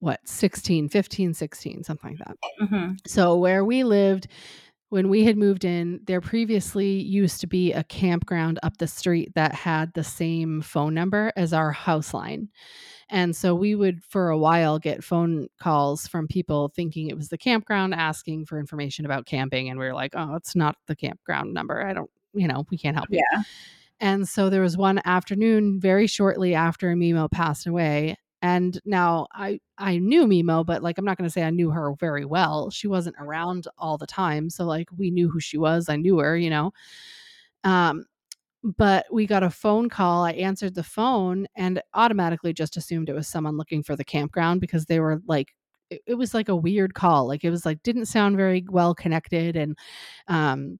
what 0.00 0.20
16 0.28 0.88
15 0.88 1.32
16 1.34 1.82
something 1.82 2.10
like 2.10 2.18
that 2.18 2.36
Mhm. 2.60 2.98
so 3.06 3.36
where 3.36 3.64
we 3.64 3.82
lived 3.82 4.26
when 4.90 5.08
we 5.08 5.24
had 5.24 5.36
moved 5.38 5.64
in 5.64 6.00
there 6.06 6.20
previously 6.20 7.00
used 7.00 7.40
to 7.40 7.46
be 7.46 7.72
a 7.72 7.82
campground 7.82 8.58
up 8.62 8.76
the 8.76 8.86
street 8.86 9.32
that 9.34 9.54
had 9.54 9.92
the 9.94 10.04
same 10.04 10.60
phone 10.60 10.92
number 10.92 11.32
as 11.34 11.52
our 11.54 11.72
house 11.72 12.12
line 12.12 12.50
and 13.08 13.34
so 13.34 13.54
we 13.54 13.74
would 13.74 14.04
for 14.04 14.28
a 14.28 14.38
while 14.38 14.78
get 14.78 15.02
phone 15.02 15.48
calls 15.60 16.06
from 16.06 16.28
people 16.28 16.68
thinking 16.76 17.08
it 17.08 17.16
was 17.16 17.30
the 17.30 17.38
campground 17.38 17.94
asking 17.94 18.44
for 18.44 18.60
information 18.60 19.06
about 19.06 19.24
camping 19.24 19.70
and 19.70 19.78
we 19.80 19.86
were 19.86 19.94
like 19.94 20.12
oh 20.14 20.34
it's 20.34 20.54
not 20.54 20.76
the 20.88 20.94
campground 20.96 21.54
number 21.54 21.84
i 21.86 21.94
don't 21.94 22.10
you 22.34 22.46
know 22.46 22.66
we 22.70 22.76
can't 22.76 22.96
help 22.96 23.08
you 23.10 23.22
Yeah. 23.32 23.42
And 24.00 24.28
so 24.28 24.50
there 24.50 24.62
was 24.62 24.76
one 24.76 25.00
afternoon 25.04 25.80
very 25.80 26.06
shortly 26.06 26.54
after 26.54 26.94
Mimo 26.94 27.30
passed 27.30 27.66
away. 27.66 28.16
And 28.42 28.78
now 28.84 29.26
I 29.32 29.60
I 29.78 29.98
knew 29.98 30.26
Mimo, 30.26 30.64
but 30.64 30.82
like 30.82 30.98
I'm 30.98 31.04
not 31.04 31.16
going 31.18 31.28
to 31.28 31.32
say 31.32 31.42
I 31.42 31.50
knew 31.50 31.70
her 31.70 31.94
very 31.98 32.24
well. 32.24 32.70
She 32.70 32.86
wasn't 32.86 33.16
around 33.18 33.66
all 33.78 33.96
the 33.98 34.06
time, 34.06 34.50
so 34.50 34.64
like 34.64 34.88
we 34.96 35.10
knew 35.10 35.30
who 35.30 35.40
she 35.40 35.58
was. 35.58 35.88
I 35.88 35.96
knew 35.96 36.18
her, 36.18 36.36
you 36.36 36.50
know. 36.50 36.72
Um 37.64 38.04
but 38.64 39.06
we 39.12 39.26
got 39.26 39.42
a 39.44 39.50
phone 39.50 39.88
call. 39.88 40.24
I 40.24 40.32
answered 40.32 40.74
the 40.74 40.82
phone 40.84 41.46
and 41.56 41.82
automatically 41.94 42.52
just 42.52 42.76
assumed 42.76 43.08
it 43.08 43.14
was 43.14 43.28
someone 43.28 43.56
looking 43.56 43.82
for 43.82 43.96
the 43.96 44.04
campground 44.04 44.60
because 44.60 44.86
they 44.86 45.00
were 45.00 45.22
like 45.26 45.54
it, 45.90 46.02
it 46.06 46.14
was 46.14 46.34
like 46.34 46.48
a 46.48 46.56
weird 46.56 46.94
call. 46.94 47.26
Like 47.28 47.44
it 47.44 47.50
was 47.50 47.66
like 47.66 47.82
didn't 47.82 48.06
sound 48.06 48.36
very 48.36 48.64
well 48.70 48.94
connected 48.94 49.56
and 49.56 49.78
um 50.28 50.78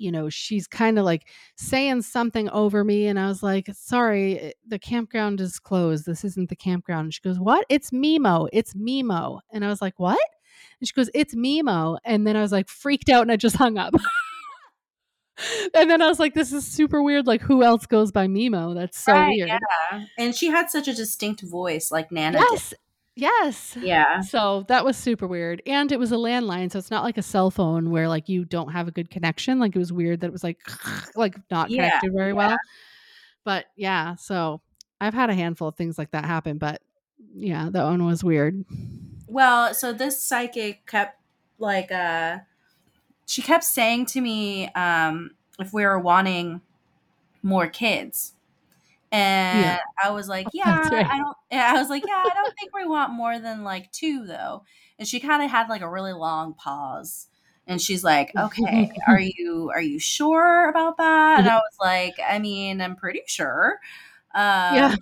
you 0.00 0.10
know, 0.12 0.28
she's 0.28 0.66
kind 0.66 0.98
of 0.98 1.04
like 1.04 1.28
saying 1.56 2.02
something 2.02 2.48
over 2.50 2.84
me. 2.84 3.06
And 3.06 3.18
I 3.18 3.28
was 3.28 3.42
like, 3.42 3.68
sorry, 3.74 4.38
eh, 4.40 4.52
the 4.66 4.78
campground 4.78 5.40
is 5.40 5.58
closed. 5.58 6.06
This 6.06 6.24
isn't 6.24 6.48
the 6.48 6.56
campground. 6.56 7.06
And 7.06 7.14
she 7.14 7.20
goes, 7.20 7.38
what? 7.38 7.64
It's 7.68 7.90
Mimo. 7.90 8.48
It's 8.52 8.74
Mimo. 8.74 9.40
And 9.52 9.64
I 9.64 9.68
was 9.68 9.80
like, 9.82 9.98
what? 9.98 10.18
And 10.80 10.86
she 10.88 10.92
goes, 10.94 11.10
it's 11.14 11.34
Mimo. 11.34 11.98
And 12.04 12.26
then 12.26 12.36
I 12.36 12.42
was 12.42 12.52
like 12.52 12.68
freaked 12.68 13.08
out 13.08 13.22
and 13.22 13.32
I 13.32 13.36
just 13.36 13.56
hung 13.56 13.78
up. 13.78 13.94
and 15.74 15.88
then 15.90 16.02
I 16.02 16.08
was 16.08 16.18
like, 16.18 16.34
this 16.34 16.52
is 16.52 16.66
super 16.66 17.02
weird. 17.02 17.26
Like, 17.26 17.40
who 17.42 17.62
else 17.62 17.86
goes 17.86 18.10
by 18.10 18.26
Mimo? 18.26 18.74
That's 18.74 18.98
so 18.98 19.12
Right, 19.12 19.36
weird. 19.36 19.48
yeah. 19.92 20.04
And 20.18 20.34
she 20.34 20.48
had 20.48 20.68
such 20.70 20.88
a 20.88 20.94
distinct 20.94 21.42
voice 21.42 21.90
like 21.92 22.10
Nana 22.10 22.38
Yes. 22.50 22.74
Yes. 23.18 23.76
Yeah. 23.80 24.20
So 24.20 24.64
that 24.68 24.84
was 24.84 24.96
super 24.96 25.26
weird. 25.26 25.60
And 25.66 25.90
it 25.90 25.98
was 25.98 26.12
a 26.12 26.16
landline, 26.16 26.70
so 26.70 26.78
it's 26.78 26.90
not 26.90 27.02
like 27.02 27.18
a 27.18 27.22
cell 27.22 27.50
phone 27.50 27.90
where 27.90 28.08
like 28.08 28.28
you 28.28 28.44
don't 28.44 28.70
have 28.72 28.86
a 28.88 28.92
good 28.92 29.10
connection. 29.10 29.58
Like 29.58 29.74
it 29.74 29.78
was 29.78 29.92
weird 29.92 30.20
that 30.20 30.28
it 30.28 30.32
was 30.32 30.44
like 30.44 30.58
like 31.16 31.36
not 31.50 31.68
Yeah, 31.68 31.74
connected 31.74 32.12
very 32.14 32.32
yeah. 32.32 32.32
well. 32.32 32.56
But 33.44 33.66
yeah, 33.76 34.16
so 34.16 34.62
I've 35.00 35.14
had 35.14 35.30
a 35.30 35.34
handful 35.34 35.68
of 35.68 35.76
things 35.76 35.98
like 35.98 36.12
that 36.12 36.24
happen, 36.24 36.58
but 36.58 36.82
yeah, 37.34 37.70
that 37.72 37.84
one 37.84 38.04
was 38.06 38.24
weird. 38.24 38.64
Well, 39.26 39.74
so 39.74 39.92
this 39.92 40.22
psychic 40.22 40.86
kept 40.86 41.20
like 41.58 41.90
uh 41.92 42.38
she 43.26 43.42
kept 43.42 43.64
saying 43.64 44.06
to 44.06 44.20
me 44.22 44.68
um 44.74 45.32
if 45.58 45.72
we 45.72 45.84
were 45.84 45.98
wanting 45.98 46.62
more 47.42 47.68
kids. 47.68 48.34
And 49.10 49.78
I 50.02 50.10
was 50.10 50.28
like, 50.28 50.50
yeah, 50.54 50.90
right. 50.92 51.06
I 51.10 51.18
don't 51.18 51.36
yeah, 51.50 51.72
I 51.74 51.78
was 51.78 51.88
like, 51.90 52.04
yeah, 52.06 52.12
I 52.12 52.34
don't 52.34 52.54
think 52.58 52.74
we 52.74 52.86
want 52.86 53.12
more 53.12 53.38
than 53.38 53.64
like 53.64 53.90
two 53.92 54.26
though. 54.26 54.64
And 54.98 55.08
she 55.08 55.20
kind 55.20 55.42
of 55.42 55.50
had 55.50 55.68
like 55.68 55.80
a 55.82 55.90
really 55.90 56.12
long 56.12 56.54
pause. 56.54 57.28
And 57.66 57.80
she's 57.82 58.02
like, 58.04 58.32
"Okay, 58.38 58.90
are 59.06 59.20
you 59.20 59.70
are 59.74 59.82
you 59.82 59.98
sure 59.98 60.68
about 60.70 60.96
that?" 60.98 61.40
And 61.40 61.48
I 61.48 61.56
was 61.56 61.76
like, 61.80 62.18
"I 62.26 62.38
mean, 62.38 62.80
I'm 62.80 62.96
pretty 62.96 63.22
sure." 63.26 63.78
Um 64.34 64.92
Yeah. 64.92 64.96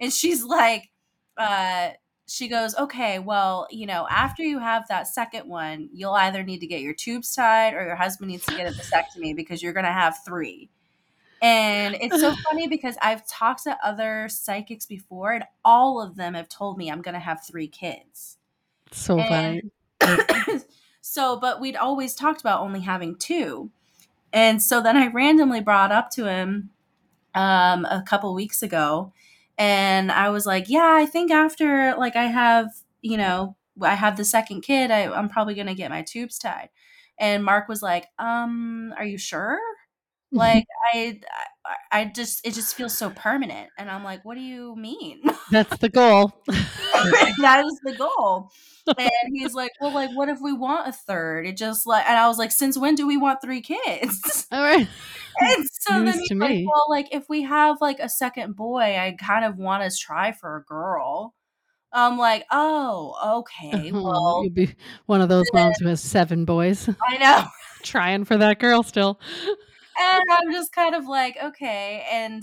and 0.00 0.12
she's 0.12 0.42
like 0.44 0.90
uh 1.38 1.90
she 2.28 2.48
goes 2.48 2.74
okay 2.76 3.18
well 3.18 3.66
you 3.70 3.86
know 3.86 4.06
after 4.10 4.42
you 4.42 4.58
have 4.58 4.86
that 4.88 5.06
second 5.08 5.48
one 5.48 5.88
you'll 5.92 6.12
either 6.14 6.42
need 6.42 6.60
to 6.60 6.66
get 6.66 6.80
your 6.80 6.94
tubes 6.94 7.34
tied 7.34 7.74
or 7.74 7.84
your 7.84 7.96
husband 7.96 8.30
needs 8.30 8.46
to 8.46 8.54
get 8.54 8.66
a 8.66 8.72
vasectomy 8.72 9.34
because 9.34 9.62
you're 9.62 9.72
gonna 9.72 9.92
have 9.92 10.16
three 10.24 10.70
and 11.42 11.96
it's 12.00 12.20
so 12.20 12.34
funny 12.48 12.68
because 12.68 12.96
i've 13.02 13.26
talked 13.26 13.64
to 13.64 13.76
other 13.84 14.28
psychics 14.30 14.86
before 14.86 15.32
and 15.32 15.44
all 15.64 16.00
of 16.00 16.16
them 16.16 16.34
have 16.34 16.48
told 16.48 16.78
me 16.78 16.90
i'm 16.90 17.02
gonna 17.02 17.18
have 17.18 17.44
three 17.44 17.68
kids. 17.68 18.38
So 18.92 19.18
funny. 19.18 19.62
so 21.00 21.38
but 21.38 21.60
we'd 21.60 21.76
always 21.76 22.14
talked 22.14 22.40
about 22.40 22.60
only 22.60 22.80
having 22.80 23.16
two. 23.16 23.70
And 24.32 24.62
so 24.62 24.80
then 24.80 24.96
i 24.96 25.08
randomly 25.08 25.60
brought 25.60 25.92
up 25.92 26.10
to 26.12 26.26
him 26.26 26.70
um 27.34 27.84
a 27.86 28.02
couple 28.06 28.34
weeks 28.34 28.62
ago 28.62 29.12
and 29.58 30.12
i 30.12 30.28
was 30.30 30.46
like 30.46 30.68
yeah 30.68 30.94
i 30.94 31.06
think 31.06 31.30
after 31.30 31.94
like 31.96 32.14
i 32.16 32.24
have 32.24 32.68
you 33.00 33.16
know 33.16 33.56
i 33.80 33.94
have 33.94 34.16
the 34.16 34.24
second 34.24 34.60
kid 34.60 34.90
I, 34.90 35.10
i'm 35.12 35.28
probably 35.28 35.54
gonna 35.54 35.74
get 35.74 35.90
my 35.90 36.02
tubes 36.02 36.38
tied. 36.38 36.68
And 37.18 37.44
mark 37.44 37.68
was 37.68 37.82
like 37.82 38.06
um 38.18 38.94
are 38.96 39.04
you 39.04 39.18
sure 39.18 39.58
like 40.32 40.64
I, 40.94 41.20
I 41.92 42.04
just 42.06 42.46
it 42.46 42.54
just 42.54 42.74
feels 42.74 42.96
so 42.96 43.10
permanent 43.10 43.68
and 43.78 43.90
i'm 43.90 44.02
like 44.02 44.24
what 44.24 44.34
do 44.34 44.40
you 44.40 44.74
mean 44.76 45.22
That's 45.50 45.76
the 45.78 45.88
goal. 45.88 46.32
that 46.46 47.62
is 47.66 47.80
the 47.84 47.94
goal. 47.96 48.50
And 48.86 49.10
he's 49.34 49.52
like, 49.54 49.70
well, 49.80 49.92
like, 49.92 50.10
what 50.16 50.28
if 50.30 50.38
we 50.40 50.52
want 50.52 50.88
a 50.88 50.92
third? 50.92 51.46
It 51.46 51.56
just 51.58 51.86
like, 51.86 52.06
and 52.08 52.16
I 52.18 52.26
was 52.26 52.38
like, 52.38 52.50
since 52.50 52.78
when 52.78 52.94
do 52.94 53.06
we 53.06 53.16
want 53.18 53.40
three 53.42 53.60
kids? 53.60 54.46
All 54.50 54.62
right. 54.62 54.88
And 55.40 55.66
so 55.72 55.98
News 55.98 56.12
then 56.12 56.20
he's 56.20 56.30
like, 56.32 56.50
me. 56.50 56.66
well, 56.66 56.86
like, 56.90 57.08
if 57.10 57.26
we 57.26 57.40
have 57.42 57.80
like 57.80 57.98
a 58.00 58.08
second 58.10 58.54
boy, 58.54 58.98
I 58.98 59.16
kind 59.18 59.46
of 59.46 59.56
want 59.56 59.82
to 59.90 59.98
try 59.98 60.30
for 60.32 60.56
a 60.58 60.62
girl. 60.64 61.34
I'm 61.90 62.18
like, 62.18 62.44
oh, 62.50 63.40
okay, 63.40 63.92
well, 63.92 64.42
you'd 64.44 64.54
be 64.54 64.74
one 65.06 65.22
of 65.22 65.30
those 65.30 65.46
moms 65.54 65.78
who 65.78 65.88
has 65.88 66.02
seven 66.02 66.44
boys 66.44 66.86
I 67.06 67.16
know. 67.16 67.44
trying 67.82 68.26
for 68.26 68.36
that 68.36 68.58
girl 68.58 68.82
still. 68.82 69.18
And 69.98 70.22
I'm 70.30 70.52
just 70.52 70.72
kind 70.72 70.94
of 70.94 71.06
like, 71.06 71.36
okay. 71.42 72.06
And 72.10 72.42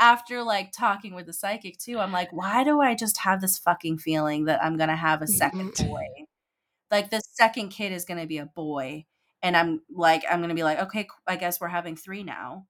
after 0.00 0.42
like 0.42 0.72
talking 0.72 1.14
with 1.14 1.26
the 1.26 1.32
psychic 1.32 1.78
too, 1.78 1.98
I'm 1.98 2.12
like, 2.12 2.32
why 2.32 2.64
do 2.64 2.80
I 2.80 2.94
just 2.94 3.18
have 3.18 3.40
this 3.40 3.58
fucking 3.58 3.98
feeling 3.98 4.44
that 4.44 4.62
I'm 4.62 4.76
gonna 4.76 4.96
have 4.96 5.22
a 5.22 5.26
second 5.26 5.74
boy? 5.74 6.06
Like 6.90 7.10
the 7.10 7.20
second 7.32 7.70
kid 7.70 7.92
is 7.92 8.04
gonna 8.04 8.26
be 8.26 8.38
a 8.38 8.46
boy. 8.46 9.06
And 9.42 9.56
I'm 9.56 9.82
like, 9.90 10.24
I'm 10.30 10.40
gonna 10.40 10.54
be 10.54 10.64
like, 10.64 10.80
okay, 10.80 11.08
I 11.26 11.36
guess 11.36 11.60
we're 11.60 11.68
having 11.68 11.96
three 11.96 12.22
now. 12.22 12.66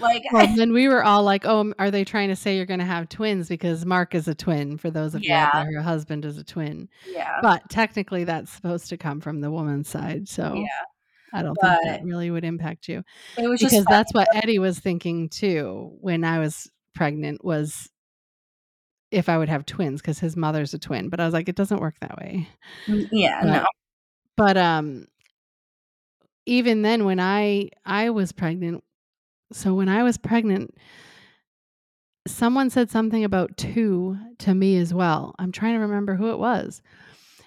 Like, 0.00 0.22
Well, 0.32 0.46
then 0.56 0.72
we 0.72 0.88
were 0.88 1.02
all 1.02 1.22
like, 1.22 1.44
"Oh, 1.44 1.72
are 1.78 1.90
they 1.90 2.04
trying 2.04 2.28
to 2.28 2.36
say 2.36 2.56
you're 2.56 2.66
going 2.66 2.80
to 2.80 2.86
have 2.86 3.08
twins 3.08 3.48
because 3.48 3.84
Mark 3.84 4.14
is 4.14 4.28
a 4.28 4.34
twin?" 4.34 4.78
For 4.78 4.90
those 4.90 5.14
of 5.14 5.24
you 5.24 5.32
out 5.32 5.52
there, 5.52 5.74
her 5.74 5.82
husband 5.82 6.24
is 6.24 6.38
a 6.38 6.44
twin, 6.44 6.88
yeah. 7.08 7.40
but 7.42 7.68
technically 7.68 8.24
that's 8.24 8.52
supposed 8.52 8.88
to 8.90 8.96
come 8.96 9.20
from 9.20 9.40
the 9.40 9.50
woman's 9.50 9.88
side. 9.88 10.28
So 10.28 10.54
Yeah. 10.54 10.84
I 11.32 11.42
don't 11.42 11.54
think 11.54 11.74
that 11.84 12.04
really 12.04 12.30
would 12.30 12.44
impact 12.44 12.88
you. 12.88 13.02
it 13.38 13.48
was 13.48 13.60
Because 13.60 13.84
that's 13.86 14.12
what 14.12 14.28
Eddie 14.34 14.58
was 14.58 14.78
thinking 14.78 15.28
too 15.28 15.96
when 16.00 16.24
I 16.24 16.38
was 16.38 16.70
pregnant 16.94 17.44
was 17.44 17.88
if 19.10 19.28
I 19.28 19.36
would 19.38 19.48
have 19.48 19.66
twins 19.66 20.00
because 20.00 20.18
his 20.18 20.36
mother's 20.36 20.74
a 20.74 20.78
twin. 20.78 21.08
But 21.08 21.20
I 21.20 21.24
was 21.24 21.34
like, 21.34 21.48
it 21.48 21.56
doesn't 21.56 21.80
work 21.80 21.94
that 22.00 22.16
way. 22.18 22.48
Mm, 22.88 23.06
Yeah, 23.12 23.40
But 23.42 23.52
no. 23.52 23.66
but 24.36 24.56
um 24.56 25.06
even 26.46 26.82
then 26.82 27.04
when 27.04 27.20
I 27.20 27.70
I 27.84 28.10
was 28.10 28.32
pregnant 28.32 28.82
so 29.52 29.74
when 29.74 29.88
I 29.88 30.02
was 30.02 30.16
pregnant 30.18 30.74
someone 32.26 32.70
said 32.70 32.90
something 32.90 33.24
about 33.24 33.56
2 33.56 34.16
to 34.38 34.54
me 34.54 34.76
as 34.76 34.94
well. 34.94 35.34
I'm 35.38 35.50
trying 35.52 35.74
to 35.74 35.80
remember 35.80 36.14
who 36.14 36.30
it 36.30 36.38
was. 36.38 36.80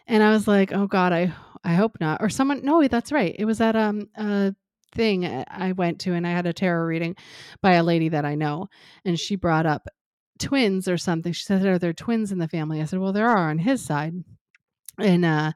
And 0.08 0.22
I 0.22 0.32
was 0.32 0.48
like, 0.48 0.72
"Oh 0.74 0.86
god, 0.88 1.14
I 1.14 1.34
I 1.66 1.74
hope 1.74 1.97
not." 1.99 2.22
Or 2.22 2.30
someone 2.30 2.63
no, 2.63 2.88
that's 2.88 3.11
right. 3.11 3.36
It 3.38 3.45
was 3.45 3.61
at 3.61 3.76
um 3.76 4.07
a 4.16 4.55
thing 4.93 5.26
I 5.26 5.74
went 5.74 5.99
to 6.01 6.13
and 6.13 6.26
I 6.26 6.32
had 6.32 6.45
a 6.45 6.53
tarot 6.53 6.86
reading 6.86 7.16
by 7.61 7.74
a 7.74 7.84
lady 7.84 8.09
that 8.09 8.24
I 8.24 8.36
know 8.36 8.70
and 9.03 9.20
she 9.20 9.36
brought 9.36 9.66
up 9.66 9.89
twins 10.39 10.88
or 10.88 10.97
something. 10.97 11.34
She 11.34 11.43
said, 11.43 11.66
"Are 11.66 11.80
there 11.80 11.93
twins 11.93 12.32
in 12.32 12.39
the 12.39 12.47
family?" 12.47 12.82
I 12.82 12.86
said, 12.86 12.99
"Well, 12.99 13.13
there 13.13 13.30
are 13.30 13.49
on 13.49 13.59
his 13.59 13.84
side." 13.84 14.13
And 14.97 15.26
uh 15.26 15.51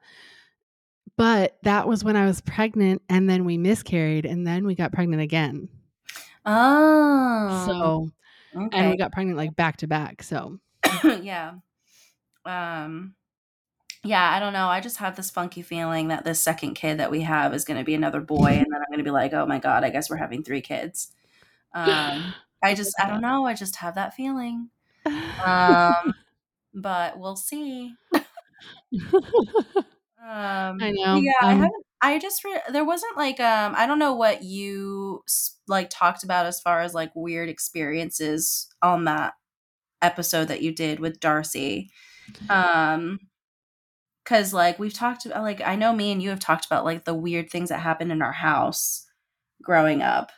but 1.17 1.57
that 1.63 1.87
was 1.87 2.03
when 2.03 2.15
I 2.15 2.25
was 2.25 2.39
pregnant 2.41 3.01
and 3.09 3.29
then 3.29 3.43
we 3.43 3.57
miscarried 3.57 4.25
and 4.25 4.47
then 4.47 4.65
we 4.65 4.73
got 4.73 4.93
pregnant 4.93 5.21
again. 5.21 5.67
Oh. 6.45 7.65
So 7.67 8.09
and 8.73 8.89
we 8.89 8.97
got 8.97 9.11
pregnant 9.11 9.37
like 9.37 9.55
back 9.55 9.77
to 9.77 9.87
back. 9.87 10.23
So 10.23 10.59
yeah. 11.21 11.55
Um 12.45 13.15
yeah, 14.03 14.31
I 14.31 14.39
don't 14.39 14.53
know. 14.53 14.67
I 14.67 14.79
just 14.79 14.97
have 14.97 15.15
this 15.15 15.29
funky 15.29 15.61
feeling 15.61 16.07
that 16.09 16.23
this 16.23 16.41
second 16.41 16.75
kid 16.75 16.99
that 16.99 17.11
we 17.11 17.21
have 17.21 17.53
is 17.53 17.65
going 17.65 17.77
to 17.79 17.83
be 17.85 17.95
another 17.95 18.21
boy 18.21 18.51
and 18.51 18.67
then 18.71 18.81
I'm 18.81 18.87
going 18.89 18.99
to 18.99 19.03
be 19.03 19.11
like, 19.11 19.33
"Oh 19.33 19.45
my 19.45 19.59
god, 19.59 19.83
I 19.83 19.89
guess 19.89 20.09
we're 20.09 20.15
having 20.17 20.43
3 20.43 20.61
kids." 20.61 21.11
Um 21.73 22.35
I 22.63 22.75
just 22.75 22.95
I 22.99 23.09
don't 23.09 23.21
know. 23.21 23.45
I 23.45 23.53
just 23.55 23.77
have 23.77 23.95
that 23.95 24.13
feeling. 24.15 24.69
Um 25.45 26.13
but 26.73 27.19
we'll 27.19 27.35
see. 27.37 27.97
Um 30.21 30.77
I 30.81 30.91
know. 30.91 31.23
yeah, 31.23 31.31
I 31.47 31.53
Um 31.53 31.55
haven't 31.55 31.85
I 32.01 32.19
just 32.19 32.43
re- 32.43 32.61
there 32.71 32.85
wasn't 32.85 33.17
like 33.17 33.39
um 33.39 33.73
I 33.77 33.85
don't 33.87 33.99
know 33.99 34.13
what 34.13 34.43
you 34.43 35.23
like 35.67 35.89
talked 35.89 36.23
about 36.23 36.45
as 36.45 36.59
far 36.61 36.81
as 36.81 36.93
like 36.93 37.11
weird 37.15 37.49
experiences 37.49 38.67
on 38.81 39.05
that 39.05 39.33
episode 40.01 40.45
that 40.49 40.61
you 40.61 40.73
did 40.75 40.99
with 40.99 41.19
Darcy. 41.19 41.91
Um 42.49 43.19
cuz 44.29 44.53
like 44.53 44.77
we've 44.79 44.93
talked 44.93 45.25
about 45.25 45.43
like 45.43 45.61
I 45.61 45.75
know 45.75 45.91
me 45.93 46.11
and 46.11 46.21
you 46.21 46.29
have 46.29 46.39
talked 46.39 46.65
about 46.65 46.85
like 46.85 47.05
the 47.05 47.13
weird 47.15 47.49
things 47.49 47.69
that 47.69 47.79
happened 47.79 48.11
in 48.11 48.21
our 48.21 48.31
house 48.31 49.07
growing 49.63 50.01
up 50.01 50.31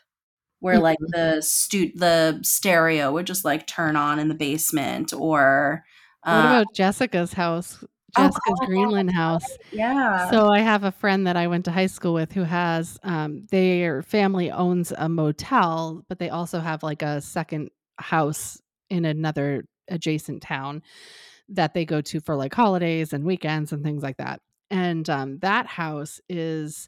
where 0.59 0.79
like 0.79 0.99
Mhm. 0.99 1.11
the 1.13 1.41
stu- 1.41 1.91
the 1.95 2.39
stereo 2.43 3.11
would 3.11 3.27
just 3.27 3.43
like 3.45 3.67
turn 3.67 3.95
on 3.95 4.19
in 4.19 4.27
the 4.29 4.35
basement 4.35 5.13
or 5.13 5.83
What 6.23 6.33
uh 6.33 6.45
about 6.45 6.67
Jessica's 6.75 7.33
house? 7.33 7.79
oh 7.83 7.87
Jessica's 8.23 8.59
god, 8.59 8.67
Greenland 8.67 9.11
house. 9.11 9.45
yeah. 9.71 10.29
So 10.31 10.47
I 10.49 10.59
have 10.59 10.83
a 10.83 10.91
friend 10.91 11.25
that 11.27 11.35
I 11.37 11.47
went 11.47 11.65
to 11.65 11.71
high 11.71 11.87
school 11.87 12.13
with 12.13 12.31
who 12.33 12.43
has 12.43 12.99
um 13.03 13.47
their 13.51 14.01
family 14.03 14.51
owns 14.51 14.91
a 14.97 15.09
motel, 15.09 16.03
but 16.09 16.19
they 16.19 16.29
also 16.29 16.59
have 16.59 16.83
like 16.83 17.01
a 17.01 17.21
second 17.21 17.69
house 17.97 18.61
in 18.89 19.05
another 19.05 19.65
adjacent 19.87 20.41
town 20.43 20.81
that 21.51 21.73
they 21.73 21.85
go 21.85 22.01
to 22.01 22.19
for 22.21 22.35
like 22.35 22.53
holidays 22.53 23.13
and 23.13 23.23
weekends 23.25 23.71
and 23.71 23.83
things 23.83 24.03
like 24.03 24.17
that. 24.17 24.41
And 24.69 25.09
um 25.09 25.39
that 25.39 25.67
house 25.67 26.19
is 26.29 26.87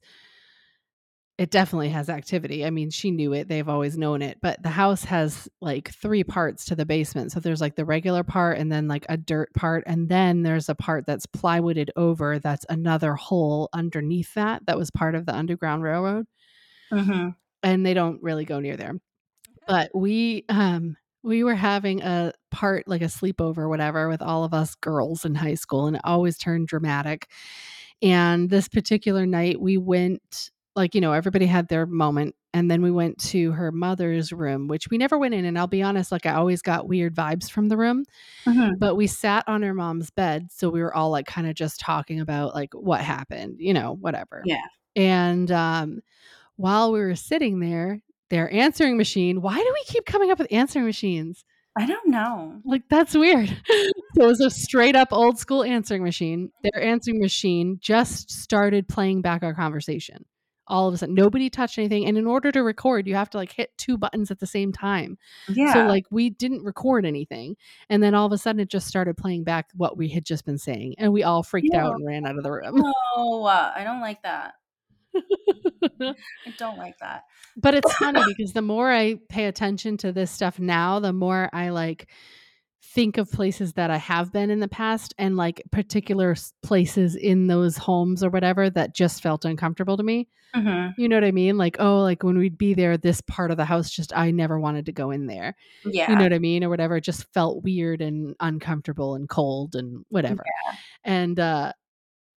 it 1.39 1.49
definitely 1.49 1.89
has 1.89 2.09
activity. 2.09 2.63
I 2.63 2.69
mean, 2.69 2.91
she 2.91 3.09
knew 3.09 3.33
it. 3.33 3.47
They've 3.47 3.67
always 3.67 3.97
known 3.97 4.21
it. 4.21 4.37
But 4.39 4.61
the 4.61 4.69
house 4.69 5.03
has 5.05 5.49
like 5.61 5.89
3 5.89 6.23
parts 6.23 6.63
to 6.65 6.75
the 6.75 6.85
basement. 6.85 7.31
So 7.31 7.39
there's 7.39 7.59
like 7.59 7.75
the 7.75 7.85
regular 7.85 8.23
part 8.23 8.59
and 8.59 8.71
then 8.71 8.87
like 8.87 9.05
a 9.09 9.17
dirt 9.17 9.51
part 9.55 9.83
and 9.87 10.07
then 10.09 10.43
there's 10.43 10.69
a 10.69 10.75
part 10.75 11.07
that's 11.07 11.25
plywooded 11.25 11.89
over 11.95 12.37
that's 12.37 12.67
another 12.69 13.15
hole 13.15 13.67
underneath 13.73 14.35
that 14.35 14.67
that 14.67 14.77
was 14.77 14.91
part 14.91 15.15
of 15.15 15.25
the 15.25 15.35
Underground 15.35 15.81
Railroad 15.81 16.27
Mhm. 16.91 17.35
and 17.63 17.85
they 17.85 17.93
don't 17.93 18.21
really 18.21 18.45
go 18.45 18.59
near 18.59 18.77
there. 18.77 18.93
But 19.67 19.91
we 19.95 20.45
um 20.49 20.97
we 21.23 21.43
were 21.43 21.55
having 21.55 22.01
a 22.01 22.33
part 22.51 22.87
like 22.87 23.01
a 23.01 23.05
sleepover 23.05 23.59
or 23.59 23.69
whatever 23.69 24.09
with 24.09 24.21
all 24.21 24.43
of 24.43 24.53
us 24.53 24.75
girls 24.75 25.25
in 25.25 25.35
high 25.35 25.53
school 25.55 25.87
and 25.87 25.95
it 25.95 26.01
always 26.03 26.37
turned 26.37 26.67
dramatic. 26.67 27.29
And 28.01 28.49
this 28.49 28.67
particular 28.67 29.25
night 29.25 29.59
we 29.61 29.77
went 29.77 30.51
like 30.75 30.95
you 30.95 31.01
know 31.01 31.13
everybody 31.13 31.45
had 31.45 31.67
their 31.67 31.85
moment 31.85 32.35
and 32.55 32.69
then 32.69 32.81
we 32.81 32.89
went 32.91 33.17
to 33.19 33.51
her 33.51 33.71
mother's 33.71 34.33
room 34.33 34.67
which 34.67 34.89
we 34.89 34.97
never 34.97 35.17
went 35.19 35.35
in 35.35 35.45
and 35.45 35.57
I'll 35.57 35.67
be 35.67 35.83
honest 35.83 36.11
like 36.11 36.25
I 36.25 36.33
always 36.33 36.63
got 36.63 36.87
weird 36.87 37.15
vibes 37.15 37.49
from 37.49 37.69
the 37.69 37.77
room 37.77 38.05
Mhm. 38.47 38.79
but 38.79 38.95
we 38.95 39.05
sat 39.05 39.43
on 39.47 39.61
her 39.61 39.75
mom's 39.75 40.09
bed 40.09 40.47
so 40.51 40.69
we 40.71 40.81
were 40.81 40.93
all 40.93 41.11
like 41.11 41.27
kind 41.27 41.45
of 41.47 41.53
just 41.53 41.79
talking 41.79 42.19
about 42.19 42.55
like 42.55 42.73
what 42.73 43.01
happened 43.01 43.57
you 43.59 43.71
know 43.73 43.93
whatever 44.01 44.41
Yeah. 44.45 44.65
and 44.95 45.51
um 45.51 45.99
while 46.55 46.91
we 46.91 46.99
were 47.01 47.15
sitting 47.15 47.59
there 47.59 48.01
their 48.33 48.51
answering 48.51 48.97
machine. 48.97 49.43
Why 49.43 49.55
do 49.55 49.71
we 49.73 49.83
keep 49.85 50.07
coming 50.07 50.31
up 50.31 50.39
with 50.39 50.47
answering 50.51 50.85
machines? 50.85 51.45
I 51.77 51.85
don't 51.85 52.07
know. 52.09 52.59
like 52.65 52.81
that's 52.89 53.15
weird. 53.15 53.55
So 54.15 54.25
it 54.25 54.27
was 54.27 54.41
a 54.41 54.51
straight 54.51 54.95
up 54.95 55.07
old 55.11 55.39
school 55.39 55.63
answering 55.63 56.03
machine. 56.03 56.51
Their 56.61 56.83
answering 56.83 57.19
machine 57.19 57.79
just 57.81 58.29
started 58.29 58.87
playing 58.87 59.23
back 59.23 59.41
our 59.41 59.55
conversation. 59.55 60.25
All 60.67 60.87
of 60.87 60.93
a 60.93 60.97
sudden 60.97 61.15
nobody 61.15 61.49
touched 61.49 61.79
anything. 61.79 62.05
And 62.05 62.15
in 62.15 62.27
order 62.27 62.51
to 62.51 62.61
record 62.61 63.07
you 63.07 63.15
have 63.15 63.31
to 63.31 63.37
like 63.37 63.51
hit 63.51 63.75
two 63.75 63.97
buttons 63.97 64.29
at 64.29 64.39
the 64.39 64.45
same 64.45 64.71
time. 64.71 65.17
Yeah. 65.49 65.73
so 65.73 65.85
like 65.87 66.05
we 66.11 66.29
didn't 66.29 66.63
record 66.63 67.07
anything. 67.07 67.55
And 67.89 68.03
then 68.03 68.13
all 68.13 68.27
of 68.27 68.31
a 68.31 68.37
sudden 68.37 68.59
it 68.59 68.69
just 68.69 68.85
started 68.87 69.17
playing 69.17 69.43
back 69.45 69.69
what 69.73 69.97
we 69.97 70.09
had 70.09 70.25
just 70.25 70.45
been 70.45 70.59
saying. 70.59 70.93
And 70.99 71.11
we 71.11 71.23
all 71.23 71.41
freaked 71.41 71.73
out 71.73 71.95
and 71.95 72.05
ran 72.05 72.27
out 72.27 72.37
of 72.37 72.43
the 72.43 72.51
room. 72.51 72.75
No, 73.15 73.45
uh, 73.45 73.71
I 73.75 73.83
don't 73.83 74.01
like 74.01 74.21
that. 74.21 74.53
I 75.99 76.13
don't 76.57 76.77
like 76.77 76.97
that. 76.99 77.23
but 77.57 77.75
it's 77.75 77.93
funny 77.95 78.21
because 78.27 78.53
the 78.53 78.61
more 78.61 78.91
I 78.91 79.15
pay 79.29 79.45
attention 79.45 79.97
to 79.97 80.11
this 80.11 80.31
stuff 80.31 80.59
now, 80.59 80.99
the 80.99 81.13
more 81.13 81.49
I 81.53 81.69
like 81.69 82.07
think 82.95 83.17
of 83.17 83.31
places 83.31 83.73
that 83.73 83.89
I 83.89 83.97
have 83.97 84.31
been 84.31 84.49
in 84.51 84.59
the 84.59 84.67
past 84.67 85.15
and 85.17 85.35
like 85.35 85.63
particular 85.71 86.35
places 86.61 87.15
in 87.15 87.47
those 87.47 87.75
homes 87.77 88.23
or 88.23 88.29
whatever 88.29 88.69
that 88.69 88.93
just 88.93 89.23
felt 89.23 89.45
uncomfortable 89.45 89.97
to 89.97 90.03
me. 90.03 90.27
Mhm. 90.55 90.93
You 90.99 91.09
know 91.09 91.15
what 91.15 91.23
I 91.23 91.31
mean? 91.31 91.57
Like, 91.57 91.77
oh, 91.79 92.01
like 92.01 92.21
when 92.21 92.37
we'd 92.37 92.59
be 92.59 92.75
there, 92.75 92.95
this 92.95 93.21
part 93.21 93.49
of 93.49 93.57
the 93.57 93.65
house 93.65 93.89
just, 93.89 94.15
I 94.15 94.29
never 94.29 94.59
wanted 94.59 94.85
to 94.85 94.91
go 94.91 95.09
in 95.09 95.25
there. 95.25 95.55
Yeah. 95.83 96.11
You 96.11 96.17
know 96.17 96.23
what 96.25 96.33
I 96.33 96.37
mean? 96.39 96.63
Or 96.63 96.69
whatever. 96.69 96.97
It 96.97 97.03
just 97.03 97.25
felt 97.33 97.63
weird 97.63 98.01
and 98.01 98.35
uncomfortable 98.39 99.15
and 99.15 99.27
cold 99.27 99.73
and 99.75 100.05
whatever. 100.09 100.43
And, 101.03 101.39
uh, 101.39 101.73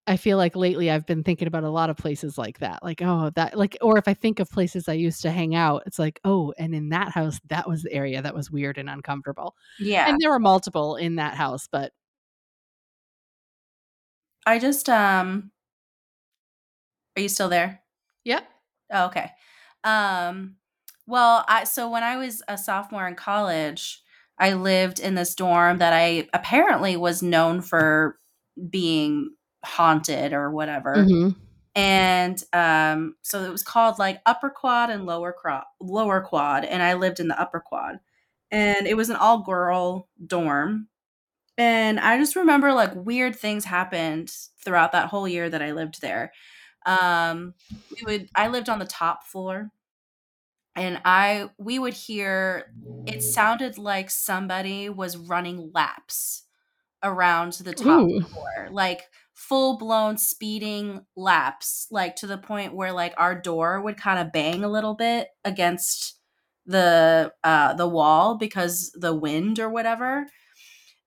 I 0.09 0.17
feel 0.17 0.39
like 0.39 0.55
lately 0.55 0.91
I've 0.91 1.07
been 1.07 1.25
thinking 1.25 1.49
about 1.49 1.65
a 1.65 1.71
lot 1.71 1.91
of 1.91 1.97
places 1.97 2.39
like 2.39 2.61
that. 2.61 2.83
Like, 2.83 3.03
oh, 3.03 3.31
that 3.37 3.57
like 3.59 3.77
or 3.83 3.99
if 3.99 4.07
I 4.09 4.15
think 4.15 4.39
of 4.41 4.51
places 4.51 4.89
I 4.89 4.93
used 4.95 5.23
to 5.23 5.31
hang 5.33 5.55
out, 5.55 5.83
it's 5.87 5.99
like, 5.99 6.21
oh, 6.25 6.55
and 6.59 6.75
in 6.75 6.91
that 6.91 7.11
house, 7.11 7.41
that 7.49 7.69
was 7.69 7.83
the 7.83 7.93
area 7.93 8.23
that 8.23 8.35
was 8.35 8.51
weird 8.51 8.79
and 8.79 8.89
uncomfortable. 8.89 9.57
yeah. 9.79 10.07
And 10.07 10.19
there 10.21 10.31
were 10.31 10.39
multiple 10.39 10.97
in 10.97 11.17
that 11.17 11.35
house, 11.35 11.67
but 11.71 11.93
I 14.47 14.59
just 14.59 14.89
um 14.89 15.51
Are 17.17 17.23
you 17.23 17.29
still 17.29 17.49
there? 17.49 17.83
yep. 18.25 18.47
Oh, 18.93 19.07
okay. 19.07 19.31
Um 19.85 20.57
well, 21.07 21.45
I 21.49 21.65
so 21.65 21.89
when 21.91 22.03
I 22.03 22.17
was 22.17 22.43
a 22.49 22.59
sophomore 22.59 23.07
in 23.07 23.15
college, 23.15 24.03
I 24.39 24.55
lived 24.55 24.99
in 25.01 25.15
this 25.15 25.35
dorm 25.35 25.79
that 25.79 25.93
I 25.93 26.29
apparently 26.33 26.97
was 26.97 27.23
known 27.23 27.61
for 27.63 28.19
being 28.71 29.35
haunted 29.65 30.33
or 30.33 30.51
whatever. 30.51 31.05
hmm 31.09 31.29
and 31.75 32.43
um 32.55 33.17
so 33.23 33.45
it 33.45 33.51
was 33.53 33.63
called 33.63 33.99
like 33.99 34.21
upper 34.27 34.51
quad 34.51 34.91
and 34.91 35.07
lower 35.07 35.33
quad 35.33 35.65
lower 35.81 36.21
quad 36.23 36.65
and 36.65 36.83
i 36.83 36.95
lived 36.95 37.21
in 37.21 37.29
the 37.29 37.41
upper 37.41 37.61
quad. 37.61 38.01
And 38.51 38.87
it 38.87 38.97
was 38.97 39.11
an 39.11 39.17
all 39.17 39.43
girl 39.43 40.09
dorm. 40.27 40.89
And 41.59 42.01
i 42.01 42.19
just 42.19 42.37
remember 42.37 42.73
like 42.73 42.93
weird 42.95 43.37
things 43.37 43.65
happened 43.65 44.33
throughout 44.65 44.93
that 44.93 45.09
whole 45.09 45.29
year 45.29 45.49
that 45.51 45.63
i 45.63 45.73
lived 45.73 46.01
there. 46.03 46.33
Um 46.87 47.55
we 47.91 48.05
would 48.07 48.31
i 48.35 48.49
lived 48.49 48.69
on 48.69 48.79
the 48.81 48.87
top 48.87 49.25
floor. 49.27 49.71
And 50.75 51.01
i 51.05 51.51
we 51.59 51.79
would 51.79 51.95
hear 51.95 52.67
it 53.07 53.23
sounded 53.23 53.79
like 53.79 54.11
somebody 54.11 54.89
was 54.89 55.17
running 55.17 55.71
laps 55.73 56.45
around 57.03 57.55
the 57.55 57.75
top 57.75 58.03
Ooh. 58.03 58.21
floor. 58.21 58.71
Like 58.73 59.03
full 59.37 59.79
blown 59.79 60.19
speeding 60.19 61.07
laps 61.17 61.89
like 61.93 62.17
to 62.17 62.27
the 62.27 62.39
point 62.39 62.75
where 62.75 62.93
like 62.93 63.15
our 63.19 63.41
door 63.41 63.81
would 63.83 63.99
kind 63.99 64.19
of 64.19 64.33
bang 64.33 64.65
a 64.65 64.69
little 64.71 64.95
bit 64.95 65.29
against 65.45 66.19
the 66.67 67.33
uh 67.45 67.75
the 67.75 67.89
wall 67.89 68.37
because 68.37 68.93
the 68.99 69.15
wind 69.15 69.61
or 69.61 69.71
whatever 69.71 70.27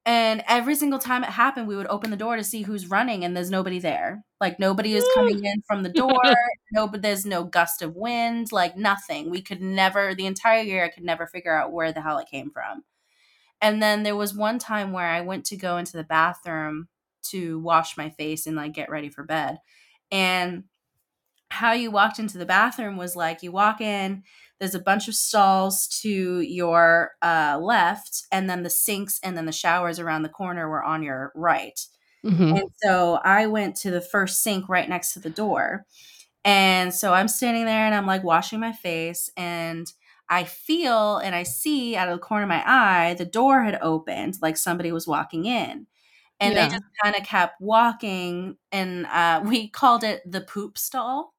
And 0.06 0.44
every 0.48 0.76
single 0.76 1.00
time 1.00 1.24
it 1.24 1.30
happened, 1.30 1.68
we 1.68 1.76
would 1.76 1.88
open 1.88 2.10
the 2.10 2.18
door 2.18 2.36
to 2.38 2.44
see 2.44 2.64
who's 2.64 2.90
running, 2.90 3.24
and 3.24 3.36
there's 3.36 3.52
nobody 3.52 3.80
there. 3.80 4.24
Like 4.42 4.60
nobody 4.60 4.96
is 4.96 5.08
coming 5.14 5.44
in 5.46 5.62
from 5.68 5.84
the 5.84 5.90
door. 6.04 6.20
no, 6.72 6.88
but 6.88 7.02
there's 7.02 7.26
no 7.26 7.44
gust 7.44 7.82
of 7.82 7.96
wind. 7.96 8.52
Like 8.52 8.78
nothing. 8.78 9.30
We 9.30 9.42
could 9.42 9.62
never. 9.62 10.16
The 10.16 10.26
entire 10.26 10.62
year, 10.64 10.84
I 10.86 10.90
could 10.90 11.04
never 11.04 11.28
figure 11.28 11.56
out 11.56 11.72
where 11.74 11.92
the 11.92 12.02
hell 12.02 12.18
it 12.18 12.30
came 12.32 12.50
from. 12.50 12.84
And 13.62 13.82
then 13.82 14.04
there 14.04 14.16
was 14.16 14.34
one 14.36 14.60
time 14.60 14.92
where 14.92 15.08
I 15.08 15.22
went 15.22 15.46
to 15.48 15.58
go 15.58 15.78
into 15.78 15.98
the 15.98 16.04
bathroom 16.04 16.88
to 17.24 17.60
wash 17.60 17.98
my 17.98 18.10
face 18.10 18.48
and 18.48 18.56
like 18.56 18.74
get 18.74 18.90
ready 18.90 19.10
for 19.10 19.24
bed, 19.24 19.60
and 20.12 20.64
how 21.50 21.72
you 21.72 21.90
walked 21.90 22.20
into 22.20 22.38
the 22.38 22.46
bathroom 22.46 22.96
was 22.96 23.16
like 23.16 23.42
you 23.42 23.52
walk 23.52 23.82
in 23.82 24.24
there's 24.60 24.76
a 24.76 24.80
bunch 24.80 25.08
of 25.08 25.16
stalls 25.16 25.88
to 26.02 26.42
your 26.42 27.12
uh, 27.22 27.58
left, 27.62 28.24
and 28.32 28.50
then 28.50 28.64
the 28.64 28.70
sinks 28.70 29.20
and 29.24 29.38
then 29.38 29.46
the 29.46 29.52
showers 29.52 30.00
around 30.00 30.24
the 30.24 30.30
corner 30.30 30.70
were 30.70 30.84
on 30.84 31.02
your 31.02 31.32
right. 31.34 31.80
Mm-hmm. 32.26 32.58
And 32.58 32.70
so 32.84 33.20
I 33.24 33.48
went 33.48 33.78
to 33.78 33.92
the 33.92 34.02
first 34.02 34.44
sink 34.44 34.68
right 34.68 34.90
next 34.90 35.14
to 35.14 35.20
the 35.20 35.30
door. 35.30 35.86
And 36.44 36.94
so 36.94 37.14
I'm 37.14 37.30
standing 37.30 37.66
there 37.66 37.86
and 37.86 37.96
I'm 37.96 38.06
like 38.06 38.24
washing 38.24 38.60
my 38.60 38.74
face 38.74 39.30
and 39.38 39.92
I 40.30 40.44
feel 40.44 41.18
and 41.18 41.34
I 41.34 41.44
see 41.44 41.96
out 41.96 42.10
of 42.10 42.16
the 42.16 42.22
corner 42.22 42.44
of 42.44 42.50
my 42.50 42.64
eye 42.66 43.14
the 43.14 43.26
door 43.26 43.64
had 43.64 43.80
opened 43.82 44.38
like 44.42 44.58
somebody 44.58 44.92
was 44.92 45.08
walking 45.08 45.46
in. 45.46 45.88
And 46.40 46.54
yeah. 46.54 46.68
they 46.68 46.72
just 46.72 46.84
kind 47.04 47.16
of 47.16 47.24
kept 47.24 47.60
walking 47.60 48.58
and 48.72 49.06
uh, 49.08 49.42
we 49.46 49.70
called 49.70 50.04
it 50.04 50.22
the 50.30 50.42
poop 50.42 50.78
stall 50.78 51.34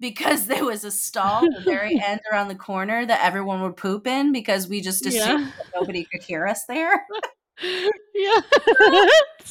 because 0.00 0.46
there 0.46 0.64
was 0.64 0.84
a 0.84 0.90
stall 0.90 1.44
at 1.44 1.54
the 1.58 1.62
very 1.64 2.00
end 2.04 2.20
around 2.30 2.48
the 2.48 2.54
corner 2.54 3.04
that 3.04 3.24
everyone 3.24 3.62
would 3.62 3.76
poop 3.76 4.06
in 4.06 4.32
because 4.32 4.68
we 4.68 4.80
just 4.80 5.04
assumed 5.04 5.46
yeah. 5.46 5.50
nobody 5.74 6.04
could 6.04 6.22
hear 6.22 6.46
us 6.46 6.64
there. 6.66 7.06
yeah. 7.60 8.40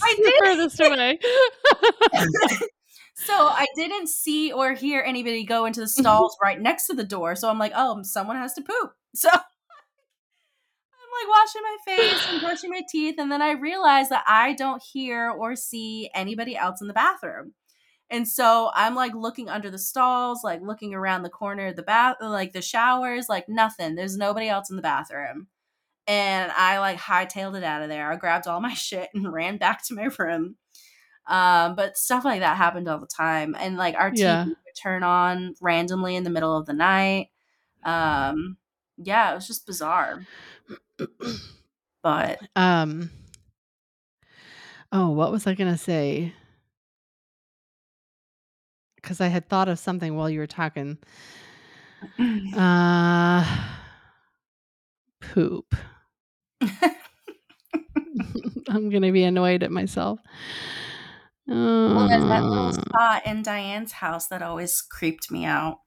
I 0.02 0.16
did. 0.16 0.34
Furthest 0.40 0.80
away. 0.80 1.20
so 3.16 3.34
I 3.34 3.66
didn't 3.76 4.08
see 4.08 4.54
or 4.54 4.74
hear 4.74 5.04
anybody 5.06 5.44
go 5.44 5.66
into 5.66 5.82
the 5.82 5.88
stalls 5.88 6.38
right 6.42 6.60
next 6.60 6.88
to 6.88 6.94
the 6.94 7.04
door. 7.04 7.36
So 7.36 7.50
I'm 7.50 7.60
like, 7.60 7.74
oh, 7.76 8.02
someone 8.04 8.38
has 8.38 8.54
to 8.54 8.62
poop. 8.62 8.94
So 9.16 9.30
like 11.22 11.30
washing 11.30 11.62
my 11.62 11.78
face 11.86 12.28
and 12.30 12.42
brushing 12.42 12.70
my 12.70 12.82
teeth. 12.90 13.16
And 13.18 13.32
then 13.32 13.42
I 13.42 13.52
realize 13.52 14.10
that 14.10 14.24
I 14.28 14.54
don't 14.54 14.82
hear 14.82 15.30
or 15.30 15.56
see 15.56 16.10
anybody 16.14 16.56
else 16.56 16.82
in 16.82 16.88
the 16.88 16.94
bathroom. 16.94 17.54
And 18.10 18.28
so 18.28 18.72
I'm 18.74 18.96
like 18.96 19.14
looking 19.14 19.50
under 19.50 19.70
the 19.70 19.80
stalls, 19.80 20.42
like 20.44 20.62
looking 20.62 20.94
around 20.94 21.24
the 21.24 21.30
corner 21.30 21.68
of 21.68 21.76
the 21.76 21.84
bath, 21.84 22.18
like 22.22 22.54
the 22.54 22.62
showers, 22.62 23.28
like 23.28 23.50
nothing. 23.50 23.96
There's 23.96 24.18
nobody 24.18 24.48
else 24.48 24.70
in 24.70 24.78
the 24.78 24.82
bathroom. 24.82 25.48
And 26.08 26.52
I 26.54 26.80
like 26.80 26.98
hightailed 26.98 27.58
it 27.58 27.64
out 27.64 27.82
of 27.82 27.90
there. 27.90 28.10
I 28.10 28.16
grabbed 28.16 28.48
all 28.48 28.62
my 28.62 28.74
shit 28.76 29.10
and 29.14 29.32
ran 29.32 29.58
back 29.58 29.86
to 29.86 29.96
my 29.96 30.10
room. 30.18 30.56
Um, 31.28 31.76
but 31.76 31.98
stuff 31.98 32.24
like 32.24 32.40
that 32.40 32.56
happened 32.56 32.88
all 32.88 33.00
the 33.00 33.08
time. 33.08 33.56
And 33.60 33.76
like 33.76 33.96
our 33.96 34.12
TV 34.12 34.20
yeah. 34.20 34.46
would 34.46 34.56
turn 34.82 35.04
on 35.04 35.56
randomly 35.60 36.16
in 36.16 36.24
the 36.24 36.30
middle 36.30 36.56
of 36.56 36.66
the 36.66 36.74
night. 36.74 37.28
Um, 37.84 38.58
yeah, 38.98 39.32
it 39.32 39.36
was 39.36 39.48
just 39.48 39.66
bizarre. 39.66 40.26
but 42.04 42.40
um 42.56 43.10
oh, 44.92 45.10
what 45.10 45.32
was 45.32 45.48
I 45.48 45.54
gonna 45.54 45.78
say? 45.78 46.34
because 49.08 49.22
I 49.22 49.28
had 49.28 49.48
thought 49.48 49.70
of 49.70 49.80
something 49.80 50.18
while 50.18 50.30
you 50.30 50.40
were 50.40 50.48
talking. 50.48 50.98
Uh, 52.54 53.46
poop. 55.22 55.74
I'm 58.68 58.90
gonna 58.90 59.14
be 59.14 59.24
annoyed 59.24 59.64
at 59.64 59.72
myself. 59.72 60.20
well, 61.48 62.10
there's 62.10 62.26
that 62.26 62.44
little 62.44 62.68
uh. 62.68 62.72
spot 62.74 63.26
in 63.26 63.44
Diane's 63.44 63.94
house 63.94 64.28
that 64.28 64.42
always 64.42 64.82
creeped 64.82 65.32
me 65.32 65.46
out. 65.46 65.80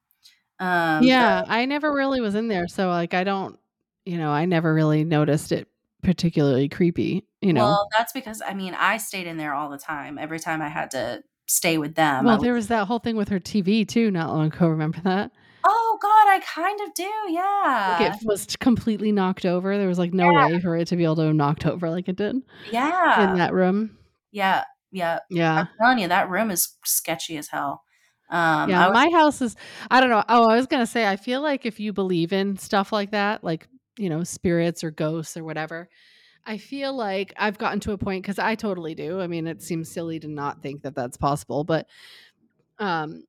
Um, 0.58 1.02
yeah, 1.02 1.42
but- 1.42 1.50
I 1.50 1.66
never 1.66 1.92
really 1.92 2.22
was 2.22 2.34
in 2.34 2.48
there, 2.48 2.68
so 2.68 2.88
like 2.88 3.12
I 3.12 3.22
don't, 3.22 3.58
you 4.04 4.18
know, 4.18 4.30
I 4.30 4.44
never 4.44 4.72
really 4.72 5.04
noticed 5.04 5.52
it 5.52 5.68
particularly 6.02 6.68
creepy. 6.68 7.26
You 7.40 7.52
know, 7.52 7.64
well, 7.64 7.88
that's 7.96 8.12
because 8.12 8.42
I 8.46 8.54
mean 8.54 8.74
I 8.74 8.98
stayed 8.98 9.26
in 9.26 9.36
there 9.36 9.54
all 9.54 9.70
the 9.70 9.78
time. 9.78 10.18
Every 10.18 10.38
time 10.38 10.60
I 10.62 10.68
had 10.68 10.90
to 10.92 11.22
stay 11.46 11.78
with 11.78 11.94
them. 11.94 12.24
Well, 12.24 12.38
there 12.38 12.54
was 12.54 12.68
that 12.68 12.86
whole 12.86 12.98
thing 12.98 13.16
with 13.16 13.28
her 13.28 13.40
TV 13.40 13.86
too, 13.86 14.10
not 14.10 14.30
long 14.30 14.46
ago. 14.46 14.68
Remember 14.68 15.00
that? 15.02 15.30
Oh 15.64 15.98
God, 16.00 16.28
I 16.28 16.40
kind 16.40 16.80
of 16.80 16.94
do. 16.94 17.10
Yeah, 17.28 17.96
like 17.98 18.12
it 18.12 18.26
was 18.26 18.56
completely 18.56 19.12
knocked 19.12 19.44
over. 19.44 19.76
There 19.76 19.88
was 19.88 19.98
like 19.98 20.14
no 20.14 20.30
yeah. 20.30 20.48
way 20.48 20.60
for 20.60 20.76
it 20.76 20.88
to 20.88 20.96
be 20.96 21.04
able 21.04 21.16
to 21.16 21.32
knocked 21.32 21.66
over 21.66 21.90
like 21.90 22.08
it 22.08 22.16
did. 22.16 22.36
Yeah, 22.70 23.30
in 23.30 23.38
that 23.38 23.52
room. 23.52 23.98
Yeah, 24.32 24.64
yeah, 24.90 25.18
yeah. 25.28 25.60
I'm 25.60 25.68
telling 25.78 25.98
you, 25.98 26.08
that 26.08 26.30
room 26.30 26.50
is 26.50 26.76
sketchy 26.84 27.36
as 27.36 27.48
hell. 27.48 27.82
Um, 28.30 28.70
yeah, 28.70 28.88
was- 28.88 28.94
my 28.94 29.10
house 29.10 29.42
is. 29.42 29.56
I 29.90 30.00
don't 30.00 30.10
know. 30.10 30.24
Oh, 30.28 30.48
I 30.48 30.56
was 30.56 30.66
gonna 30.66 30.86
say, 30.86 31.06
I 31.06 31.16
feel 31.16 31.42
like 31.42 31.66
if 31.66 31.78
you 31.78 31.92
believe 31.92 32.32
in 32.32 32.56
stuff 32.56 32.92
like 32.92 33.10
that, 33.10 33.44
like 33.44 33.68
you 34.00 34.08
know, 34.08 34.24
spirits 34.24 34.82
or 34.82 34.90
ghosts 34.90 35.36
or 35.36 35.44
whatever, 35.44 35.88
I 36.46 36.56
feel 36.56 36.94
like 36.94 37.34
I've 37.36 37.58
gotten 37.58 37.80
to 37.80 37.92
a 37.92 37.98
point 37.98 38.22
because 38.22 38.38
I 38.38 38.54
totally 38.54 38.94
do. 38.94 39.20
I 39.20 39.26
mean, 39.26 39.46
it 39.46 39.62
seems 39.62 39.90
silly 39.90 40.18
to 40.20 40.28
not 40.28 40.62
think 40.62 40.82
that 40.82 40.94
that's 40.94 41.18
possible, 41.18 41.64
but 41.64 41.86
um, 42.78 43.24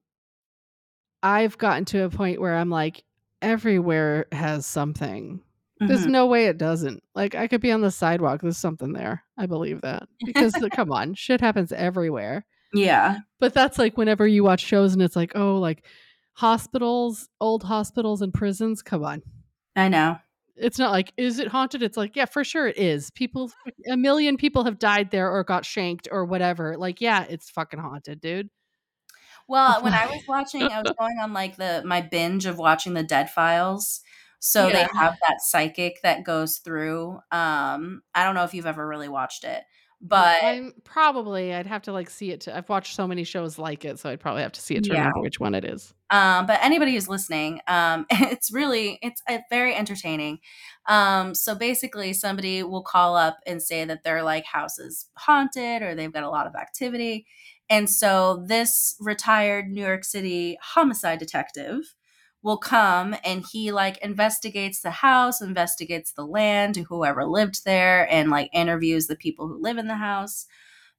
I've 1.22 1.57
gotten 1.57 1.86
to 1.86 2.05
a 2.05 2.09
point 2.09 2.39
where 2.39 2.55
I'm 2.55 2.69
like, 2.69 3.03
everywhere 3.41 4.28
has 4.32 4.65
something. 4.65 5.41
Mm-hmm. 5.82 5.88
There's 5.88 6.05
no 6.05 6.28
way 6.28 6.45
it 6.45 6.57
doesn't. 6.57 7.03
Like, 7.13 7.36
I 7.36 7.47
could 7.47 7.61
be 7.61 7.72
on 7.72 7.82
the 7.82 7.91
sidewalk. 7.91 8.41
There's 8.41 8.57
something 8.57 8.93
there. 8.93 9.24
I 9.38 9.47
believe 9.47 9.82
that 9.82 10.03
because 10.26 10.55
come 10.72 10.91
on, 10.91 11.13
shit 11.15 11.41
happens 11.41 11.74
everywhere. 11.74 12.45
Yeah, 12.74 13.17
but 13.41 13.53
that's 13.53 13.78
like 13.78 13.97
whenever 13.97 14.26
you 14.26 14.45
watch 14.45 14.61
shows 14.61 14.93
and 14.93 15.01
it's 15.01 15.17
like, 15.17 15.34
oh, 15.36 15.57
like 15.57 15.84
hospitals, 16.34 17.28
old 17.41 17.63
hospitals 17.63 18.22
and 18.22 18.34
prisons. 18.34 18.82
Come 18.82 19.03
on. 19.03 19.22
I 19.76 19.89
know. 19.89 20.17
It's 20.62 20.78
not 20.78 20.91
like, 20.91 21.12
is 21.18 21.39
it 21.39 21.47
haunted? 21.47 21.82
It's 21.82 21.97
like, 21.97 22.16
yeah, 22.16 22.26
for 22.26 22.43
sure 22.43 22.68
it 22.68 22.78
is. 22.78 23.09
People, 23.12 23.51
a 23.89 23.97
million 23.97 24.38
people 24.38 24.64
have 24.64 24.80
died 24.80 25.12
there 25.12 25.30
or 25.30 25.43
got 25.43 25.66
shanked 25.66 26.07
or 26.12 26.24
whatever. 26.26 26.78
Like, 26.78 27.01
yeah, 27.01 27.26
it's 27.28 27.49
fucking 27.49 27.80
haunted, 27.80 28.22
dude. 28.22 28.49
Well, 29.47 29.82
when 29.84 29.93
I 29.93 30.05
was 30.12 30.22
watching, 30.28 30.64
I 30.64 30.82
was 30.82 30.93
going 30.97 31.18
on 31.20 31.34
like 31.34 31.57
the 31.57 31.82
my 31.86 32.01
binge 32.01 32.45
of 32.45 32.57
watching 32.57 32.93
the 32.93 33.03
Dead 33.03 33.30
Files. 33.30 34.01
So 34.39 34.68
yeah. 34.68 34.74
they 34.74 34.99
have 34.99 35.18
that 35.28 35.41
psychic 35.41 36.01
that 36.03 36.24
goes 36.24 36.57
through. 36.57 37.20
Um, 37.32 38.01
I 38.16 38.24
don't 38.24 38.34
know 38.34 38.43
if 38.43 38.53
you've 38.53 38.66
ever 38.66 38.88
really 38.88 39.09
watched 39.09 39.43
it, 39.43 39.64
but 40.02 40.38
I'm 40.43 40.74
probably 40.84 41.54
I'd 41.54 41.68
have 41.68 41.84
to 41.84 41.93
like 41.93 42.10
see 42.10 42.32
it. 42.32 42.41
To, 42.41 42.58
I've 42.58 42.68
watched 42.70 42.95
so 42.95 43.08
many 43.08 43.24
shows 43.24 43.60
like 43.60 43.86
it, 43.86 43.99
so 43.99 44.10
I'd 44.10 44.20
probably 44.20 44.41
have 44.41 44.52
to 44.54 44.62
see 44.62 44.76
it 44.76 44.84
to 44.86 44.91
yeah. 44.91 44.99
remember 44.99 45.22
which 45.22 45.39
one 45.39 45.54
it 45.54 45.64
is. 45.64 45.93
Um, 46.10 46.47
but 46.47 46.60
anybody 46.64 46.93
who's 46.93 47.08
listening, 47.08 47.62
um, 47.68 48.06
it's 48.12 48.52
really 48.52 48.97
it's 49.02 49.22
uh, 49.30 49.39
very 49.49 49.76
entertaining. 49.76 50.39
Um, 50.88 51.36
so 51.36 51.54
basically, 51.54 52.14
somebody 52.14 52.64
will 52.64 52.84
call 52.84 53.16
up 53.16 53.38
and 53.45 53.62
say 53.62 53.86
that 53.86 54.04
their 54.04 54.24
like 54.24 54.45
house 54.45 54.80
is 54.80 55.08
haunted 55.18 55.84
or 55.84 55.93
they've 55.93 56.14
got 56.14 56.24
a 56.24 56.30
lot 56.30 56.47
of 56.47 56.56
activity, 56.56 57.28
and 57.70 57.89
so 57.89 58.43
this 58.47 58.95
retired 58.99 59.70
New 59.70 59.86
York 59.86 60.04
City 60.04 60.58
homicide 60.62 61.20
detective 61.20 61.93
will 62.44 62.58
come 62.58 63.16
and 63.24 63.44
he 63.52 63.72
like 63.72 63.98
investigates 63.98 64.82
the 64.82 64.92
house, 64.92 65.42
investigates 65.42 66.12
the 66.12 66.26
land, 66.26 66.78
whoever 66.89 67.26
lived 67.26 67.66
there, 67.66 68.12
and 68.12 68.30
like 68.30 68.50
interviews 68.54 69.08
the 69.08 69.16
people 69.16 69.48
who 69.48 69.62
live 69.62 69.78
in 69.78 69.88
the 69.88 69.96
house. 69.96 70.48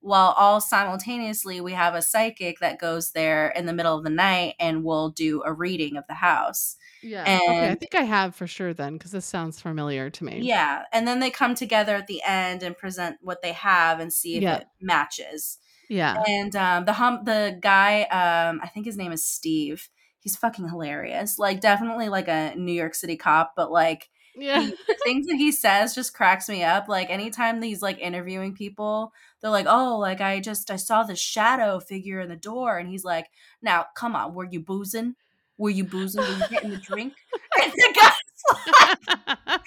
While 0.01 0.35
all 0.37 0.61
simultaneously, 0.61 1.61
we 1.61 1.73
have 1.75 1.95
a 1.95 2.03
psychic 2.03 2.59
that 2.59 2.81
goes 2.81 3.13
there 3.13 3.51
in 3.51 3.67
the 3.67 3.73
middle 3.73 3.97
of 3.97 4.03
the 4.03 4.11
night 4.11 4.57
and 4.59 4.83
will 4.83 5.11
do 5.11 5.43
a 5.47 5.53
reading 5.53 5.97
of 5.97 6.05
the 6.09 6.15
house. 6.15 6.77
Yeah. 7.03 7.23
And, 7.25 7.43
okay. 7.43 7.71
I 7.71 7.75
think 7.77 7.95
I 7.95 8.03
have 8.03 8.35
for 8.35 8.49
sure 8.49 8.75
then 8.75 8.95
because 8.95 9.13
this 9.13 9.27
sounds 9.27 9.61
familiar 9.61 10.11
to 10.11 10.25
me. 10.25 10.41
Yeah. 10.43 10.83
And 10.93 11.07
then 11.07 11.21
they 11.21 11.31
come 11.31 11.55
together 11.55 11.95
at 11.95 12.09
the 12.09 12.21
end 12.27 12.65
and 12.65 12.77
present 12.77 13.19
what 13.21 13.43
they 13.43 13.53
have 13.53 14.01
and 14.01 14.13
see 14.13 14.37
if 14.37 14.43
yeah. 14.43 14.57
it 14.59 14.67
matches. 14.81 15.59
Yeah. 15.89 16.21
And 16.27 16.57
um, 16.57 16.85
the 16.85 16.95
hum 16.95 17.21
the 17.25 17.59
guy, 17.61 18.03
um, 18.03 18.61
I 18.61 18.69
think 18.69 18.87
his 18.87 18.97
name 18.97 19.13
is 19.13 19.25
Steve 19.25 19.89
he's 20.23 20.37
fucking 20.37 20.69
hilarious. 20.69 21.39
Like 21.39 21.61
definitely 21.61 22.09
like 22.09 22.29
a 22.29 22.55
New 22.57 22.73
York 22.73 22.95
City 22.95 23.17
cop, 23.17 23.55
but 23.57 23.71
like 23.71 24.09
yeah. 24.35 24.63
He, 24.63 24.71
the 24.87 24.97
things 25.05 25.27
that 25.27 25.37
he 25.37 25.53
says 25.53 25.95
just 25.95 26.15
cracks 26.15 26.49
me 26.49 26.63
up. 26.63 26.89
Like 26.89 27.11
anytime 27.11 27.61
he's 27.61 27.83
like 27.83 27.99
interviewing 27.99 28.55
people, 28.55 29.13
they're 29.41 29.51
like, 29.51 29.67
"Oh, 29.69 29.99
like 29.99 30.21
I 30.21 30.41
just 30.41 30.71
I 30.71 30.77
saw 30.77 31.03
the 31.03 31.17
shadow 31.17 31.81
figure 31.81 32.21
in 32.21 32.29
the 32.29 32.37
door," 32.37 32.79
and 32.79 32.89
he's 32.89 33.05
like, 33.05 33.27
"Now, 33.61 33.87
come 33.95 34.17
on, 34.17 34.35
were 34.35 34.49
you 34.51 34.61
boozing? 34.61 35.15
Were 35.59 35.71
you 35.71 35.85
boozing? 35.85 36.23
Were 36.23 36.29
you 36.29 36.49
getting 36.49 36.71
the 36.71 36.79
drink?" 36.79 37.15
And 37.63 37.71
the 37.73 37.95
guy's 37.95 38.13
like, 38.51 39.39
"I 39.47 39.59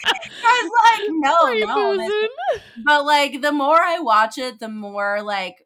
was 0.43 0.72
like, 0.86 1.10
no, 1.12 1.97
no." 1.97 2.28
But 2.84 3.06
like 3.06 3.41
the 3.41 3.51
more 3.51 3.80
I 3.80 3.99
watch 3.99 4.38
it, 4.38 4.60
the 4.60 4.70
more 4.70 5.22
like 5.22 5.64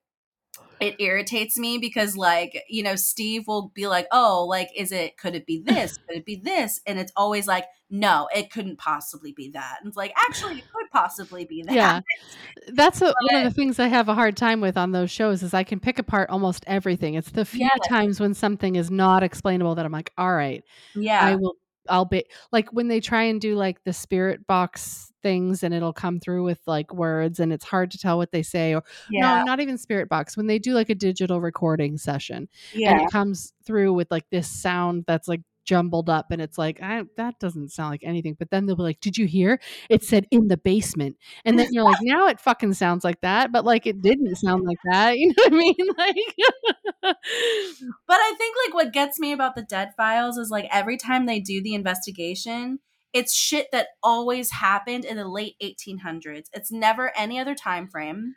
it 0.80 0.96
irritates 1.00 1.58
me 1.58 1.78
because 1.78 2.16
like 2.16 2.64
you 2.70 2.84
know 2.84 2.96
steve 2.96 3.48
will 3.48 3.70
be 3.76 3.88
like 3.88 4.08
oh 4.12 4.46
like 4.48 4.70
is 4.76 4.92
it 4.92 5.18
could 5.18 5.36
it 5.36 5.46
be 5.46 5.62
this 5.66 5.98
could 6.08 6.18
it 6.18 6.26
be 6.26 6.36
this 6.36 6.82
and 6.86 7.00
it's 7.00 7.12
always 7.16 7.48
like 7.48 7.66
no 7.90 8.28
it 8.36 8.52
couldn't 8.52 8.78
possibly 8.78 9.32
be 9.32 9.50
that 9.50 9.78
and 9.80 9.88
it's 9.88 9.98
like 9.98 10.14
actually 10.28 10.60
it 10.60 10.66
could 10.72 10.90
possibly 10.92 11.46
be 11.46 11.64
that 11.64 11.76
Yeah. 11.76 12.00
That's 12.74 13.02
a, 13.02 13.14
one 13.32 13.36
of 13.36 13.44
the 13.44 13.52
things 13.52 13.80
I 13.80 13.88
have 13.88 14.10
a 14.10 14.14
hard 14.14 14.38
time 14.38 14.62
with 14.62 14.78
on 14.78 14.92
those 14.92 15.10
shows 15.10 15.44
is 15.44 15.54
I 15.54 15.64
can 15.64 15.80
pick 15.80 15.98
apart 15.98 16.30
almost 16.30 16.64
everything. 16.68 17.16
It's 17.16 17.32
the 17.32 17.46
few 17.46 17.62
Yes. 17.62 17.88
times 17.88 18.20
when 18.20 18.34
something 18.34 18.76
is 18.76 18.92
not 18.92 19.24
explainable 19.24 19.76
that 19.76 19.86
I'm 19.86 19.92
like, 19.92 20.12
all 20.18 20.34
right, 20.34 20.64
yeah 20.96 21.26
I 21.26 21.36
will 21.36 21.56
I'll 21.90 22.06
be 22.06 22.26
like 22.52 22.70
when 22.72 22.88
they 22.88 23.00
try 23.00 23.24
and 23.24 23.40
do 23.42 23.56
like 23.56 23.84
the 23.84 23.94
spirit 23.94 24.46
box 24.48 25.12
things 25.22 25.64
and 25.64 25.74
it'll 25.74 25.94
come 25.94 26.20
through 26.20 26.44
with 26.44 26.60
like 26.66 26.94
words 26.94 27.40
and 27.40 27.52
it's 27.52 27.66
hard 27.66 27.92
to 27.92 27.98
tell 27.98 28.18
what 28.18 28.32
they 28.32 28.42
say 28.44 28.74
or 28.74 28.84
yeah 29.10 29.40
no, 29.40 29.44
not 29.44 29.60
even 29.60 29.78
spirit 29.78 30.08
box. 30.10 30.38
When 30.38 30.48
they 30.48 30.60
do 30.60 30.74
like 30.74 30.90
a 30.90 30.96
digital 30.96 31.42
recording 31.42 31.98
session 31.98 32.48
yeah. 32.74 32.92
and 32.92 33.00
yeah 33.02 33.06
it 33.06 33.12
comes 33.12 33.54
through 33.66 33.94
with 33.94 34.10
like 34.12 34.26
this 34.32 34.48
sound 34.48 35.04
that's 35.08 35.28
like 35.28 35.42
jumbled 35.66 36.10
up 36.10 36.32
and 36.32 36.42
it's 36.42 36.58
like 36.58 36.82
I, 36.82 37.04
that 37.18 37.40
doesn't 37.40 37.70
sound 37.70 37.92
like 37.92 38.04
anything 38.04 38.36
but 38.38 38.50
then 38.50 38.66
they'll 38.66 38.76
be 38.76 38.84
like 38.84 39.02
did 39.02 39.18
you 39.18 39.28
hear 39.28 39.60
it 39.90 40.04
said 40.04 40.26
in 40.32 40.48
the 40.48 40.58
basement 40.58 41.18
and 41.46 41.60
then 41.60 41.68
you're 41.72 41.84
like 41.84 41.98
now 42.02 42.28
it 42.28 42.40
fucking 42.40 42.74
sounds 42.74 43.04
like 43.04 43.22
that 43.22 43.52
but 43.52 43.66
like 43.66 43.86
it 43.86 44.02
didn't 44.02 44.36
sound 44.36 44.64
like 44.64 44.80
that 44.86 45.18
you 45.18 45.28
know 45.28 45.34
what 45.38 45.54
i 45.54 45.56
mean 45.56 45.76
like 45.98 46.16
But 48.08 48.18
I 48.18 48.34
think 48.38 48.56
like 48.66 48.74
what 48.74 48.94
gets 48.94 49.20
me 49.20 49.32
about 49.32 49.56
the 49.56 49.62
Dead 49.62 49.92
Files 49.96 50.38
is 50.38 50.50
like 50.50 50.68
every 50.72 50.98
time 50.98 51.26
they 51.26 51.40
do 51.40 51.62
the 51.62 51.74
investigation, 51.74 52.80
it's 53.14 53.34
shit 53.34 53.68
that 53.72 53.88
always 54.04 54.52
happened 54.52 55.06
in 55.06 55.18
the 55.18 55.28
late 55.28 55.56
1800s. 55.62 56.48
It's 56.54 56.72
never 56.72 57.12
any 57.18 57.40
other 57.40 57.56
time 57.56 57.88
frame. 57.88 58.36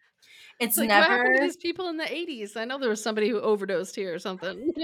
It's, 0.60 0.76
like, 0.78 0.88
what 0.90 0.96
happened 0.98 1.26
to 1.26 1.32
never 1.32 1.44
these 1.46 1.56
people 1.56 1.88
in 1.88 1.96
the 1.96 2.04
80s? 2.04 2.56
I 2.56 2.64
know 2.64 2.78
there 2.78 2.88
was 2.88 3.02
somebody 3.02 3.28
who 3.28 3.40
overdosed 3.40 3.96
here 3.96 4.14
or 4.14 4.18
something. 4.18 4.72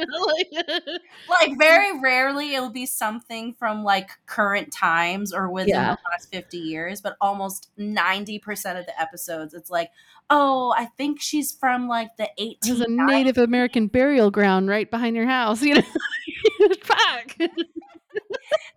Like- 1.28 1.58
very 1.58 1.98
rarely 2.00 2.54
it'll 2.54 2.70
be 2.70 2.86
something 2.86 3.54
from 3.58 3.84
like 3.84 4.10
current 4.26 4.72
times 4.72 5.32
or 5.32 5.50
within 5.50 5.74
Yeah. 5.74 5.94
the 5.94 6.10
last 6.10 6.30
50 6.32 6.56
years, 6.58 7.00
but 7.00 7.16
almost 7.20 7.68
90% 7.78 8.78
of 8.78 8.86
the 8.86 9.00
episodes 9.00 9.54
it's 9.54 9.70
like, 9.70 9.90
"Oh, 10.30 10.74
I 10.76 10.86
think 10.96 11.20
she's 11.20 11.52
from 11.52 11.86
like 11.88 12.16
the 12.16 12.28
There's 12.62 12.80
a 12.80 12.86
Native 12.88 13.38
American 13.38 13.86
burial 13.88 14.30
ground 14.30 14.68
right 14.68 14.90
behind 14.90 15.16
your 15.16 15.26
house. 15.26 15.62
You 15.62 15.76
know, 15.76 15.82
fuck. 16.82 17.36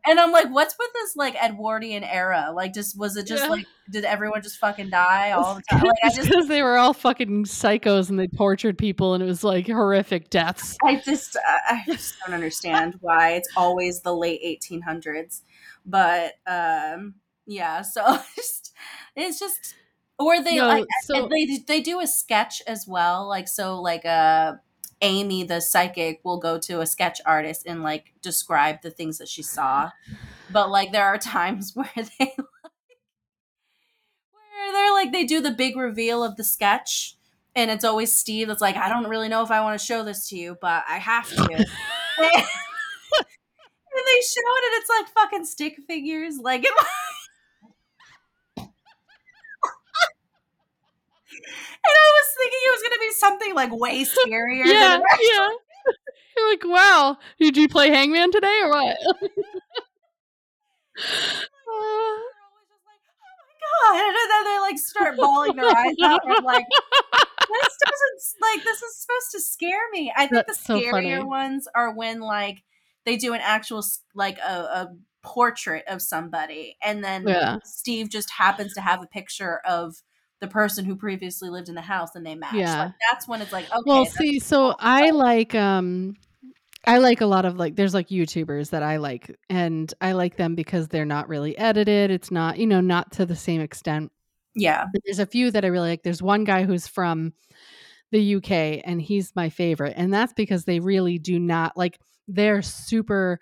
And 0.06 0.20
I'm 0.20 0.32
like, 0.32 0.50
"What's 0.50 0.76
with 0.78 0.90
this 0.94 1.16
like 1.16 1.36
Edwardian 1.36 2.04
era? 2.04 2.52
Like 2.54 2.74
just 2.74 2.98
was 2.98 3.16
it 3.18 3.28
just 3.28 3.44
Yeah. 3.44 3.50
like 3.50 3.66
did 3.90 4.04
everyone 4.06 4.42
just 4.42 4.58
fucking 4.58 4.90
die 4.90 5.32
all 5.32 5.56
the 5.56 5.62
time?" 5.70 5.84
Like 5.84 5.96
I 6.04 6.10
just 6.10 6.28
because 6.30 6.48
they 6.48 6.64
were 6.64 6.78
all 6.78 6.94
fucking 6.94 7.46
psychos 7.46 8.10
and 8.10 8.20
they 8.20 8.28
tortured 8.28 8.78
people 8.78 9.14
and 9.14 9.24
it 9.24 9.28
was 9.28 9.44
like 9.44 9.68
horrific 9.68 10.30
deaths. 10.30 10.78
I 10.84 10.96
just 10.96 11.38
I 11.46 11.84
just 11.86 12.16
don't 12.26 12.34
understand 12.34 12.96
why 13.02 13.34
it's 13.34 13.50
always 13.56 14.02
the 14.02 14.16
late 14.16 14.42
1800s. 14.44 15.42
But 15.86 16.34
um 16.48 17.16
yeah, 17.46 17.82
so 17.82 18.02
it's 18.16 18.36
just 18.36 18.74
it's 19.16 19.40
just 19.40 19.76
or 20.18 20.42
they 20.44 20.58
No, 20.58 20.68
like 20.68 20.86
so 21.04 21.28
they 21.30 21.58
they 21.68 21.82
do 21.82 22.00
a 22.00 22.08
sketch 22.08 22.62
as 22.68 22.86
well 22.88 23.28
like 23.28 23.48
so 23.48 23.80
like 23.82 24.06
uh 24.06 24.54
Amy 25.02 25.44
the 25.44 25.62
psychic 25.62 26.22
will 26.24 26.38
go 26.40 26.58
to 26.60 26.82
a 26.82 26.86
sketch 26.88 27.20
artist 27.26 27.66
and 27.66 27.84
like 27.84 28.14
describe 28.22 28.82
the 28.82 28.92
things 28.92 29.18
that 29.18 29.28
she 29.30 29.44
saw. 29.44 29.90
But 30.52 30.70
like 30.70 30.92
there 30.92 31.06
are 31.06 31.18
times 31.20 31.72
where 31.76 31.90
they 31.96 32.04
like, 32.20 32.38
where 34.32 34.72
they're 34.72 34.94
like 34.94 35.12
they 35.12 35.26
do 35.26 35.42
the 35.42 35.52
big 35.52 35.76
reveal 35.76 36.24
of 36.24 36.36
the 36.38 36.44
sketch 36.44 37.16
and 37.56 37.70
it's 37.70 37.84
always 37.84 38.16
Steve 38.16 38.48
that's 38.48 38.62
like 38.62 38.78
I 38.78 38.90
don't 38.90 39.10
really 39.10 39.28
know 39.30 39.44
if 39.44 39.52
I 39.52 39.62
want 39.62 39.80
to 39.80 39.86
show 39.86 40.04
this 40.04 40.28
to 40.30 40.38
you, 40.38 40.58
but 40.62 40.84
I 40.88 40.98
have 40.98 41.30
to. 41.30 41.44
and 42.24 44.04
they 44.08 44.22
show 44.22 44.48
it 44.58 44.64
and 44.66 44.82
it's 44.82 44.90
like 44.90 45.08
fucking 45.14 45.46
stick 45.46 45.78
figures 45.88 46.38
like 46.38 46.64
it 46.64 46.74
And 51.31 51.31
I 51.86 52.14
was 52.14 52.28
thinking 52.38 52.60
it 52.64 52.72
was 52.72 52.82
gonna 52.84 53.00
be 53.00 53.12
something 53.12 53.56
like 53.56 53.72
way 53.80 54.04
scarier. 54.06 54.66
yeah, 54.66 55.00
yeah. 55.22 55.50
You're 56.38 56.50
like, 56.52 56.64
wow, 56.66 57.18
did 57.40 57.58
you 57.58 57.68
play 57.68 57.90
Hangman 57.90 58.32
today 58.32 58.60
or 58.64 58.70
what? 58.70 58.98
Uh, 60.98 61.02
They're 61.02 62.42
always 62.48 62.68
just 62.68 62.84
like, 62.88 63.02
oh 63.12 63.38
my 63.46 63.56
god, 63.94 64.00
and 64.00 64.32
then 64.32 64.44
they 64.54 64.60
like 64.60 64.78
start 64.80 65.18
bawling 65.18 65.56
their 65.56 65.66
eyes 65.66 65.96
out. 66.04 66.22
And 66.26 66.34
I'm 66.38 66.44
like, 66.44 66.66
this 66.70 67.78
doesn't 67.86 68.42
like 68.42 68.64
this 68.64 68.82
is 68.82 68.96
supposed 69.02 69.32
to 69.32 69.40
scare 69.42 69.90
me. 69.92 70.12
I 70.16 70.28
think 70.28 70.46
That's 70.48 70.64
the 70.64 70.74
scarier 70.76 70.92
funny. 70.92 71.24
ones 71.24 71.68
are 71.76 71.94
when 71.94 72.20
like 72.20 72.64
they 73.06 73.18
do 73.18 73.34
an 73.34 73.42
actual 73.44 73.84
like 74.16 74.38
a, 74.40 74.52
a 74.52 74.88
portrait 75.24 75.84
of 75.88 76.02
somebody, 76.02 76.78
and 76.84 77.04
then 77.04 77.28
yeah. 77.28 77.58
Steve 77.64 78.10
just 78.10 78.32
happens 78.32 78.74
to 78.74 78.82
have 78.82 79.02
a 79.02 79.08
picture 79.08 79.60
of 79.66 79.96
the 80.42 80.48
person 80.48 80.84
who 80.84 80.96
previously 80.96 81.50
lived 81.50 81.70
in 81.70 81.76
the 81.76 81.82
house, 81.82 82.16
and 82.16 82.26
they 82.26 82.36
match. 82.36 82.56
Yeah. 82.56 82.86
Like 82.86 82.94
that's 83.10 83.28
when 83.28 83.42
it's 83.42 83.54
like, 83.54 83.66
okay, 83.66 83.82
Well, 83.86 84.06
see, 84.06 84.40
so 84.40 84.76
I 84.80 85.12
like 85.12 85.56
um 85.56 86.16
I 86.86 86.98
like 86.98 87.22
a 87.22 87.28
lot 87.28 87.46
of 87.46 87.58
like 87.58 87.76
there's 87.76 87.94
like 87.94 88.10
YouTubers 88.10 88.72
that 88.72 88.82
I 88.82 88.98
like 88.98 89.38
and 89.50 89.94
I 90.02 90.14
like 90.14 90.36
them 90.36 90.56
because 90.56 90.88
they're 90.88 91.06
not 91.06 91.30
really 91.30 91.58
edited. 91.58 92.10
It's 92.10 92.32
not, 92.32 92.58
you 92.58 92.66
know, 92.66 92.82
not 92.82 93.12
to 93.14 93.26
the 93.26 93.36
same 93.36 93.62
extent. 93.62 94.12
yeah, 94.56 94.86
But 94.92 95.02
there's 95.06 95.20
a 95.20 95.28
few 95.28 95.52
that 95.52 95.64
I 95.64 95.68
really 95.68 95.90
like. 95.90 96.04
There's 96.04 96.24
one 96.24 96.44
guy 96.44 96.64
who's 96.64 96.88
from 96.88 97.34
the 98.12 98.36
UK 98.36 98.82
and 98.84 99.00
he's 99.00 99.36
my 99.36 99.50
favorite. 99.50 99.94
And 99.96 100.12
that's 100.12 100.34
because 100.34 100.66
they 100.66 100.80
really 100.80 101.20
do 101.20 101.40
not 101.40 101.78
like 101.78 102.00
they're 102.28 102.64
super 102.64 103.40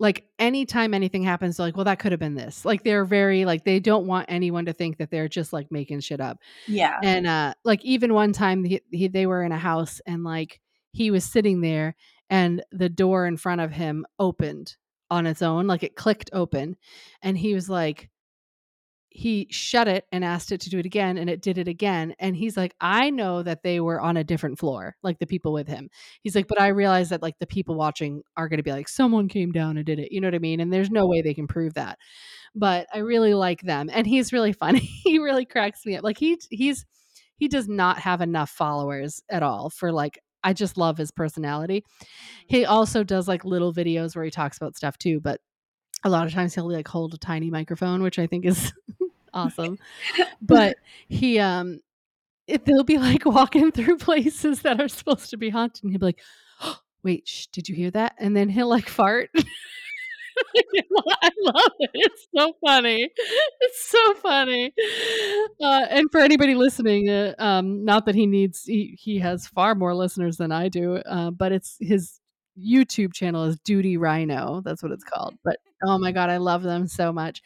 like 0.00 0.24
anytime 0.38 0.94
anything 0.94 1.22
happens, 1.22 1.58
they're 1.58 1.66
like, 1.66 1.76
well, 1.76 1.84
that 1.84 1.98
could 1.98 2.10
have 2.10 2.18
been 2.18 2.34
this. 2.34 2.64
Like 2.64 2.82
they're 2.82 3.04
very 3.04 3.44
like 3.44 3.64
they 3.64 3.78
don't 3.78 4.06
want 4.06 4.26
anyone 4.28 4.64
to 4.64 4.72
think 4.72 4.96
that 4.96 5.10
they're 5.10 5.28
just 5.28 5.52
like 5.52 5.70
making 5.70 6.00
shit 6.00 6.20
up. 6.20 6.38
Yeah, 6.66 6.98
and 7.02 7.26
uh 7.26 7.54
like 7.64 7.84
even 7.84 8.14
one 8.14 8.32
time 8.32 8.64
he, 8.64 8.80
he, 8.90 9.08
they 9.08 9.26
were 9.26 9.44
in 9.44 9.52
a 9.52 9.58
house 9.58 10.00
and 10.06 10.24
like 10.24 10.58
he 10.92 11.10
was 11.10 11.24
sitting 11.24 11.60
there 11.60 11.94
and 12.30 12.64
the 12.72 12.88
door 12.88 13.26
in 13.26 13.36
front 13.36 13.60
of 13.60 13.70
him 13.70 14.06
opened 14.18 14.74
on 15.10 15.26
its 15.26 15.42
own 15.42 15.66
like 15.66 15.82
it 15.82 15.96
clicked 15.96 16.30
open. 16.32 16.76
And 17.22 17.36
he 17.36 17.54
was 17.54 17.68
like 17.68 18.08
he 19.20 19.46
shut 19.50 19.86
it 19.86 20.06
and 20.12 20.24
asked 20.24 20.50
it 20.50 20.62
to 20.62 20.70
do 20.70 20.78
it 20.78 20.86
again 20.86 21.18
and 21.18 21.28
it 21.28 21.42
did 21.42 21.58
it 21.58 21.68
again 21.68 22.14
and 22.18 22.34
he's 22.34 22.56
like 22.56 22.74
i 22.80 23.10
know 23.10 23.42
that 23.42 23.62
they 23.62 23.78
were 23.78 24.00
on 24.00 24.16
a 24.16 24.24
different 24.24 24.58
floor 24.58 24.96
like 25.02 25.18
the 25.18 25.26
people 25.26 25.52
with 25.52 25.68
him. 25.68 25.90
He's 26.22 26.34
like 26.34 26.48
but 26.48 26.58
i 26.58 26.68
realize 26.68 27.10
that 27.10 27.20
like 27.20 27.38
the 27.38 27.46
people 27.46 27.74
watching 27.74 28.22
are 28.38 28.48
going 28.48 28.56
to 28.56 28.62
be 28.62 28.72
like 28.72 28.88
someone 28.88 29.28
came 29.28 29.52
down 29.52 29.76
and 29.76 29.84
did 29.84 29.98
it 29.98 30.10
you 30.10 30.22
know 30.22 30.28
what 30.28 30.34
i 30.34 30.38
mean? 30.38 30.58
And 30.58 30.72
there's 30.72 30.90
no 30.90 31.06
way 31.06 31.20
they 31.20 31.34
can 31.34 31.46
prove 31.46 31.74
that. 31.74 31.98
But 32.54 32.86
i 32.94 32.98
really 32.98 33.34
like 33.34 33.60
them 33.60 33.90
and 33.92 34.06
he's 34.06 34.32
really 34.32 34.52
funny 34.64 34.80
he 35.04 35.18
really 35.18 35.44
cracks 35.44 35.84
me 35.84 35.96
up 35.96 36.02
like 36.02 36.16
he 36.16 36.38
he's 36.48 36.86
he 37.36 37.46
does 37.46 37.68
not 37.68 37.98
have 37.98 38.22
enough 38.22 38.48
followers 38.48 39.22
at 39.28 39.42
all 39.42 39.68
for 39.68 39.92
like 39.92 40.18
i 40.42 40.54
just 40.54 40.78
love 40.78 40.96
his 40.96 41.10
personality. 41.10 41.82
Mm-hmm. 41.82 42.56
He 42.56 42.64
also 42.64 43.04
does 43.04 43.28
like 43.28 43.44
little 43.44 43.74
videos 43.74 44.16
where 44.16 44.24
he 44.24 44.30
talks 44.30 44.56
about 44.56 44.76
stuff 44.76 44.96
too 44.96 45.20
but 45.20 45.42
a 46.04 46.08
lot 46.08 46.26
of 46.26 46.32
times 46.32 46.54
he'll 46.54 46.72
like 46.72 46.88
hold 46.88 47.12
a 47.12 47.18
tiny 47.18 47.50
microphone 47.50 48.02
which 48.02 48.18
i 48.18 48.26
think 48.26 48.46
is 48.46 48.72
awesome 49.34 49.78
but 50.42 50.76
he 51.08 51.38
um 51.38 51.80
it, 52.46 52.64
they'll 52.64 52.84
be 52.84 52.98
like 52.98 53.24
walking 53.26 53.70
through 53.70 53.96
places 53.96 54.62
that 54.62 54.80
are 54.80 54.88
supposed 54.88 55.30
to 55.30 55.36
be 55.36 55.50
haunted 55.50 55.84
and 55.84 55.92
he'll 55.92 56.00
be 56.00 56.06
like 56.06 56.20
oh, 56.62 56.78
wait 57.02 57.26
shh, 57.26 57.46
did 57.46 57.68
you 57.68 57.74
hear 57.74 57.90
that 57.90 58.14
and 58.18 58.36
then 58.36 58.48
he'll 58.48 58.68
like 58.68 58.88
fart 58.88 59.30
I 61.22 61.30
love 61.42 61.72
it. 61.80 61.90
It's 61.92 62.26
so 62.34 62.52
funny. 62.64 63.10
It's 63.60 63.90
so 63.90 64.14
funny. 64.14 64.72
Uh, 65.60 65.86
and 65.90 66.10
for 66.10 66.20
anybody 66.20 66.54
listening, 66.54 67.08
uh, 67.08 67.34
um, 67.38 67.84
not 67.84 68.06
that 68.06 68.14
he 68.14 68.26
needs, 68.26 68.64
he, 68.64 68.96
he 68.98 69.18
has 69.18 69.46
far 69.46 69.74
more 69.74 69.94
listeners 69.94 70.36
than 70.36 70.52
I 70.52 70.68
do, 70.68 70.96
uh, 70.96 71.30
but 71.30 71.52
it's 71.52 71.76
his 71.80 72.19
YouTube 72.60 73.12
channel 73.12 73.44
is 73.44 73.58
Duty 73.60 73.96
Rhino. 73.96 74.62
That's 74.64 74.82
what 74.82 74.92
it's 74.92 75.04
called. 75.04 75.34
But 75.44 75.56
oh 75.84 75.98
my 75.98 76.12
God, 76.12 76.30
I 76.30 76.36
love 76.36 76.62
them 76.62 76.86
so 76.86 77.12
much. 77.12 77.42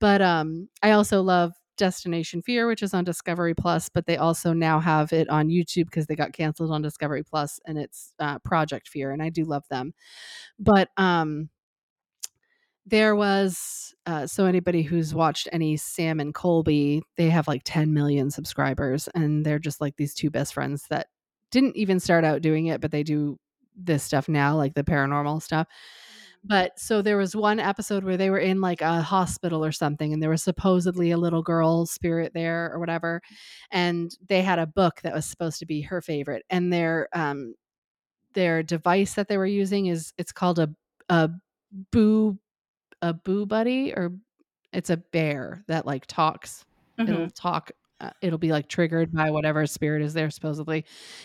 But 0.00 0.22
um, 0.22 0.68
I 0.82 0.92
also 0.92 1.22
love 1.22 1.52
Destination 1.76 2.42
Fear, 2.42 2.66
which 2.66 2.82
is 2.82 2.92
on 2.92 3.04
Discovery 3.04 3.54
Plus, 3.54 3.88
but 3.88 4.06
they 4.06 4.16
also 4.18 4.52
now 4.52 4.80
have 4.80 5.12
it 5.12 5.28
on 5.30 5.48
YouTube 5.48 5.86
because 5.86 6.06
they 6.06 6.16
got 6.16 6.32
canceled 6.32 6.70
on 6.70 6.82
Discovery 6.82 7.22
Plus, 7.22 7.58
and 7.64 7.78
it's 7.78 8.12
uh, 8.18 8.38
Project 8.40 8.88
Fear, 8.88 9.12
and 9.12 9.22
I 9.22 9.30
do 9.30 9.44
love 9.44 9.64
them. 9.70 9.94
But 10.58 10.90
um, 10.96 11.48
there 12.84 13.14
was 13.14 13.94
uh, 14.06 14.26
so 14.26 14.46
anybody 14.46 14.82
who's 14.82 15.14
watched 15.14 15.48
any 15.52 15.76
Sam 15.76 16.20
and 16.20 16.34
Colby, 16.34 17.02
they 17.16 17.30
have 17.30 17.48
like 17.48 17.62
10 17.64 17.94
million 17.94 18.30
subscribers, 18.30 19.08
and 19.14 19.46
they're 19.46 19.58
just 19.58 19.80
like 19.80 19.96
these 19.96 20.14
two 20.14 20.30
best 20.30 20.54
friends 20.54 20.86
that 20.90 21.06
didn't 21.50 21.76
even 21.76 22.00
start 22.00 22.24
out 22.24 22.42
doing 22.42 22.66
it, 22.66 22.80
but 22.80 22.90
they 22.90 23.02
do 23.02 23.38
this 23.78 24.02
stuff 24.04 24.28
now, 24.28 24.56
like 24.56 24.74
the 24.74 24.84
paranormal 24.84 25.42
stuff. 25.42 25.68
But 26.44 26.78
so 26.78 27.02
there 27.02 27.16
was 27.16 27.34
one 27.36 27.60
episode 27.60 28.04
where 28.04 28.16
they 28.16 28.30
were 28.30 28.38
in 28.38 28.60
like 28.60 28.80
a 28.80 29.02
hospital 29.02 29.64
or 29.64 29.72
something, 29.72 30.12
and 30.12 30.22
there 30.22 30.30
was 30.30 30.42
supposedly 30.42 31.10
a 31.10 31.18
little 31.18 31.42
girl 31.42 31.86
spirit 31.86 32.32
there 32.34 32.70
or 32.72 32.78
whatever, 32.78 33.20
and 33.72 34.10
they 34.28 34.42
had 34.42 34.58
a 34.58 34.66
book 34.66 35.00
that 35.02 35.14
was 35.14 35.26
supposed 35.26 35.58
to 35.60 35.66
be 35.66 35.82
her 35.82 36.00
favorite, 36.02 36.44
and 36.50 36.72
their 36.72 37.08
um 37.12 37.54
their 38.34 38.62
device 38.62 39.14
that 39.14 39.28
they 39.28 39.38
were 39.38 39.46
using 39.46 39.86
is 39.86 40.12
it's 40.18 40.32
called 40.32 40.58
a 40.58 40.70
a 41.08 41.30
boo 41.92 42.38
a 43.02 43.14
boo 43.14 43.46
buddy 43.46 43.92
or 43.94 44.12
it's 44.72 44.90
a 44.90 44.96
bear 44.98 45.64
that 45.68 45.86
like 45.86 46.06
talks. 46.06 46.64
Mhm. 47.00 47.08
It'll 47.08 47.30
talk. 47.30 47.70
Uh, 48.00 48.10
it'll 48.22 48.38
be 48.38 48.52
like 48.52 48.68
triggered 48.68 49.12
by 49.12 49.30
whatever 49.30 49.66
spirit 49.66 50.02
is 50.02 50.14
there 50.14 50.30
supposedly, 50.30 50.84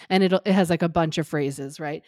and 0.09 0.23
it'll 0.23 0.41
it 0.45 0.53
has 0.53 0.69
like 0.69 0.81
a 0.81 0.89
bunch 0.89 1.17
of 1.17 1.27
phrases, 1.27 1.79
right? 1.79 2.03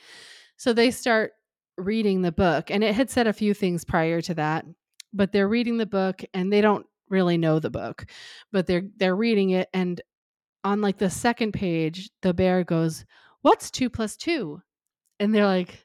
So 0.57 0.74
they 0.74 0.91
start 0.91 1.34
reading 1.78 2.22
the 2.22 2.32
book, 2.32 2.72
and 2.72 2.84
it 2.84 2.95
had 2.95 3.09
said 3.09 3.28
a 3.28 3.34
few 3.34 3.53
things 3.53 3.86
prior 3.86 4.22
to 4.22 4.34
that, 4.36 4.66
but 5.13 5.32
they're 5.32 5.47
reading 5.47 5.78
the 5.78 5.86
book 5.86 6.24
and 6.34 6.51
they 6.51 6.61
don't 6.61 6.86
really 7.09 7.38
know 7.38 7.59
the 7.59 7.70
book, 7.70 8.05
but 8.51 8.66
they're 8.68 8.86
they're 8.97 9.16
reading 9.16 9.51
it, 9.51 9.70
and 9.74 10.01
on 10.63 10.82
like 10.82 10.97
the 10.97 11.09
second 11.09 11.53
page, 11.53 12.09
the 12.22 12.34
bear 12.34 12.63
goes, 12.63 13.05
"What's 13.41 13.70
two 13.72 13.89
plus 13.89 14.18
two? 14.18 14.61
And 15.20 15.34
they're 15.34 15.45
like, 15.45 15.84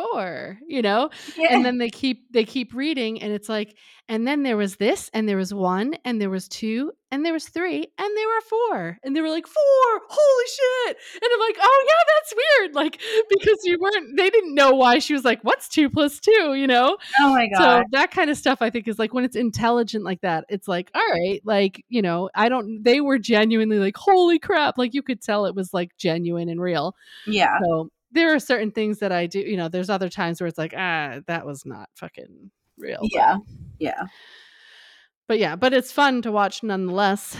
four, 0.00 0.58
you 0.66 0.82
know? 0.82 1.10
And 1.50 1.64
then 1.64 1.78
they 1.78 1.90
keep 1.90 2.32
they 2.32 2.44
keep 2.44 2.74
reading 2.74 3.22
and 3.22 3.32
it's 3.32 3.48
like, 3.48 3.76
and 4.08 4.26
then 4.26 4.42
there 4.42 4.56
was 4.56 4.74
this, 4.74 5.08
and 5.14 5.28
there 5.28 5.36
was 5.36 5.54
one, 5.54 5.94
and 6.04 6.20
there 6.20 6.30
was 6.30 6.48
two, 6.48 6.90
and 7.12 7.24
there 7.24 7.32
was 7.32 7.48
three, 7.48 7.86
and 7.96 8.16
there 8.16 8.26
were 8.26 8.40
four. 8.40 8.98
And 9.04 9.14
they 9.14 9.20
were 9.20 9.28
like, 9.28 9.46
four, 9.46 10.00
holy 10.08 10.44
shit. 10.46 10.96
And 11.14 11.30
I'm 11.32 11.40
like, 11.40 11.56
oh 11.60 11.86
yeah, 11.86 12.14
that's 12.16 12.34
weird. 12.36 12.74
Like, 12.74 13.00
because 13.28 13.58
you 13.62 13.78
weren't 13.80 14.16
they 14.16 14.28
didn't 14.30 14.54
know 14.54 14.72
why 14.72 14.98
she 14.98 15.12
was 15.12 15.24
like, 15.24 15.40
what's 15.42 15.68
two 15.68 15.88
plus 15.88 16.18
two, 16.18 16.54
you 16.54 16.66
know? 16.66 16.96
oh 17.20 17.32
my 17.32 17.48
god 17.48 17.58
So 17.58 17.82
that 17.92 18.10
kind 18.10 18.30
of 18.30 18.36
stuff 18.36 18.58
I 18.60 18.70
think 18.70 18.88
is 18.88 18.98
like 18.98 19.14
when 19.14 19.24
it's 19.24 19.36
intelligent 19.36 20.04
like 20.04 20.22
that, 20.22 20.44
it's 20.48 20.66
like, 20.66 20.90
all 20.94 21.06
right, 21.08 21.40
like, 21.44 21.84
you 21.88 22.02
know, 22.02 22.30
I 22.34 22.48
don't 22.48 22.82
they 22.82 23.00
were 23.00 23.18
genuinely 23.18 23.78
like, 23.78 23.96
holy 23.96 24.38
crap. 24.40 24.76
Like 24.76 24.92
you 24.94 25.02
could 25.02 25.22
tell 25.22 25.46
it 25.46 25.54
was 25.54 25.72
like 25.72 25.96
genuine 25.98 26.48
and 26.48 26.60
real. 26.60 26.96
yeah. 27.26 27.58
So 27.62 27.90
there 28.12 28.34
are 28.34 28.40
certain 28.40 28.70
things 28.72 28.98
that 28.98 29.12
I 29.12 29.26
do, 29.26 29.38
you 29.40 29.56
know, 29.56 29.68
there's 29.68 29.90
other 29.90 30.08
times 30.08 30.40
where 30.40 30.48
it's 30.48 30.58
like, 30.58 30.74
ah, 30.76 31.20
that 31.26 31.46
was 31.46 31.64
not 31.66 31.88
fucking 31.94 32.50
real. 32.78 33.00
but- 33.02 33.10
Yeah. 33.12 33.36
Yeah. 33.78 34.06
But 35.26 35.38
yeah, 35.38 35.54
but 35.56 35.72
it's 35.72 35.92
fun 35.92 36.22
to 36.22 36.32
watch 36.32 36.62
nonetheless. 36.62 37.36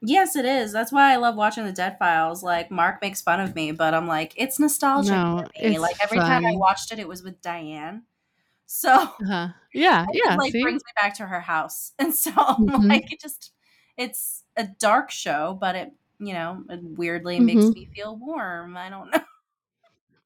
Yes, 0.00 0.36
it 0.36 0.44
is. 0.44 0.70
That's 0.70 0.92
why 0.92 1.12
I 1.12 1.16
love 1.16 1.34
watching 1.34 1.64
the 1.64 1.72
Dead 1.72 1.96
Files. 1.98 2.42
Like 2.42 2.70
Mark 2.70 3.00
makes 3.00 3.22
fun 3.22 3.40
of 3.40 3.54
me, 3.54 3.72
but 3.72 3.94
I'm 3.94 4.06
like, 4.06 4.32
it's 4.36 4.60
nostalgic 4.60 5.12
No, 5.12 5.38
for 5.38 5.62
me. 5.62 5.72
it's 5.72 5.80
Like 5.80 5.96
every 6.02 6.18
time 6.18 6.44
I 6.46 6.52
watched 6.56 6.92
it, 6.92 6.98
it 6.98 7.08
was 7.08 7.22
with 7.22 7.40
Diane. 7.42 8.04
So 8.66 8.90
Uh-huh. 8.92 9.48
Yeah, 9.74 10.06
it, 10.10 10.22
yeah. 10.24 10.36
like 10.36 10.50
see? 10.52 10.62
brings 10.62 10.80
me 10.82 10.90
back 11.00 11.14
to 11.18 11.26
her 11.26 11.40
house. 11.40 11.92
And 11.98 12.14
so 12.14 12.30
I'm 12.36 12.66
Mhm. 12.68 12.88
like 12.88 13.12
it 13.12 13.20
just 13.20 13.52
it's 13.98 14.42
a 14.56 14.64
dark 14.66 15.10
show, 15.10 15.56
but 15.60 15.74
it 15.76 15.92
you 16.18 16.32
know, 16.32 16.64
it 16.70 16.80
weirdly 16.82 17.40
makes 17.40 17.64
Mhm. 17.64 17.74
me 17.74 17.88
feel 17.94 18.16
warm. 18.16 18.76
I 18.76 18.88
don't 18.88 19.10
know. 19.12 19.20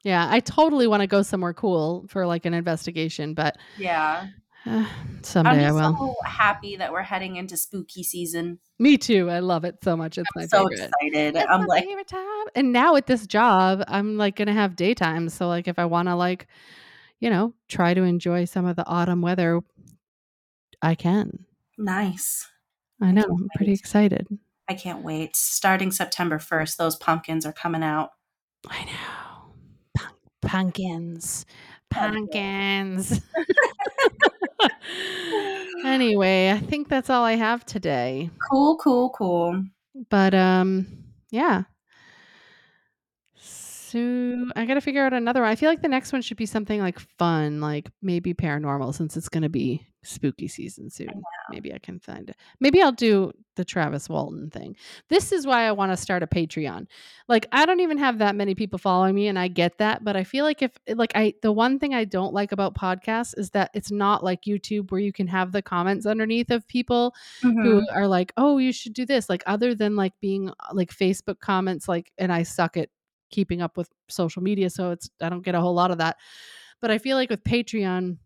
Yeah, 0.08 0.26
I 0.30 0.40
totally 0.40 0.86
want 0.86 1.02
to 1.02 1.06
go 1.06 1.20
somewhere 1.20 1.52
cool 1.52 2.06
for 2.08 2.26
like 2.26 2.46
an 2.46 2.54
investigation, 2.54 3.34
but 3.34 3.58
Yeah. 3.76 4.28
uh, 4.64 4.70
I'm 4.70 4.88
someday 5.22 5.66
I 5.66 5.70
will. 5.72 5.94
so 5.98 6.14
happy 6.24 6.76
that 6.76 6.90
we're 6.90 7.02
heading 7.02 7.36
into 7.36 7.58
spooky 7.58 8.02
season. 8.02 8.58
Me 8.78 8.96
too. 8.96 9.28
I 9.28 9.40
love 9.40 9.64
it 9.64 9.76
so 9.84 9.98
much. 9.98 10.16
It's 10.16 10.30
my 10.34 10.44
I'm 10.44 10.48
so 10.48 10.66
favorite. 10.66 10.90
excited. 11.02 11.36
It's 11.36 11.46
I'm 11.50 11.60
my 11.60 11.66
like, 11.66 11.84
favorite 11.84 12.06
time. 12.08 12.46
And 12.54 12.72
now 12.72 12.94
with 12.94 13.04
this 13.04 13.26
job, 13.26 13.84
I'm 13.86 14.16
like 14.16 14.36
gonna 14.36 14.54
have 14.54 14.76
daytime. 14.76 15.28
So 15.28 15.46
like 15.46 15.68
if 15.68 15.78
I 15.78 15.84
wanna 15.84 16.16
like, 16.16 16.46
you 17.20 17.28
know, 17.28 17.52
try 17.68 17.92
to 17.92 18.02
enjoy 18.02 18.46
some 18.46 18.64
of 18.64 18.76
the 18.76 18.86
autumn 18.86 19.20
weather, 19.20 19.60
I 20.80 20.94
can. 20.94 21.44
nice. 21.76 22.48
I 23.02 23.12
know. 23.12 23.24
can't 23.24 23.32
I'm 23.42 23.48
pretty 23.56 23.72
excited. 23.74 24.26
I 24.70 24.74
can't 24.74 25.02
wait. 25.04 25.36
Starting 25.36 25.90
September 25.90 26.38
1st, 26.38 26.78
those 26.78 26.96
pumpkins 26.96 27.44
are 27.44 27.52
coming 27.52 27.82
out. 27.82 28.10
I 28.68 28.84
know. 28.86 29.27
Pumpkins. 30.42 31.46
Pumpkins. 31.90 33.20
anyway, 35.84 36.50
I 36.50 36.58
think 36.58 36.88
that's 36.88 37.10
all 37.10 37.24
I 37.24 37.32
have 37.36 37.64
today. 37.64 38.30
Cool, 38.50 38.76
cool, 38.78 39.10
cool. 39.10 39.64
But 40.10 40.34
um 40.34 40.86
yeah. 41.30 41.64
So 43.90 44.50
I 44.54 44.66
gotta 44.66 44.80
figure 44.82 45.02
out 45.04 45.14
another 45.14 45.40
one. 45.40 45.48
I 45.50 45.56
feel 45.56 45.70
like 45.70 45.80
the 45.82 45.88
next 45.88 46.12
one 46.12 46.20
should 46.20 46.36
be 46.36 46.44
something 46.46 46.80
like 46.80 46.98
fun, 47.18 47.60
like 47.60 47.88
maybe 48.02 48.34
paranormal, 48.34 48.94
since 48.94 49.16
it's 49.16 49.28
gonna 49.30 49.48
be 49.48 49.86
spooky 50.02 50.46
season 50.46 50.90
soon. 50.90 51.22
Maybe 51.50 51.72
I 51.72 51.78
can 51.78 51.98
find 51.98 52.28
it. 52.30 52.36
Maybe 52.60 52.82
I'll 52.82 52.92
do 52.92 53.32
the 53.56 53.64
Travis 53.64 54.08
Walton 54.08 54.50
thing. 54.50 54.76
This 55.08 55.32
is 55.32 55.46
why 55.46 55.64
I 55.64 55.72
want 55.72 55.90
to 55.90 55.96
start 55.96 56.22
a 56.22 56.26
Patreon. 56.26 56.86
Like 57.28 57.46
I 57.50 57.64
don't 57.66 57.80
even 57.80 57.98
have 57.98 58.18
that 58.18 58.36
many 58.36 58.54
people 58.54 58.78
following 58.78 59.14
me, 59.14 59.26
and 59.28 59.38
I 59.38 59.48
get 59.48 59.78
that, 59.78 60.04
but 60.04 60.16
I 60.16 60.22
feel 60.24 60.44
like 60.44 60.60
if 60.62 60.72
like 60.94 61.12
I 61.14 61.32
the 61.42 61.50
one 61.52 61.78
thing 61.78 61.94
I 61.94 62.04
don't 62.04 62.34
like 62.34 62.52
about 62.52 62.74
podcasts 62.74 63.34
is 63.38 63.50
that 63.50 63.70
it's 63.74 63.90
not 63.90 64.22
like 64.22 64.42
YouTube 64.42 64.90
where 64.90 65.00
you 65.00 65.12
can 65.12 65.26
have 65.28 65.50
the 65.52 65.62
comments 65.62 66.04
underneath 66.06 66.50
of 66.50 66.66
people 66.68 67.14
who 67.42 67.80
Mhm. 67.80 67.84
are 67.94 68.06
like, 68.06 68.32
"Oh, 68.36 68.58
you 68.58 68.72
should 68.72 68.92
do 68.92 69.06
this." 69.06 69.28
Like 69.30 69.42
other 69.46 69.74
than 69.74 69.96
like 69.96 70.12
being 70.20 70.50
uh, 70.50 70.52
like 70.74 70.90
Facebook 70.94 71.40
comments 71.40 71.88
like 71.88 72.12
and 72.18 72.30
I 72.32 72.42
suck 72.42 72.76
at 72.76 72.90
keeping 73.30 73.60
up 73.62 73.76
with 73.76 73.88
social 74.08 74.42
media, 74.42 74.70
so 74.70 74.90
it's 74.90 75.08
I 75.20 75.28
don't 75.28 75.44
get 75.44 75.54
a 75.54 75.60
whole 75.60 75.74
lot 75.74 75.90
of 75.90 75.98
that. 75.98 76.16
But 76.80 76.90
I 76.90 76.98
feel 76.98 77.16
like 77.16 77.30
with 77.30 77.42
Patreon, 77.44 78.18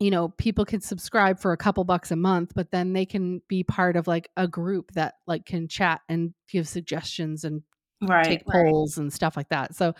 you 0.00 0.10
know, 0.10 0.28
people 0.28 0.64
can 0.64 0.80
subscribe 0.80 1.38
for 1.38 1.52
a 1.52 1.56
couple 1.56 1.84
bucks 1.84 2.10
a 2.10 2.16
month, 2.16 2.52
but 2.54 2.70
then 2.72 2.92
they 2.92 3.06
can 3.06 3.40
be 3.48 3.62
part 3.62 3.96
of 3.96 4.06
like 4.08 4.28
a 4.36 4.48
group 4.48 4.90
that 4.92 5.14
like 5.26 5.46
can 5.46 5.68
chat 5.68 6.00
and 6.08 6.34
give 6.50 6.68
suggestions 6.68 7.44
and 7.44 7.62
Right. 8.02 8.24
take 8.26 8.42
right. 8.46 8.66
polls 8.66 8.98
and 8.98 9.10
stuff 9.10 9.34
like 9.34 9.48
that. 9.48 9.74
So 9.74 9.94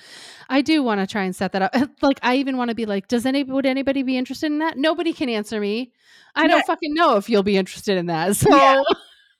I 0.50 0.60
do 0.60 0.82
want 0.82 1.00
to 1.00 1.06
try 1.06 1.22
and 1.22 1.34
set 1.34 1.52
that 1.52 1.62
up. 1.62 1.72
like 2.02 2.18
I 2.22 2.36
even 2.36 2.58
want 2.58 2.68
to 2.68 2.74
be 2.74 2.84
like, 2.84 3.08
does 3.08 3.24
any 3.24 3.44
would 3.44 3.64
anybody 3.64 4.02
be 4.02 4.18
interested 4.18 4.46
in 4.46 4.58
that? 4.58 4.76
Nobody 4.76 5.14
can 5.14 5.30
answer 5.30 5.58
me. 5.58 5.92
I 6.34 6.42
Yeah. 6.42 6.48
don't 6.48 6.66
fucking 6.66 6.92
know 6.92 7.16
if 7.16 7.30
you'll 7.30 7.44
be 7.44 7.56
interested 7.56 7.96
in 7.96 8.06
that. 8.06 8.36
So 8.36 8.54
Yeah. 8.54 8.82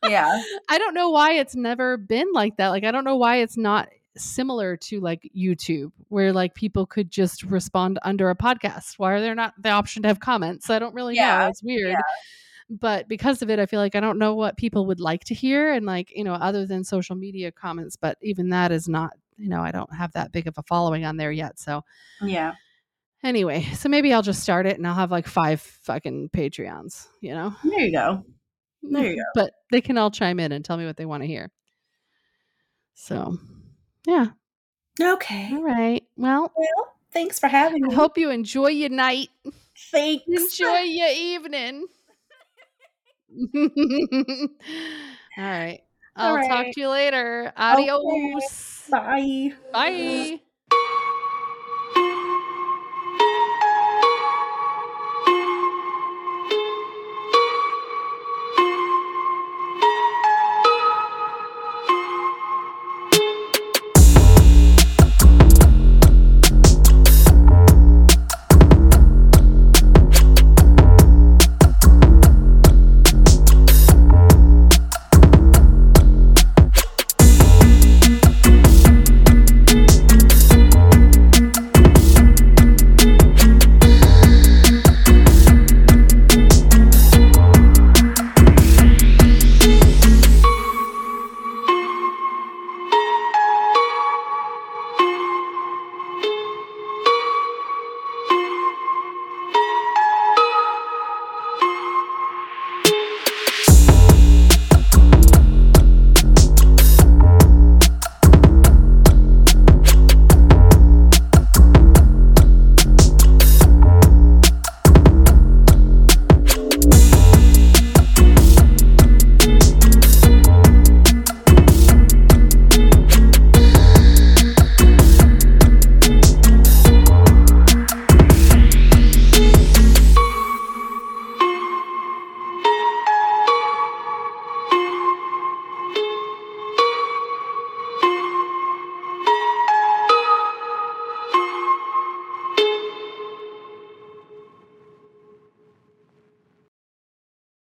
Yeah. 0.09 0.43
I 0.71 0.79
don't 0.79 0.95
know 0.95 1.11
why 1.11 1.33
it's 1.33 1.55
never 1.55 1.99
been 1.99 2.29
like 2.33 2.57
that. 2.57 2.69
Like 2.69 2.85
I 2.85 2.91
don't 2.91 3.05
know 3.05 3.17
why 3.17 3.39
it's 3.39 3.59
not 3.59 3.89
similar 4.17 4.77
to 4.77 5.01
like 5.01 5.31
YouTube 5.37 5.93
where 6.09 6.33
like 6.33 6.55
people 6.55 6.87
could 6.87 7.11
just 7.11 7.43
respond 7.43 7.99
under 8.03 8.31
a 8.31 8.37
podcast. 8.37 8.95
Why 8.99 9.13
are 9.13 9.21
there 9.21 9.35
not 9.35 9.55
the 9.61 9.71
option 9.71 10.03
to 10.03 10.09
have 10.09 10.21
comments? 10.21 10.71
I 10.71 10.79
don't 10.79 10.95
really 10.95 11.15
know. 11.17 11.47
It's 11.49 11.63
weird. 11.63 11.97
But 12.71 13.09
because 13.09 13.43
of 13.43 13.51
it, 13.51 13.59
I 13.59 13.67
feel 13.67 13.81
like 13.81 13.95
I 13.95 14.01
don't 14.01 14.19
know 14.19 14.35
what 14.35 14.57
people 14.57 14.87
would 14.87 15.01
like 15.01 15.25
to 15.25 15.35
hear 15.35 15.73
and 15.73 15.85
like, 15.85 16.11
you 16.17 16.25
know, 16.25 16.33
other 16.35 16.65
than 16.67 16.83
social 16.83 17.15
media 17.15 17.53
comments, 17.53 17.97
but 17.97 18.17
even 18.23 18.49
that 18.51 18.73
is 18.73 18.89
not, 18.89 19.13
you 19.37 19.49
know, 19.51 19.61
I 19.61 19.71
don't 19.71 19.95
have 19.95 20.13
that 20.13 20.33
big 20.33 20.47
of 20.47 20.57
a 20.57 20.63
following 20.63 21.05
on 21.05 21.17
there 21.19 21.31
yet. 21.33 21.59
So 21.59 21.83
Yeah. 22.23 22.55
anyway, 23.23 23.63
so 23.75 23.89
maybe 23.91 24.15
I'll 24.15 24.23
just 24.23 24.43
start 24.43 24.65
it 24.67 24.79
and 24.79 24.87
I'll 24.87 24.95
have 24.95 25.11
like 25.11 25.27
five 25.27 25.61
fucking 25.61 26.31
Patreons, 26.31 27.07
you 27.21 27.35
know? 27.35 27.55
There 27.65 27.81
you 27.81 27.93
go. 27.93 28.25
There 28.83 29.05
you 29.13 29.17
go. 29.35 29.43
But 29.43 29.53
they 29.71 29.83
can 29.83 29.99
all 29.99 30.11
chime 30.11 30.41
in 30.41 30.53
and 30.53 30.65
tell 30.65 30.79
me 30.79 30.87
what 30.87 30.97
they 30.97 31.05
want 31.07 31.23
to 31.23 31.27
hear. 31.27 31.51
So, 32.95 33.37
yeah. 34.07 34.27
Okay. 35.01 35.49
All 35.53 35.63
right. 35.63 36.05
Well, 36.17 36.53
Well, 36.57 36.95
thanks 37.13 37.39
for 37.39 37.49
having 37.49 37.85
I 37.85 37.89
me. 37.89 37.95
hope 37.95 38.17
you 38.19 38.31
enjoy 38.31 38.69
your 38.69 38.91
night. 38.91 39.31
Thanks. 39.91 40.25
Enjoy 40.29 40.79
your 40.81 41.09
evening. 41.11 41.87
all 43.55 44.49
right. 45.37 45.81
I'll 46.17 46.39
All 46.39 46.49
talk 46.49 46.67
to 46.73 46.81
you 46.81 46.89
later. 46.89 47.53
Adios. 47.57 48.87
Bye. 48.89 49.53
Bye. 49.73 50.41